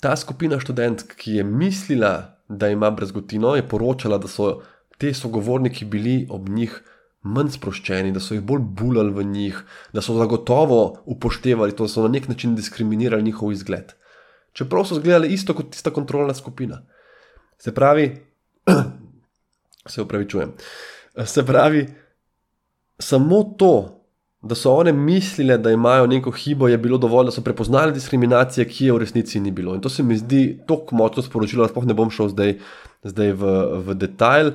Ta 0.02 0.14
skupina 0.18 0.58
študentk, 0.58 1.14
ki 1.18 1.38
je 1.38 1.46
mislila, 1.46 2.12
da 2.48 2.70
ima 2.70 2.90
brezgotino, 2.94 3.54
je 3.58 3.66
poročala, 3.66 4.18
da 4.18 4.30
so 4.30 4.60
ti 5.00 5.14
sogovorniki 5.16 5.84
bili 5.88 6.26
ob 6.30 6.48
njih 6.48 6.74
manj 7.22 7.54
sproščeni, 7.56 8.12
da 8.12 8.20
so 8.20 8.34
jih 8.36 8.42
bolj 8.44 8.62
bulali 8.80 9.12
v 9.16 9.24
njih, 9.28 9.60
da 9.92 10.04
so 10.04 10.16
zagotovo 10.16 10.80
upoštevali 11.08 11.76
to, 11.76 11.88
da 11.88 11.92
so 11.92 12.04
na 12.04 12.12
nek 12.12 12.28
način 12.28 12.54
diskriminirali 12.56 13.24
njihov 13.24 13.52
izgled. 13.52 13.92
Čeprav 14.52 14.84
so 14.88 14.98
izgledali 14.98 15.32
isto 15.32 15.54
kot 15.54 15.70
tista 15.72 15.92
kontrolna 15.94 16.34
skupina. 16.34 16.82
Se 17.58 17.74
pravi, 17.74 18.10
se 19.92 20.02
upravičujem. 20.02 20.52
Se 21.24 21.46
pravi, 21.46 21.86
samo 22.98 23.42
to, 23.58 24.00
da 24.42 24.56
so 24.56 24.72
one 24.80 24.92
mislile, 24.92 25.58
da 25.58 25.70
imajo 25.70 26.06
neko 26.06 26.30
hibo, 26.30 26.68
je 26.68 26.78
bilo 26.78 26.98
dovolj, 26.98 27.28
da 27.28 27.32
so 27.36 27.44
prepoznali 27.44 27.92
diskriminacije, 27.92 28.64
ki 28.68 28.86
je 28.86 28.92
v 28.92 28.98
resnici 29.04 29.40
ni 29.40 29.50
bilo. 29.50 29.74
In 29.74 29.80
to 29.80 29.88
se 29.92 30.02
mi 30.02 30.16
zdi 30.16 30.60
tako 30.68 30.96
močno 30.96 31.22
sporočilo, 31.22 31.64
da 31.64 31.72
spoh 31.72 31.84
ne 31.84 31.94
bom 31.94 32.10
šel 32.10 32.32
zdaj, 32.32 32.54
zdaj 33.04 33.32
v, 33.32 33.56
v 33.84 33.96
detajl. 34.00 34.54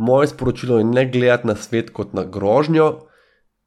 Moje 0.00 0.32
sporočilo 0.32 0.78
je 0.80 0.88
ne 0.88 1.04
gledati 1.12 1.46
na 1.50 1.54
svet 1.60 1.92
kot 1.92 2.14
na 2.16 2.24
grožnjo, 2.24 2.88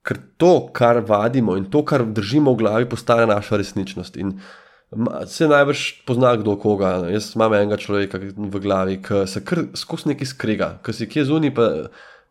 ker 0.03 0.19
to, 0.41 0.53
kar 0.73 0.99
vadimo 1.07 1.55
in 1.59 1.69
to, 1.71 1.84
kar 1.86 2.03
držimo 2.03 2.55
v 2.55 2.63
glavi, 2.63 2.89
postane 2.89 3.27
naša 3.29 3.61
resničnost. 3.61 4.17
In 4.17 4.39
se 5.25 5.47
najbrž 5.47 6.05
pozna 6.07 6.36
kdo 6.36 6.55
koga. 6.59 6.95
Jaz 7.09 7.34
imam 7.36 7.53
enega 7.53 7.77
človeka 7.77 8.19
v 8.38 8.61
glavi, 8.61 8.97
ki 9.03 9.25
se 9.27 9.43
kar 9.45 9.65
skozi 9.77 10.13
neki 10.13 10.25
skrega, 10.27 10.77
ki 10.86 10.93
si 10.93 11.09
kje 11.09 11.27
zunaj, 11.29 11.53
pa, 11.55 11.69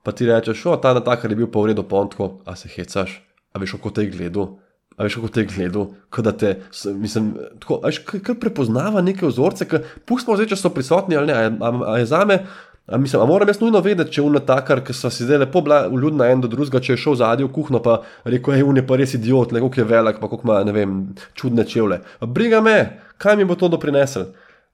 pa 0.03 0.15
ti 0.17 0.29
rečeš, 0.29 0.67
o 0.71 0.77
ta 0.77 0.95
natakar 0.95 1.31
je 1.31 1.39
bil 1.39 1.51
pa 1.51 1.63
v 1.63 1.73
redu, 1.73 1.87
pontko, 1.89 2.43
a 2.47 2.57
se 2.57 2.71
hecaš, 2.73 3.21
a 3.53 3.63
veš, 3.63 3.79
kako 3.79 3.95
te 3.97 4.07
je 4.07 4.13
gledal. 4.15 4.57
A 4.97 5.07
veš, 5.07 5.17
kako 5.19 5.33
te 5.33 5.43
je 5.43 5.51
gledal, 5.51 5.89
da 6.27 6.35
te, 6.37 6.53
mislim, 6.99 7.33
tako, 7.63 7.81
veš, 7.87 8.03
kar 8.05 8.37
prepoznava 8.39 9.03
neke 9.03 9.27
vzorce, 9.27 9.67
ki 9.69 9.83
pustimo 10.07 10.37
zdaj, 10.37 10.53
če 10.53 10.61
so 10.61 10.75
prisotni 10.75 11.19
ali 11.19 11.33
ne. 11.33 11.39
A 11.39 11.49
a, 11.49 11.73
a 11.95 11.99
je 12.03 12.11
za 12.13 12.25
me, 12.29 12.43
a 12.87 12.99
mislim, 12.99 13.23
a 13.23 13.27
moram 13.27 13.49
jaz 13.49 13.61
nujno 13.61 13.81
vedeti, 13.81 14.13
če 14.13 14.21
je 14.21 14.27
unatakar, 14.27 14.83
ki 14.85 14.95
so 14.97 15.11
si 15.11 15.25
zdaj 15.25 15.45
lepo 15.45 15.61
bila 15.63 15.85
vljudna 15.89 16.27
en 16.33 16.41
do 16.43 16.49
drugega, 16.51 16.81
če 16.83 16.97
je 16.97 17.03
šel 17.05 17.19
zadnji 17.21 17.47
v 17.47 17.53
kuhno, 17.55 17.81
pa 17.83 18.01
rekel, 18.25 18.57
hej, 18.59 18.65
un 18.67 18.81
je 18.81 18.87
pa 18.87 18.99
res 18.99 19.15
idiot, 19.15 19.53
le 19.55 19.63
koliko 19.63 19.81
je 19.81 19.89
velik, 19.89 20.19
pa 20.21 20.29
koliko 20.29 20.49
ima, 20.49 20.63
ne 20.67 20.75
vem, 20.75 20.97
čudne 21.39 21.65
čevlje. 21.69 22.01
Briga 22.27 22.61
me, 22.61 22.79
kaj 23.23 23.39
mi 23.39 23.47
bo 23.47 23.55
to 23.59 23.71
doprinesel. 23.71 24.33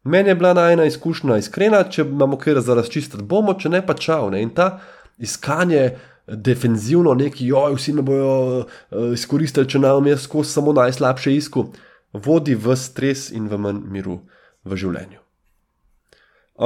Meni 0.08 0.32
je 0.32 0.34
bila 0.34 0.54
najna 0.56 0.86
izkušnja 0.88 1.36
iskrena, 1.36 1.82
če 1.84 2.06
imamo 2.06 2.38
kaj 2.40 2.62
za 2.64 2.76
razčistiti, 2.78 3.24
bomo, 3.28 3.54
če 3.58 3.68
ne 3.68 3.82
pa 3.84 3.94
čau. 3.94 4.30
Ne? 4.32 4.40
In 4.42 4.54
ta 4.56 4.78
iskanje 5.18 5.98
defenzivno, 6.28 7.14
neki, 7.14 7.46
joj, 7.46 7.76
vsi 7.76 7.92
me 7.92 8.02
bodo 8.02 8.32
uh, 8.32 9.12
izkoristili, 9.12 9.68
če 9.68 9.80
nam 9.82 10.06
je 10.06 10.16
skozi 10.20 10.52
samo 10.52 10.72
najslabše 10.76 11.34
isku, 11.36 11.66
vodi 12.12 12.54
v 12.54 12.76
stres 12.76 13.28
in 13.36 13.48
v 13.48 13.60
manj 13.60 13.84
miru 13.92 14.20
v 14.64 14.76
življenju. 14.80 15.20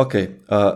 Ok, 0.03 0.16
uh, 0.49 0.70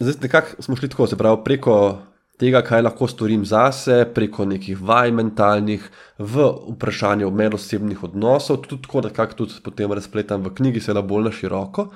zdaj 0.00 0.14
nekako 0.22 0.62
smo 0.62 0.76
šli 0.76 0.88
tako, 0.88 1.06
se 1.06 1.16
pravi, 1.16 1.38
preko 1.44 1.98
tega, 2.38 2.62
kaj 2.62 2.82
lahko 2.82 3.08
storim 3.10 3.44
zase, 3.44 4.04
preko 4.14 4.46
nekih 4.46 4.78
vaj 4.82 5.10
mentalnih, 5.12 5.90
v 6.18 6.46
vprašanje 6.74 7.26
o 7.26 7.30
medosebnih 7.30 8.04
odnosov, 8.04 8.62
tudi 8.66 8.82
tako, 8.86 9.02
da 9.06 9.10
kak 9.10 9.34
tudi 9.34 9.58
potem 9.64 9.92
razpletam 9.92 10.46
v 10.46 10.54
knjigi, 10.54 10.80
seveda 10.80 11.02
bolj 11.02 11.28
na 11.28 11.34
široko. 11.34 11.88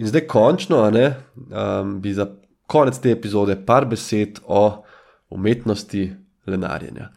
In 0.00 0.08
zdaj 0.10 0.26
končno, 0.26 0.82
ne, 0.90 1.06
um, 1.36 1.98
bi 2.02 2.14
za 2.16 2.26
konec 2.70 2.98
te 2.98 3.12
epizode 3.12 3.56
par 3.66 3.86
besed 3.86 4.40
o 4.46 4.82
umetnosti 5.30 6.08
lenarjenja. 6.46 7.10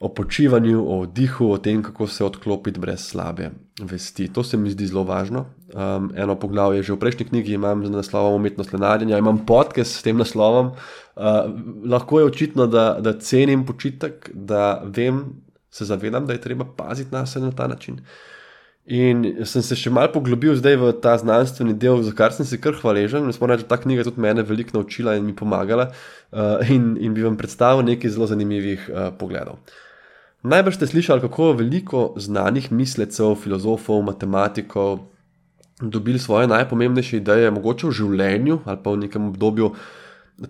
O 0.00 0.08
počivanju, 0.14 0.80
o 0.88 1.00
vdihu, 1.04 1.50
o 1.52 1.58
tem, 1.58 1.82
kako 1.82 2.06
se 2.06 2.24
odklopiti 2.24 2.80
brez 2.80 3.06
slabe 3.10 3.50
vesti. 3.80 4.28
To 4.32 4.44
se 4.44 4.56
mi 4.56 4.70
zdi 4.70 4.86
zelo 4.86 5.04
važno. 5.04 5.46
Um, 5.74 6.12
eno 6.14 6.36
poglavje 6.38 6.84
že 6.86 6.92
v 6.94 7.00
prejšnji 7.02 7.24
knjigi 7.32 7.56
imam 7.58 7.80
z 7.82 7.90
naslovom 7.90 8.36
Umetnost 8.38 8.70
lenarjenja, 8.72 9.18
imam 9.18 9.40
podcast 9.42 9.96
s 9.98 10.02
tem 10.06 10.14
naslovom. 10.14 10.68
Uh, 11.18 11.50
lahko 11.90 12.20
je 12.20 12.26
očitno, 12.28 12.66
da, 12.70 13.00
da 13.02 13.16
cenim 13.18 13.64
počitek, 13.66 14.30
da 14.34 14.84
vem, 14.86 15.42
se 15.74 15.84
zavedam, 15.84 16.26
da 16.26 16.32
je 16.32 16.40
treba 16.40 16.64
paziti 16.76 17.10
na 17.10 17.26
sebe 17.26 17.46
na 17.46 17.52
ta 17.52 17.66
način. 17.66 17.98
In 18.86 19.24
sem 19.48 19.64
se 19.66 19.74
še 19.74 19.90
malo 19.90 20.12
poglobil 20.14 20.54
zdaj 20.60 20.76
v 20.78 20.90
ta 21.02 21.16
znanstveni 21.18 21.74
del, 21.74 22.04
za 22.06 22.12
kar 22.14 22.30
sem 22.36 22.46
si 22.46 22.60
kar 22.62 22.76
hvaležen. 22.78 23.26
Mislim, 23.26 23.50
da 23.50 23.56
je 23.58 23.66
ta 23.66 23.78
knjiga 23.80 24.04
tudi 24.06 24.22
mene 24.22 24.44
veliko 24.46 24.76
naučila 24.76 25.16
in 25.18 25.26
mi 25.26 25.34
pomagala. 25.34 25.88
Uh, 26.30 26.62
in, 26.70 26.92
in 27.00 27.16
bi 27.16 27.24
vam 27.26 27.34
predstavil 27.40 27.82
nekaj 27.82 28.14
zelo 28.14 28.28
zanimivih 28.30 28.86
uh, 28.92 29.08
pogledov. 29.18 29.58
Najbrž 30.44 30.78
ste 30.78 30.86
slišali, 30.86 31.24
kako 31.24 31.54
veliko 31.64 32.04
znanih 32.14 32.70
mislecev, 32.70 33.34
filozofov, 33.42 34.04
matematikov 34.06 35.10
dobili 35.80 36.18
svoje 36.18 36.46
najpomembnejše 36.46 37.16
ideje, 37.16 37.50
mogoče 37.50 37.86
v 37.86 37.98
življenju 37.98 38.60
ali 38.64 38.78
pa 38.82 38.94
v 38.94 39.02
nekem 39.06 39.28
obdobju, 39.32 39.74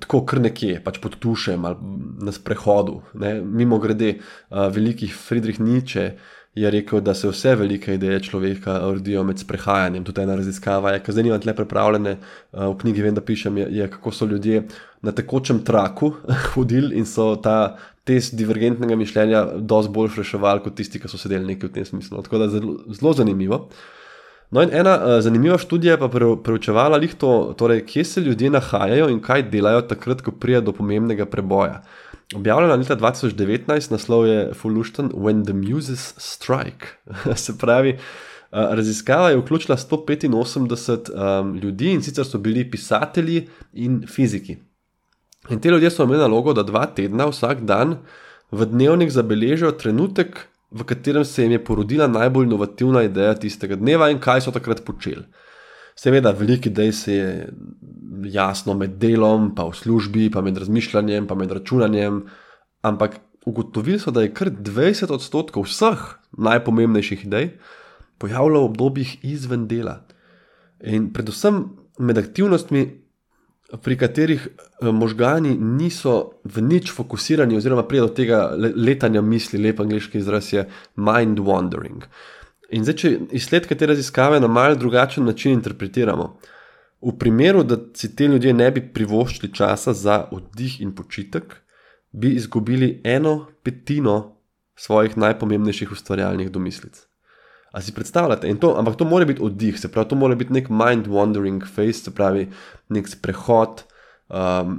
tako 0.00 0.22
kar 0.28 0.40
nekje, 0.40 0.78
pač 0.84 1.00
pod 1.00 1.18
tušem 1.20 1.64
ali 1.64 1.76
na 2.24 2.32
sprehodu. 2.32 3.00
Ne? 3.20 3.36
Mimo 3.40 3.78
grede, 3.78 4.18
uh, 4.18 4.68
velikih 4.72 5.12
Friedrich 5.12 5.60
Nietzsche 5.60 6.14
je 6.54 6.70
rekel, 6.70 7.00
da 7.00 7.14
se 7.14 7.28
vse 7.28 7.54
velike 7.58 7.94
ideje 7.94 8.20
človeka 8.22 8.78
rodijo 8.78 9.24
med 9.24 9.38
sprehajanjem. 9.38 10.04
Tudi 10.04 10.22
ena 10.22 10.36
raziskava 10.38 10.92
je, 10.94 11.00
ki 11.02 11.12
zdaj 11.12 11.26
nimam 11.26 11.40
tle 11.42 11.54
pripravljene, 11.56 12.12
eh, 12.14 12.66
v 12.66 12.76
knjigi 12.78 13.02
vem, 13.02 13.14
da 13.14 13.20
pišem, 13.20 13.58
je, 13.58 13.66
je 13.70 13.88
kako 13.90 14.12
so 14.12 14.28
ljudje 14.30 14.62
na 15.02 15.12
tekočem 15.12 15.64
traku 15.64 16.12
hodili 16.54 16.94
in 16.98 17.06
so 17.06 17.34
ta 17.36 17.76
test 18.04 18.36
divergentnega 18.38 18.96
mišljenja 18.96 19.44
dosti 19.58 19.92
bolj 19.92 20.14
reševali 20.16 20.62
kot 20.62 20.76
tisti, 20.78 21.00
ki 21.02 21.10
so 21.10 21.18
sedeli 21.18 21.54
nekaj 21.54 21.68
v 21.68 21.74
tem 21.74 21.90
smislu. 21.90 22.22
Tako 22.22 22.38
da 22.38 22.48
zelo, 22.52 22.78
zelo 22.86 23.12
zanimivo. 23.12 23.64
No, 24.54 24.62
in 24.62 24.70
ena 24.70 24.94
uh, 24.94 25.16
zanimiva 25.22 25.58
študija 25.58 25.96
pa 25.98 26.06
pre, 26.08 26.28
preučevala 26.44 27.00
jih 27.02 27.16
to, 27.18 27.54
torej, 27.58 27.80
kje 27.90 28.04
se 28.04 28.20
ljudje 28.22 28.52
nahajajo 28.54 29.08
in 29.10 29.18
kaj 29.22 29.48
delajo 29.50 29.80
takrat, 29.90 30.22
ko 30.22 30.30
pride 30.30 30.60
do 30.68 30.72
pomembnega 30.72 31.26
preboja. 31.26 31.80
Objavljena 32.34 32.76
leta 32.78 32.96
2019, 32.96 33.90
naslov 33.90 34.26
je 34.28 34.52
Fullušten 34.54 35.10
When 35.10 35.42
the 35.44 35.52
Muses 35.52 36.14
Strike. 36.18 36.94
Se 37.44 37.58
pravi, 37.58 37.98
raziskava 38.54 39.30
je 39.30 39.36
vključila 39.36 39.76
185 39.76 41.10
um, 41.10 41.56
ljudi 41.58 41.90
in 41.92 42.02
sicer 42.02 42.24
so 42.24 42.38
bili 42.38 42.70
pisatelji 42.70 43.48
in 43.72 44.06
fiziki. 44.06 44.56
In 45.50 45.60
te 45.60 45.68
ljudje 45.68 45.90
so 45.90 46.04
imeli 46.04 46.20
nalogo, 46.20 46.52
da 46.52 46.62
dva 46.62 46.86
tedna 46.86 47.26
vsak 47.26 47.60
dan 47.60 47.96
v 48.50 48.66
dnevnik 48.70 49.10
zabeležijo 49.10 49.72
trenutek, 49.72 50.46
v 50.74 50.84
katerem 50.84 51.24
se 51.24 51.42
jim 51.42 51.52
je 51.52 51.64
porodila 51.64 52.06
najbolj 52.10 52.46
inovativna 52.46 53.04
ideja 53.06 53.34
tistega 53.38 53.76
dneva 53.78 54.10
in 54.10 54.18
kaj 54.18 54.44
so 54.44 54.52
takrat 54.54 54.82
počeli. 54.84 55.22
Seveda, 55.94 56.32
veliki 56.34 56.72
dej 56.74 56.92
se 56.92 57.14
je 57.14 57.28
jasno 58.34 58.74
med 58.74 58.96
delom, 58.98 59.52
pa 59.54 59.68
v 59.68 59.76
službi, 59.78 60.30
pa 60.34 60.42
med 60.42 60.58
razmišljanjem, 60.58 61.28
pa 61.30 61.38
med 61.38 61.52
računanjem, 61.54 62.24
ampak 62.82 63.20
ugotovili 63.46 64.00
so, 64.02 64.10
da 64.10 64.24
je 64.24 64.32
kar 64.34 64.50
20 64.50 65.14
odstotkov 65.14 65.68
vseh 65.68 66.02
najpomembnejših 66.34 67.24
idej 67.28 67.52
pojavljalo 68.18 68.60
v 68.60 68.70
obdobjih 68.70 69.16
izven 69.22 69.68
dela. 69.68 70.00
In 70.82 71.12
predvsem 71.12 71.64
med 71.98 72.18
aktivnostmi, 72.18 73.03
pri 73.82 73.96
katerih 73.96 74.48
eh, 74.48 74.90
možgani 74.92 75.56
niso 75.58 76.40
v 76.44 76.62
nič 76.62 76.92
fokusirani, 76.92 77.56
oziroma 77.56 77.82
prije 77.88 78.00
do 78.00 78.08
tega 78.08 78.40
letanja 78.56 79.22
misli, 79.22 79.58
lep 79.58 79.80
angliški 79.80 80.18
izraz 80.18 80.52
je 80.52 80.66
mind 80.96 81.38
wandering. 81.38 82.04
In 82.70 82.84
zdaj, 82.84 82.96
če 82.96 83.12
izsledke 83.36 83.76
te 83.76 83.86
raziskave 83.86 84.40
na 84.40 84.48
malce 84.48 84.80
drugačen 84.80 85.24
način 85.24 85.52
interpretiramo, 85.52 86.36
v 87.04 87.12
primeru, 87.18 87.62
da 87.62 87.76
si 87.94 88.16
ti 88.16 88.24
ljudje 88.24 88.54
ne 88.56 88.70
bi 88.72 88.80
privoščili 88.94 89.52
časa 89.52 89.92
za 89.92 90.22
oddih 90.32 90.80
in 90.80 90.94
počitek, 90.96 91.56
bi 92.12 92.32
izgubili 92.38 93.00
eno 93.04 93.46
petino 93.62 94.36
svojih 94.76 95.16
najpomembnejših 95.16 95.92
ustvarjalnih 95.92 96.50
domislic. 96.50 97.04
A 97.74 97.82
si 97.82 97.94
predstavljate? 97.94 98.52
To, 98.62 98.76
ampak 98.78 98.96
to 98.96 99.04
mora 99.04 99.26
biti 99.26 99.42
oddih, 99.42 99.78
se 99.80 99.90
pravi, 99.90 100.08
to 100.08 100.18
mora 100.18 100.38
biti 100.38 100.54
nek 100.54 100.70
mind 100.70 101.08
wandering 101.10 101.66
face, 101.66 102.06
se 102.06 102.14
pravi, 102.14 102.46
nek 102.94 103.08
sprehod 103.10 103.82
um, 104.28 104.76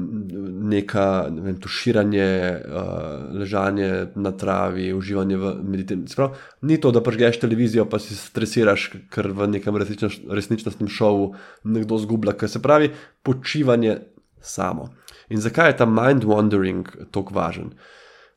neka 0.69 1.27
ne 1.31 1.41
vem, 1.41 1.57
tuširanje, 1.61 2.27
uh, 2.65 3.35
ležanje 3.39 3.89
na 4.15 4.31
travi, 4.31 4.93
uživanje 4.93 5.37
v 5.37 5.53
meditaciji. 5.63 6.29
Ni 6.61 6.79
to, 6.81 6.91
da 6.95 7.03
prežgeš 7.03 7.41
televizijo, 7.43 7.87
pa 7.89 7.99
si 7.99 8.15
stresiraš, 8.15 8.89
ker 9.13 9.31
v 9.35 9.49
nekem 9.57 9.77
resničnostnem 9.77 10.89
šovu 10.89 11.33
nekdo 11.63 11.99
zgublja, 12.01 12.35
kar 12.39 12.49
se 12.51 12.61
pravi, 12.63 12.93
počivanje 13.23 13.99
samo. 14.41 14.89
In 15.29 15.41
zakaj 15.41 15.73
je 15.73 15.77
ta 15.81 15.89
mind 15.89 16.23
wandering 16.23 16.87
tako 17.11 17.35
važen? 17.35 17.73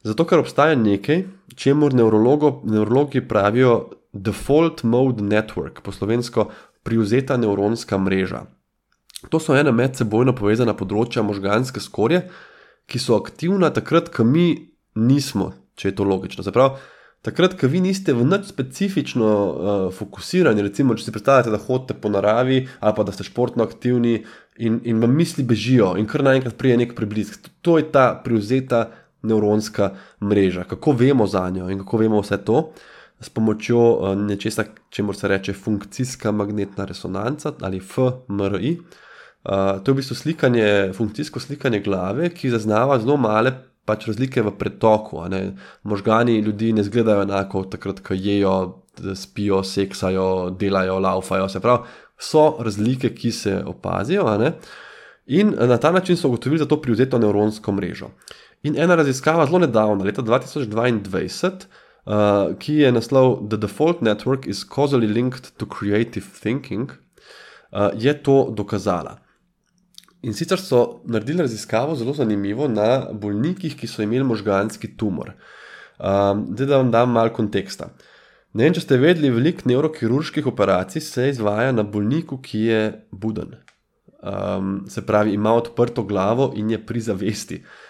Zato, 0.07 0.25
ker 0.25 0.39
obstaja 0.39 0.77
nekaj, 0.79 1.25
čemu 1.57 1.89
nevrologi 1.91 3.23
pravijo 3.29 3.91
default 4.13 4.83
mode 4.83 5.23
network, 5.23 5.83
po 5.83 5.93
slovensko 5.93 6.51
privzeta 6.83 7.37
nevronska 7.37 7.99
mreža. 7.99 8.45
To 9.29 9.41
so 9.43 9.57
ena 9.59 9.73
medsebojno 9.75 10.33
povezana 10.39 10.77
področja 10.79 11.25
možganske 11.27 11.83
skorje, 11.83 12.23
ki 12.89 13.01
so 13.03 13.19
aktivna 13.19 13.73
takrat, 13.75 14.13
ko 14.15 14.25
mi 14.25 14.71
nismo, 14.95 15.51
če 15.77 15.91
je 15.91 15.97
to 15.99 16.07
logično. 16.07 16.45
Zaprav, 16.47 16.79
takrat, 17.27 17.57
ko 17.59 17.69
vi 17.69 17.83
niste 17.83 18.15
v 18.15 18.25
nič 18.25 18.47
specifično 18.53 19.27
uh, 19.29 19.81
fokusirani, 19.95 20.63
recimo, 20.65 20.95
če 20.95 21.09
si 21.09 21.15
predstavljate, 21.15 21.53
da 21.53 21.61
hodite 21.61 21.99
po 21.99 22.13
naravi 22.15 22.63
ali 22.79 22.97
pa 22.97 23.05
da 23.05 23.13
ste 23.13 23.27
športno 23.27 23.67
aktivni 23.67 24.23
in, 24.57 24.81
in 24.87 25.03
vam 25.03 25.13
misli 25.19 25.45
bežijo 25.45 25.97
in 25.99 26.07
kar 26.07 26.25
naenkrat 26.25 26.57
prije 26.57 26.79
nek 26.85 26.95
preblisk. 26.97 27.51
To 27.67 27.77
je 27.83 27.91
ta 27.93 28.13
privzeta 28.25 28.87
nevronska 29.23 29.91
mreža. 30.23 30.65
Kako 30.65 30.93
vemo 30.93 31.27
za 31.27 31.51
njo 31.51 31.71
in 31.71 31.79
kako 31.79 31.97
vemo 31.97 32.21
vse 32.21 32.39
to? 32.45 32.73
S 33.21 33.29
pomočjo 33.29 33.79
uh, 33.79 34.15
nečesa, 34.19 34.65
čemu 34.91 35.13
se 35.13 35.29
reče 35.29 35.53
funkcijska 35.53 36.33
magnetna 36.33 36.85
resonanca 36.85 37.53
ali 37.61 37.81
FMRI. 37.81 38.79
Uh, 39.45 39.83
to 39.83 39.91
je 39.91 39.93
v 39.93 39.97
bistvu 39.97 40.15
slikanje, 40.15 40.93
funkcijsko 40.95 41.41
slikanje 41.41 41.81
glave, 41.81 42.31
ki 42.31 42.51
zaznava 42.51 42.99
zelo 42.99 43.17
male 43.17 43.53
pač 43.89 44.07
razlike 44.11 44.43
v 44.45 44.53
pretoku. 44.59 45.23
Možgani 45.89 46.39
ljudi 46.45 46.73
ne 46.77 46.85
izgledajo 46.85 47.25
enako, 47.25 47.65
takrat, 47.73 48.03
ko 48.05 48.15
jejo, 48.15 48.55
spijo, 49.17 49.63
seksajo, 49.65 50.51
delajo, 50.61 50.99
laufajo. 51.01 51.49
Se 51.49 51.63
pravi, 51.65 51.89
so 52.19 52.59
razlike, 52.61 53.15
ki 53.15 53.33
se 53.33 53.57
opazijo. 53.67 54.27
In 55.27 55.55
na 55.57 55.77
ta 55.77 55.93
način 55.93 56.17
so 56.17 56.29
ugotovili 56.29 56.59
za 56.59 56.69
to 56.69 56.81
privzeto 56.83 57.19
nevronsko 57.19 57.73
mrežo. 57.73 58.11
In 58.63 58.75
ena 58.75 58.97
raziskava 58.99 59.47
zelo 59.47 59.61
nedavna, 59.63 60.05
leta 60.05 60.23
2022, 60.23 61.69
uh, 62.07 62.57
ki 62.59 62.81
je 62.81 62.91
naslov 62.93 63.47
The 63.51 63.61
Default 63.63 64.03
Network 64.03 64.49
is 64.51 64.65
Causally 64.67 65.07
Linked 65.07 65.53
to 65.59 65.67
Creative 65.67 66.27
Thinking, 66.41 66.91
uh, 67.71 67.91
je 67.95 68.15
to 68.23 68.51
dokazala. 68.51 69.21
In 70.27 70.35
sicer 70.35 70.59
so 70.59 71.01
naredili 71.07 71.45
raziskavo 71.47 71.95
zelo 71.95 72.17
zanimivo 72.19 72.67
na 72.69 73.07
bolnikih, 73.13 73.79
ki 73.79 73.87
so 73.87 74.03
imeli 74.03 74.27
možganski 74.27 74.97
tumor. 74.97 75.37
Um, 75.99 76.49
da 76.51 76.77
vam 76.77 76.91
dam 76.91 77.15
malo 77.15 77.31
konteksta. 77.35 77.93
Ne 78.59 78.67
vem, 78.67 78.75
če 78.75 78.83
ste 78.83 78.99
vedeli, 78.99 79.31
veliko 79.31 79.71
neurokirurških 79.71 80.47
operacij 80.51 81.05
se 81.05 81.29
izvaja 81.31 81.71
na 81.71 81.85
bolniku, 81.87 82.41
ki 82.43 82.65
je 82.67 82.83
buden. 83.13 83.55
Um, 84.19 84.81
se 84.91 85.05
pravi, 85.07 85.37
ima 85.39 85.53
odprto 85.55 86.03
glavo 86.03 86.51
in 86.59 86.75
je 86.75 86.81
pri 86.83 87.01
zavesti. 87.07 87.63
Uh, 87.63 87.88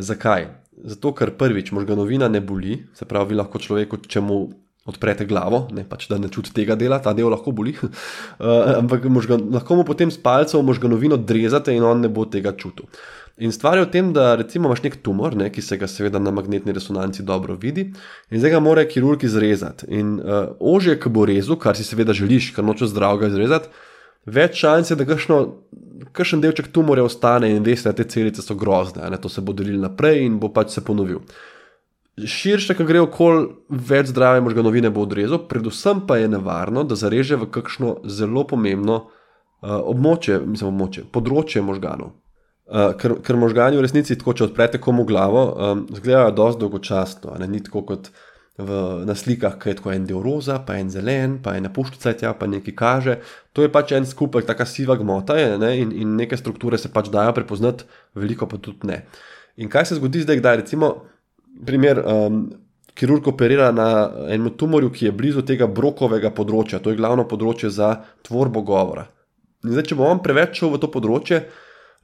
zakaj? 0.00 0.48
Zato, 0.84 1.12
ker 1.12 1.34
prvič 1.34 1.72
možganovina 1.74 2.28
ne 2.30 2.40
boli, 2.40 2.84
se 2.94 3.04
pravi, 3.08 3.34
lahko 3.34 3.58
človeku, 3.58 3.98
če 4.06 4.22
mu 4.22 4.38
odprete 4.88 5.26
glavo, 5.28 5.66
ne 5.74 5.84
pač 5.84 6.06
da 6.08 6.16
ne 6.20 6.30
čuti 6.32 6.54
tega 6.56 6.76
dela, 6.78 7.00
ta 7.02 7.12
del 7.16 7.28
lahko 7.32 7.52
boli, 7.52 7.74
uh, 7.76 7.90
ampak 8.80 9.04
možgan, 9.12 9.48
lahko 9.52 9.80
mu 9.80 9.86
potem 9.88 10.12
s 10.12 10.20
palcem 10.22 10.64
možganovino 10.64 11.18
drezate 11.20 11.74
in 11.76 11.84
on 11.84 12.04
ne 12.04 12.08
bo 12.12 12.24
tega 12.24 12.54
čutil. 12.56 12.88
In 13.38 13.52
stvar 13.54 13.78
je 13.78 13.84
v 13.84 13.90
tem, 13.92 14.08
da 14.14 14.32
recimo 14.34 14.66
imaš 14.66 14.80
nek 14.82 14.96
tumor, 15.04 15.36
ne, 15.38 15.46
ki 15.54 15.62
se 15.62 15.76
ga 15.78 15.86
seveda 15.86 16.18
na 16.18 16.32
magnetni 16.34 16.74
resonanci 16.74 17.22
dobro 17.22 17.54
vidi, 17.54 17.84
in 18.32 18.40
zdaj 18.40 18.56
ga 18.56 18.62
mora 18.64 18.82
kirurg 18.88 19.22
izrezati. 19.22 19.86
In 19.94 20.16
uh, 20.18 20.56
ožje, 20.58 20.96
ki 20.98 21.12
bo 21.12 21.26
rezal, 21.28 21.60
kar 21.60 21.78
si 21.78 21.86
seveda 21.86 22.16
želiš, 22.16 22.50
kar 22.56 22.66
noče 22.66 22.88
zdravega 22.90 23.30
izrezati, 23.30 23.70
več 24.28 24.60
šans 24.62 24.92
je, 24.92 24.96
da 24.98 25.06
kakšen 26.12 26.42
delček 26.44 26.72
tumorja 26.74 27.04
ostane 27.08 27.50
in 27.50 27.64
da 27.64 27.92
te 27.92 28.04
celice 28.04 28.42
so 28.44 28.54
grozne, 28.54 29.08
ne, 29.10 29.20
to 29.20 29.28
se 29.28 29.40
bo 29.40 29.52
delilo 29.52 29.82
naprej 29.88 30.24
in 30.26 30.38
bo 30.38 30.52
pač 30.52 30.76
se 30.76 30.84
ponovil 30.84 31.24
širše, 32.26 32.74
ki 32.74 32.86
gre 32.86 33.02
okoli, 33.04 33.46
več 33.68 34.10
zdrave 34.12 34.40
možganovine 34.44 34.90
bo 34.94 35.04
odrezal, 35.06 35.44
predvsem 35.50 36.02
pa 36.06 36.18
je 36.18 36.30
nevarno, 36.32 36.84
da 36.84 36.98
zareže 36.98 37.38
v 37.38 37.50
kakšno 37.52 37.98
zelo 38.10 38.44
pomembno 38.48 38.96
uh, 39.04 39.78
območje, 39.78 40.40
mislim, 40.44 40.72
območje, 40.72 41.04
področje 41.12 41.62
možganov. 41.64 42.16
Uh, 42.68 42.92
ker, 43.00 43.16
ker 43.24 43.38
možgani 43.40 43.78
v 43.78 43.84
resnici, 43.86 44.16
tako 44.18 44.34
če 44.36 44.48
odprete 44.50 44.80
komu 44.82 45.06
glavo, 45.08 45.44
um, 45.52 45.84
izgledajo 45.92 46.34
dosti 46.36 46.64
dolgočasno, 46.64 47.36
ne 47.40 47.48
ni 47.48 47.62
tako 47.64 47.84
kot 47.92 48.10
v, 48.58 48.78
na 49.06 49.14
slikah, 49.14 49.54
ki 49.58 49.70
je 49.70 49.78
tako 49.78 49.92
en 49.94 50.06
del 50.06 50.22
roza, 50.22 50.58
pa 50.66 50.76
en 50.82 50.90
zelen, 50.90 51.38
pa 51.42 51.54
ena 51.58 51.70
puščica, 51.70 52.16
tja, 52.18 52.32
pa 52.34 52.48
nekaj 52.50 52.74
kaže. 52.78 53.18
To 53.54 53.62
je 53.62 53.70
pač 53.70 53.94
en 53.94 54.06
skupek, 54.06 54.46
taka 54.48 54.66
siva 54.66 54.98
gmota 54.98 55.38
je, 55.38 55.52
ne, 55.62 55.72
in, 55.78 55.94
in 55.94 56.16
neke 56.18 56.36
strukture 56.36 56.78
se 56.78 56.90
pač 56.90 57.12
dajo 57.14 57.36
prepoznati, 57.36 57.86
veliko 58.18 58.50
pa 58.50 58.58
tudi 58.58 58.90
ne. 58.90 59.04
In 59.62 59.70
kaj 59.70 59.90
se 59.90 59.98
zgodi 59.98 60.24
zdaj, 60.26 60.42
da 60.42 60.56
recimo 60.58 60.90
primer, 61.66 62.02
um, 62.02 62.42
kirurg 62.98 63.30
operira 63.30 63.70
na 63.74 64.10
enem 64.26 64.50
tumorju, 64.58 64.90
ki 64.90 65.08
je 65.08 65.14
blizu 65.14 65.44
tega 65.46 65.70
brokovega 65.70 66.32
področja, 66.34 66.82
to 66.82 66.90
je 66.90 66.98
glavno 66.98 67.26
področje 67.30 67.70
za 67.74 67.94
tvorbo 68.26 68.64
govora. 68.66 69.06
In 69.66 69.74
zdaj, 69.74 69.90
če 69.90 69.98
bo 69.98 70.06
on 70.06 70.22
preveč 70.22 70.58
šel 70.58 70.74
v 70.74 70.82
to 70.82 70.90
področje, 70.90 71.44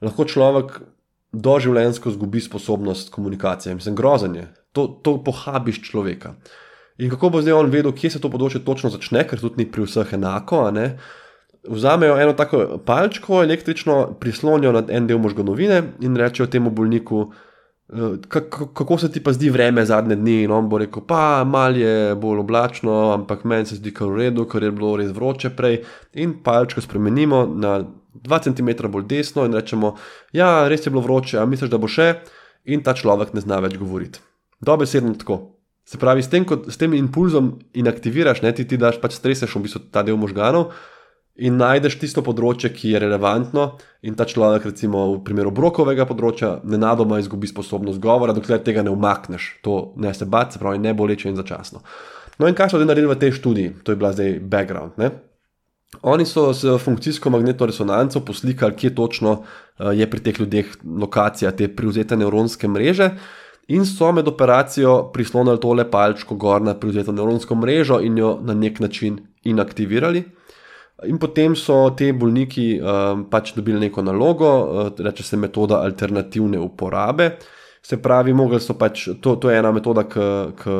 lahko 0.03 0.27
človek 0.27 0.77
doživljenjsko 1.35 2.13
izgubi 2.13 2.39
sposobnost 2.43 3.11
komunikacije. 3.11 3.75
Mislim, 3.75 3.95
grozen 3.95 4.39
je, 4.39 4.45
to, 4.75 4.87
to 5.01 5.17
pohabiš 5.23 5.81
človeka. 5.87 6.35
In 6.99 7.11
kako 7.11 7.33
bo 7.33 7.41
zdaj 7.43 7.57
on 7.57 7.71
vedel, 7.71 7.95
kje 7.95 8.15
se 8.15 8.21
to 8.23 8.31
področje 8.31 8.63
točno 8.67 8.91
začne, 8.93 9.25
ker 9.27 9.41
tudi 9.41 9.63
ni 9.63 9.65
pri 9.67 9.87
vseh 9.87 10.13
enako. 10.15 10.67
Vzamejo 11.65 12.19
eno 12.21 12.35
tako 12.37 12.77
palčko 12.85 13.41
električno, 13.43 14.15
prislonijo 14.21 14.75
na 14.75 14.85
en 14.93 15.07
del 15.09 15.19
možganovine 15.19 15.81
in 16.05 16.19
rečejo 16.19 16.51
temu 16.51 16.71
bolniku, 16.75 17.25
Eh, 17.93 18.17
kako 18.73 18.97
se 18.97 19.11
ti 19.11 19.23
pa 19.23 19.33
zdi 19.33 19.49
vreme 19.49 19.85
zadnje 19.85 20.15
dni? 20.15 20.43
In 20.43 20.51
on 20.51 20.69
bo 20.69 20.77
rekel, 20.77 21.03
pa 21.07 21.43
malo 21.43 21.77
je 21.77 22.15
bolj 22.15 22.39
oblačno, 22.39 23.11
ampak 23.13 23.43
meni 23.43 23.65
se 23.65 23.75
zdi 23.75 23.93
kar 23.93 24.09
v 24.09 24.17
redu, 24.17 24.45
ker 24.49 24.63
je 24.63 24.71
bilo 24.71 24.95
res 24.97 25.11
vroče 25.13 25.53
prej. 25.55 25.83
In 26.13 26.33
palčko 26.43 26.81
spremenimo 26.81 27.45
na 27.45 27.83
2 28.13 28.39
cm 28.47 28.89
bolj 28.89 29.05
desno 29.05 29.45
in 29.45 29.53
rečemo, 29.53 29.95
ja, 30.33 30.67
res 30.67 30.85
je 30.85 30.89
bilo 30.89 31.05
vroče, 31.05 31.37
a 31.37 31.45
misliš, 31.45 31.69
da 31.69 31.77
bo 31.77 31.87
še? 31.87 32.15
In 32.65 32.81
ta 32.81 32.97
človek 32.97 33.33
ne 33.37 33.45
zna 33.45 33.61
več 33.61 33.77
govoriti. 33.77 34.19
Dobesedno 34.65 35.13
tako. 35.21 35.39
Se 35.85 35.99
pravi, 36.01 36.23
s 36.25 36.31
tem, 36.31 36.45
ko, 36.49 36.57
s 36.65 36.79
tem 36.81 36.95
impulzom 36.97 37.59
inaktiviraš, 37.77 38.41
ne, 38.41 38.51
ti, 38.57 38.65
ti 38.65 38.77
daš 38.81 38.97
pač 39.01 39.19
streseš 39.19 39.53
v 39.53 39.67
bistvu 39.67 39.83
ta 39.93 40.01
del 40.05 40.17
možganov 40.17 40.71
in 41.35 41.57
najdeš 41.59 41.97
tisto 41.99 42.23
področje, 42.23 42.71
ki 42.71 42.93
je 42.93 43.01
relevantno, 43.03 43.65
in 44.07 44.15
ta 44.15 44.23
človek, 44.27 44.69
recimo 44.71 45.03
v 45.17 45.21
primeru 45.27 45.51
brokovega 45.51 46.07
področja, 46.07 46.53
nenadoma 46.63 47.19
izgubi 47.19 47.49
sposobnost 47.51 47.99
govora, 48.03 48.33
dokler 48.33 48.63
tega 48.63 48.85
ne 48.85 48.93
umakneš. 48.93 49.49
To 49.67 49.93
ne 49.99 50.13
se 50.15 50.25
bati, 50.25 50.55
se 50.55 50.63
pravi, 50.63 50.79
ne 50.79 50.95
boleče 50.95 51.29
in 51.29 51.35
začasno. 51.35 51.83
No, 52.39 52.47
in 52.47 52.55
kaj 52.55 52.71
so 52.71 52.79
zdaj 52.79 52.87
naredili 52.87 53.11
v 53.11 53.19
tej 53.19 53.35
študiji, 53.35 53.73
to 53.83 53.91
je 53.91 53.99
bila 53.99 54.13
zdaj 54.15 54.39
background. 54.47 54.95
Ne? 54.99 55.11
Oni 56.07 56.25
so 56.27 56.49
s 56.55 56.67
funkcijsko 56.83 57.31
magnetno 57.31 57.67
resonanco 57.67 58.23
poslikali, 58.25 58.75
kje 58.75 58.95
točno 58.95 59.37
uh, 59.39 59.91
je 59.95 60.07
pri 60.09 60.23
teh 60.23 60.39
ljudeh 60.39 60.71
lokacija 60.83 61.51
te 61.51 61.67
privzete 61.67 62.17
nevronske 62.19 62.67
mreže. 62.67 63.11
In 63.67 63.85
so 63.85 64.11
med 64.11 64.27
operacijo 64.27 65.11
prislonili 65.13 65.59
tole 65.59 65.91
palčko 65.91 66.35
gor 66.35 66.61
na 66.61 66.75
privzeto 66.79 67.11
nevronsko 67.11 67.55
mrežo 67.55 67.99
in 67.99 68.17
jo 68.17 68.37
na 68.41 68.53
nek 68.53 68.79
način 68.79 69.17
inaktivirali. 69.43 70.23
In 71.05 71.17
potem 71.19 71.55
so 71.55 71.89
ti 71.97 72.11
bolniki 72.13 72.79
um, 72.79 73.25
pač 73.29 73.53
dobili 73.55 73.79
neko 73.79 74.01
nalogo, 74.01 74.47
uh, 74.47 74.91
reče 74.99 75.23
se 75.23 75.37
metoda 75.37 75.81
alternativne 75.83 76.59
uporabe. 76.59 77.31
Se 77.83 77.97
pravi, 78.01 78.33
pač, 78.79 79.09
to, 79.21 79.35
to 79.35 79.49
je 79.49 79.57
ena 79.59 79.71
metoda, 79.71 80.03
ki 80.09 80.71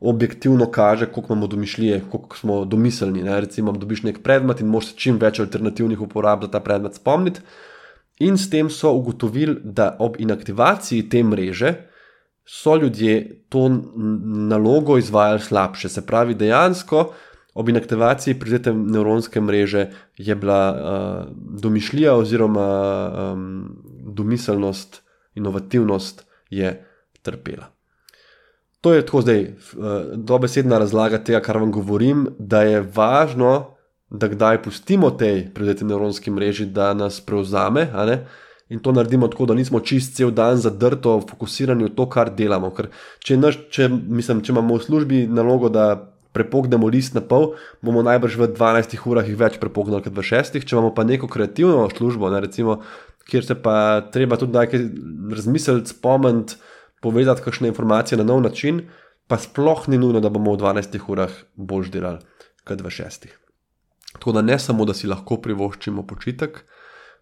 objektivno 0.00 0.70
kaže, 0.70 1.06
koliko 1.06 1.32
imamo 1.32 1.46
domišljije, 1.46 2.02
koliko 2.10 2.36
smo 2.36 2.64
domiselni. 2.64 3.22
Ne? 3.22 3.40
Recimo, 3.40 3.72
dobiš 3.72 4.02
nek 4.02 4.22
predmet 4.22 4.60
in 4.60 4.66
moš 4.66 4.94
čim 4.94 5.18
več 5.18 5.40
alternativnih 5.40 6.00
uporab 6.00 6.42
za 6.44 6.50
ta 6.50 6.60
predmet 6.60 6.94
spomniti. 6.94 7.40
In 8.18 8.38
s 8.38 8.50
tem 8.50 8.70
so 8.70 8.92
ugotovili, 8.92 9.60
da 9.64 9.96
ob 10.00 10.16
inaktivaciji 10.18 11.08
te 11.08 11.22
mreže 11.22 11.74
so 12.46 12.76
ljudje 12.76 13.44
to 13.48 13.68
nalogo 14.48 14.98
izvajali 14.98 15.40
slabše. 15.40 15.88
Se 15.88 16.06
pravi, 16.06 16.34
dejansko 16.34 17.12
ob 17.56 17.68
inaktivaciji 17.68 18.38
prizadete 18.38 18.72
nevronske 18.74 19.40
mreže 19.40 19.86
je 20.16 20.34
bila 20.34 20.60
uh, 20.72 21.32
domišljija 21.60 22.14
oziroma 22.14 22.68
um, 23.08 23.76
domiselnost, 24.06 25.02
inovativnost 25.34 26.26
je 26.50 26.84
trpela. 27.22 27.66
To 28.80 28.94
je 28.94 29.06
tako 29.06 29.20
zdaj 29.20 29.42
uh, 29.42 29.48
dobesedna 30.14 30.78
razlaga 30.78 31.18
tega, 31.18 31.40
kar 31.40 31.58
vam 31.58 31.72
govorim, 31.72 32.28
da 32.38 32.62
je 32.62 32.84
važno, 32.94 33.75
da 34.10 34.28
kdaj 34.28 34.62
pustimo 34.62 35.10
tej 35.10 35.48
prizadeti 35.54 35.84
nevronski 35.84 36.30
mreži, 36.30 36.66
da 36.66 36.94
nas 36.94 37.20
prevzame. 37.20 37.88
In 38.68 38.78
to 38.82 38.92
naredimo 38.92 39.28
tako, 39.28 39.46
da 39.46 39.54
nismo 39.54 39.80
čist 39.80 40.16
cel 40.16 40.30
dan 40.30 40.58
zadrto, 40.58 41.20
fokusirani 41.30 41.86
v 41.86 41.94
to, 41.94 42.08
kar 42.10 42.32
delamo. 42.34 42.72
Ker 42.74 42.90
če, 43.22 43.38
naš, 43.38 43.60
če, 43.70 43.88
mislim, 43.88 44.42
če 44.42 44.52
imamo 44.54 44.78
v 44.78 44.86
službi 44.86 45.20
nalogo, 45.30 45.70
da 45.70 46.12
prepognemo 46.36 46.90
list 46.90 47.14
na 47.16 47.22
pol, 47.24 47.54
bomo 47.80 48.02
najbrž 48.04 48.36
v 48.36 48.50
12 48.52 48.98
urah 49.08 49.26
jih 49.26 49.38
več 49.38 49.60
prepognili 49.62 50.02
kot 50.04 50.18
v 50.18 50.26
6. 50.26 50.58
Če 50.60 50.76
imamo 50.76 50.92
pa 50.94 51.06
neko 51.06 51.30
kreativno 51.30 51.86
službo, 51.94 52.28
ne, 52.34 52.42
recimo, 52.44 52.80
kjer 53.30 53.46
se 53.46 53.56
pa 53.58 54.02
treba 54.12 54.38
tudi 54.38 54.58
nekaj 54.58 54.84
razmisliti, 55.38 55.94
spomniti, 55.94 56.58
povedati 57.02 57.46
kakšne 57.46 57.70
informacije 57.70 58.18
na 58.18 58.26
nov 58.26 58.42
način, 58.44 58.84
pa 59.30 59.38
sploh 59.38 59.86
ni 59.88 59.98
nujno, 59.98 60.20
da 60.20 60.30
bomo 60.30 60.54
v 60.54 60.62
12 60.62 61.00
urah 61.08 61.32
bolj 61.54 61.90
delali 61.94 62.22
kot 62.66 62.82
v 62.82 62.92
6. 62.92 63.45
Tako 64.26 64.32
da 64.32 64.42
ne 64.42 64.58
samo, 64.58 64.84
da 64.84 64.94
si 64.94 65.06
lahko 65.06 65.36
privoščimo 65.38 66.02
počitek, 66.02 66.56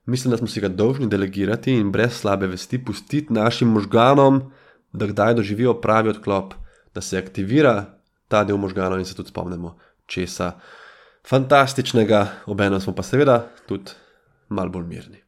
mislim, 0.09 0.31
da 0.31 0.37
smo 0.41 0.47
si 0.49 0.61
ga 0.61 0.71
dolžni 0.73 1.05
delegirati 1.13 1.75
in 1.77 1.91
brez 1.93 2.15
slabe 2.17 2.47
vesti 2.49 2.79
pustiti 2.85 3.33
našim 3.33 3.69
možganom, 3.69 4.39
da 4.93 5.07
kdaj 5.11 5.35
doživijo 5.35 5.75
pravi 5.81 6.15
odklop, 6.15 6.55
da 6.95 7.03
se 7.05 7.19
aktivira 7.21 7.75
ta 8.29 8.41
del 8.49 8.57
možganov 8.57 8.99
in 8.99 9.05
se 9.05 9.13
tudi 9.15 9.29
spomnimo 9.29 9.75
česa 10.07 10.55
fantastičnega, 11.29 12.23
obenem 12.47 12.81
smo 12.81 12.95
pa 12.97 13.05
seveda 13.05 13.51
tudi 13.69 13.93
malo 14.49 14.73
bolj 14.73 14.89
mirni. 14.89 15.21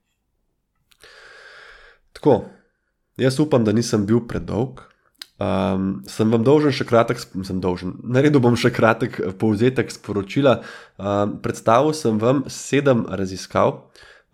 Tako, 2.12 2.39
jaz 3.20 3.37
upam, 3.41 3.68
da 3.68 3.77
nisem 3.77 4.07
bil 4.07 4.24
predolg. 4.24 4.81
Um, 5.37 6.01
sem 6.09 6.30
vam 6.32 6.45
dolžen 6.45 6.72
še 6.72 6.87
kratek, 6.89 7.20
sem 7.20 7.61
dolžen. 7.61 7.99
Naredil 8.03 8.41
bom 8.41 8.57
še 8.57 8.72
kratek 8.72 9.20
povzetek 9.37 9.93
sporočila. 9.93 10.62
Um, 10.97 11.37
predstavil 11.45 11.93
sem 11.97 12.16
vam 12.22 12.47
sedem 12.49 13.05
raziskav, 13.05 13.82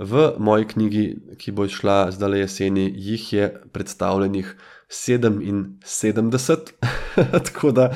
V 0.03 0.35
moji 0.39 0.65
knjigi, 0.67 1.37
ki 1.39 1.53
bo 1.53 1.65
izšla 1.69 2.11
zdaj 2.11 2.41
jeseni, 2.41 2.93
jih 2.97 3.33
je 3.33 3.49
predstavljenih 3.73 4.57
77. 4.91 6.73
Tako 7.47 7.71
da 7.71 7.93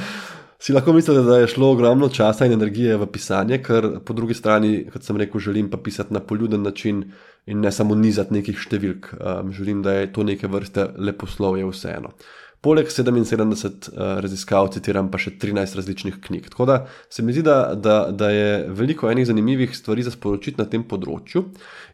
si 0.58 0.72
lahko 0.72 0.92
mislite, 0.92 1.22
da 1.22 1.38
je 1.38 1.46
šlo 1.48 1.70
ogromno 1.72 2.08
časa 2.08 2.46
in 2.46 2.52
energije 2.52 2.96
v 2.96 3.06
pisanje, 3.12 3.58
ker 3.62 4.00
po 4.04 4.14
drugi 4.14 4.34
strani, 4.34 4.84
kot 4.92 5.02
sem 5.02 5.16
rekel, 5.16 5.40
želim 5.40 5.70
pa 5.70 5.76
pisati 5.76 6.14
na 6.14 6.20
poljuden 6.20 6.62
način 6.62 7.12
in 7.46 7.60
ne 7.60 7.72
samo 7.72 7.94
nizati 7.94 8.34
nekih 8.34 8.58
številk. 8.60 9.12
Um, 9.16 9.52
želim, 9.52 9.82
da 9.82 9.92
je 9.98 10.12
to 10.12 10.22
neke 10.22 10.46
vrste 10.46 10.88
leposlovje 10.98 11.64
vseeno. 11.70 12.10
Poleg 12.66 12.88
77 12.90 13.52
uh, 13.92 14.16
raziskav 14.18 14.72
citiram 14.74 15.06
pa 15.06 15.20
še 15.22 15.36
13 15.38 15.76
različnih 15.78 16.16
knjig. 16.24 16.48
Tako 16.50 16.66
da 16.66 16.76
se 17.12 17.22
mi 17.22 17.30
zdi, 17.30 17.44
da, 17.46 17.76
da, 17.78 18.08
da 18.10 18.30
je 18.34 18.48
veliko 18.74 19.06
enih 19.06 19.28
zanimivih 19.28 19.76
stvari 19.76 20.02
za 20.02 20.10
sporočiti 20.10 20.58
na 20.58 20.66
tem 20.66 20.82
področju. 20.82 21.44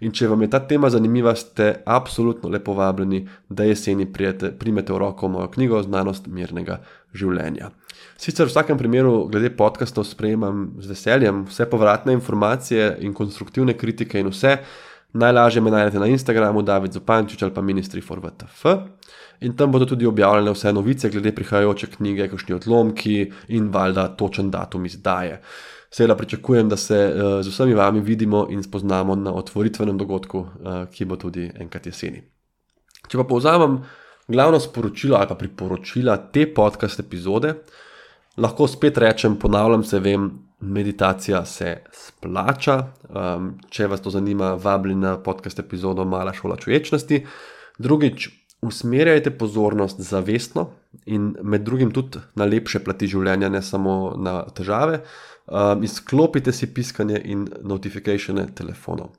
In 0.00 0.14
če 0.16 0.30
vam 0.32 0.40
je 0.46 0.48
ta 0.54 0.62
tema 0.64 0.88
zanimiva, 0.88 1.34
ste 1.36 1.66
absolutno 1.84 2.48
lepo 2.48 2.72
vabljeni, 2.78 3.26
da 3.52 3.68
jeseni 3.68 4.08
prijete, 4.08 4.54
primete 4.56 4.96
v 4.96 5.02
roko 5.02 5.28
mojo 5.28 5.50
knjigo 5.52 5.82
Znanost 5.84 6.30
mirnega 6.32 6.80
življenja. 7.12 7.68
Sicer 8.16 8.48
v 8.48 8.54
vsakem 8.54 8.80
primeru, 8.80 9.26
glede 9.28 9.52
podcastov, 9.52 10.08
sprejemam 10.08 10.70
z 10.80 10.94
veseljem 10.94 11.44
vse 11.50 11.68
povratne 11.68 12.16
informacije 12.16 12.94
in 13.04 13.12
konstruktivne 13.12 13.76
kritike 13.76 14.24
in 14.24 14.32
vse. 14.32 14.56
Najlažje 15.12 15.60
me 15.60 15.76
najdete 15.76 16.00
na 16.00 16.08
Instagramu, 16.08 16.64
David 16.64 16.96
Zupančič 16.96 17.44
ali 17.44 17.52
pa 17.52 17.60
Ministry 17.60 18.00
for 18.00 18.24
VTF. 18.24 18.64
In 19.42 19.56
tam 19.56 19.72
bodo 19.72 19.86
tudi 19.86 20.06
objavljene 20.06 20.52
vse 20.54 20.72
novice 20.72 21.10
glede 21.10 21.34
prihajajoče 21.34 21.86
knjige, 21.96 22.28
kakšni 22.28 22.54
odlomki 22.54 23.16
in 23.48 23.70
valjda 23.74 24.08
točen 24.16 24.50
datum 24.50 24.86
izdaje. 24.86 25.40
Seveda 25.90 26.16
pričakujem, 26.16 26.68
da 26.68 26.76
se 26.76 26.98
uh, 27.14 27.40
z 27.44 27.48
vsemi 27.48 27.74
vami 27.74 28.00
vidimo 28.00 28.46
in 28.50 28.62
spoznamo 28.62 29.14
na 29.14 29.34
otvoritvenem 29.34 29.98
dogodku, 29.98 30.38
uh, 30.38 30.84
ki 30.92 31.04
bo 31.04 31.16
tudi 31.16 31.50
enkrat 31.60 31.86
jeseni. 31.86 32.22
Če 33.08 33.18
pa 33.18 33.26
povzamem 33.28 33.82
glavno 34.28 34.60
sporočilo 34.60 35.18
ali 35.18 35.28
pa 35.28 35.34
priporočila 35.34 36.16
te 36.32 36.46
podcast 36.54 37.00
epizode, 37.00 37.54
lahko 38.36 38.66
spet 38.66 38.98
rečem, 38.98 39.36
ponavljam 39.36 39.84
se, 39.84 40.00
vem, 40.00 40.30
meditacija 40.60 41.44
se 41.44 41.76
splača. 41.92 42.78
Um, 43.08 43.56
če 43.70 43.86
vas 43.86 44.00
to 44.00 44.10
zanima, 44.10 44.54
vabljeni 44.54 45.00
na 45.00 45.16
podcast 45.22 45.58
epizodo 45.58 46.04
Mala 46.04 46.32
šola 46.32 46.56
čuječnosti. 46.56 47.26
Drugič, 47.78 48.28
usmerjajte 48.62 49.30
pozornost 49.30 50.00
zavestno 50.00 50.68
in 51.06 51.34
med 51.42 51.62
drugim 51.66 51.90
tudi 51.90 52.20
na 52.34 52.46
lepše 52.46 52.78
plati 52.84 53.08
življenja, 53.10 53.48
ne 53.50 53.62
samo 53.62 54.14
na 54.16 54.42
težave. 54.54 55.02
Um, 55.46 55.82
izklopite 55.82 56.52
si 56.54 56.68
piskanje 56.74 57.18
in 57.24 57.48
notifikacije 57.62 58.46
telefonov. 58.54 59.10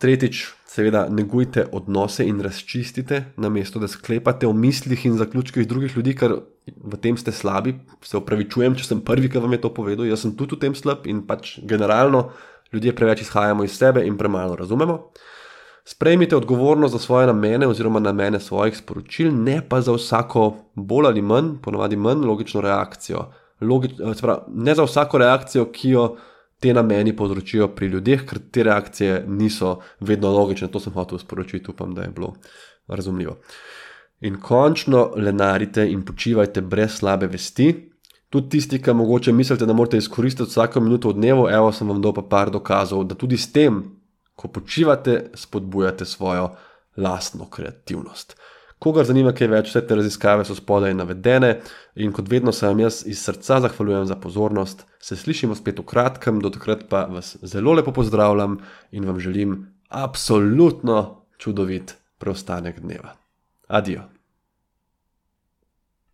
Tretjič, 0.00 0.40
seveda, 0.68 1.04
negujte 1.08 1.66
odnose 1.72 2.24
in 2.26 2.40
razčistite, 2.42 3.20
namesto 3.36 3.78
da 3.78 3.88
sklepate 3.88 4.48
o 4.48 4.52
mislih 4.52 5.04
in 5.06 5.18
zaključkih 5.20 5.68
drugih 5.68 5.94
ljudi, 5.96 6.16
ker 6.18 6.34
v 6.66 6.98
tem 7.00 7.16
ste 7.20 7.32
slabi. 7.32 7.76
Se 8.02 8.16
upravičujem, 8.18 8.74
če 8.80 8.88
sem 8.88 9.04
prvi, 9.04 9.30
ki 9.30 9.44
vam 9.44 9.54
je 9.54 9.60
to 9.62 9.70
povedal. 9.76 10.08
Jaz 10.08 10.24
sem 10.24 10.34
tudi 10.36 10.56
v 10.56 10.64
tem 10.66 10.74
slab 10.74 11.06
in 11.06 11.22
pač 11.28 11.58
generalno 11.62 12.30
ljudje 12.74 12.96
preveč 12.96 13.22
izhajamo 13.22 13.64
iz 13.64 13.76
sebe 13.78 14.02
in 14.08 14.18
premalo 14.18 14.56
razumemo. 14.58 15.12
Sprejmite 15.84 16.36
odgovornost 16.36 16.92
za 16.92 16.98
svoje 16.98 17.26
namene 17.26 17.66
oziroma 17.66 18.00
namene 18.00 18.40
svojih 18.40 18.76
sporočil, 18.76 19.34
ne 19.34 19.60
pa 19.68 19.80
za 19.80 19.92
vsako 19.92 20.56
bolj 20.74 21.06
ali 21.06 21.22
manj, 21.22 21.58
ponovadi 21.62 21.96
manj 21.96 22.24
logično 22.24 22.60
reakcijo. 22.60 23.26
Logič, 23.60 23.92
pravi, 24.20 24.40
ne 24.48 24.74
za 24.74 24.84
vsako 24.84 25.18
reakcijo, 25.18 25.66
ki 25.72 25.90
jo 25.90 26.16
te 26.60 26.72
nameni 26.74 27.12
povzročijo 27.16 27.68
pri 27.76 27.86
ljudeh, 27.86 28.24
ker 28.24 28.38
te 28.50 28.62
reakcije 28.62 29.24
niso 29.28 29.78
vedno 30.00 30.30
logične. 30.32 30.68
To 30.68 30.80
sem 30.80 30.92
hotel 30.92 31.18
sporočiti, 31.18 31.70
upam, 31.70 31.94
da 31.94 32.02
je 32.02 32.08
bilo 32.08 32.32
razumljivo. 32.88 33.36
In 34.20 34.40
končno 34.40 35.10
lenarite 35.16 35.84
in 35.90 36.04
počivajte 36.04 36.62
brez 36.62 36.94
slabe 36.98 37.26
vesti. 37.26 37.90
Tudi 38.30 38.48
tisti, 38.48 38.80
ki 38.82 38.92
mogoče 38.92 39.32
mislite, 39.32 39.66
da 39.66 39.72
morate 39.72 40.00
izkoristiti 40.00 40.48
vsako 40.48 40.80
minuto 40.80 41.12
v 41.12 41.18
dnevu, 41.20 41.44
evo 41.50 41.72
sem 41.72 41.88
vam 41.88 42.00
dal 42.02 42.14
pa 42.16 42.22
par 42.22 42.50
dokazov, 42.50 43.04
da 43.04 43.14
tudi 43.14 43.36
s 43.36 43.52
tem, 43.52 43.82
ko 44.34 44.48
počivate, 44.48 45.30
spodbujate 45.34 46.04
svojo 46.04 46.50
lastno 46.96 47.46
kreativnost. 47.50 48.36
Kogar 48.78 49.06
zanima 49.08 49.32
kaj 49.32 49.48
več, 49.48 49.70
vse 49.70 49.80
te 49.86 49.96
raziskave 49.96 50.44
so 50.44 50.56
spodaj 50.58 50.92
navedene 50.94 51.54
in 51.96 52.12
kot 52.12 52.28
vedno 52.28 52.52
se 52.52 52.66
vam 52.66 52.82
jaz 52.84 53.02
iz 53.08 53.22
srca 53.24 53.60
zahvaljujem 53.64 54.06
za 54.10 54.16
pozornost. 54.20 54.84
Se 55.00 55.16
slišimo 55.16 55.54
spet 55.56 55.78
v 55.80 55.86
kratkem, 55.88 56.42
do 56.44 56.50
takrat 56.52 56.84
pa 56.90 57.06
vas 57.10 57.36
zelo 57.42 57.72
lepo 57.72 57.94
pozdravljam 57.96 58.58
in 58.92 59.08
vam 59.08 59.20
želim 59.20 59.56
absolutno 59.88 61.26
čudovit 61.38 61.96
preostanek 62.18 62.80
dneva. 62.80 63.16
Adijo. 63.68 64.13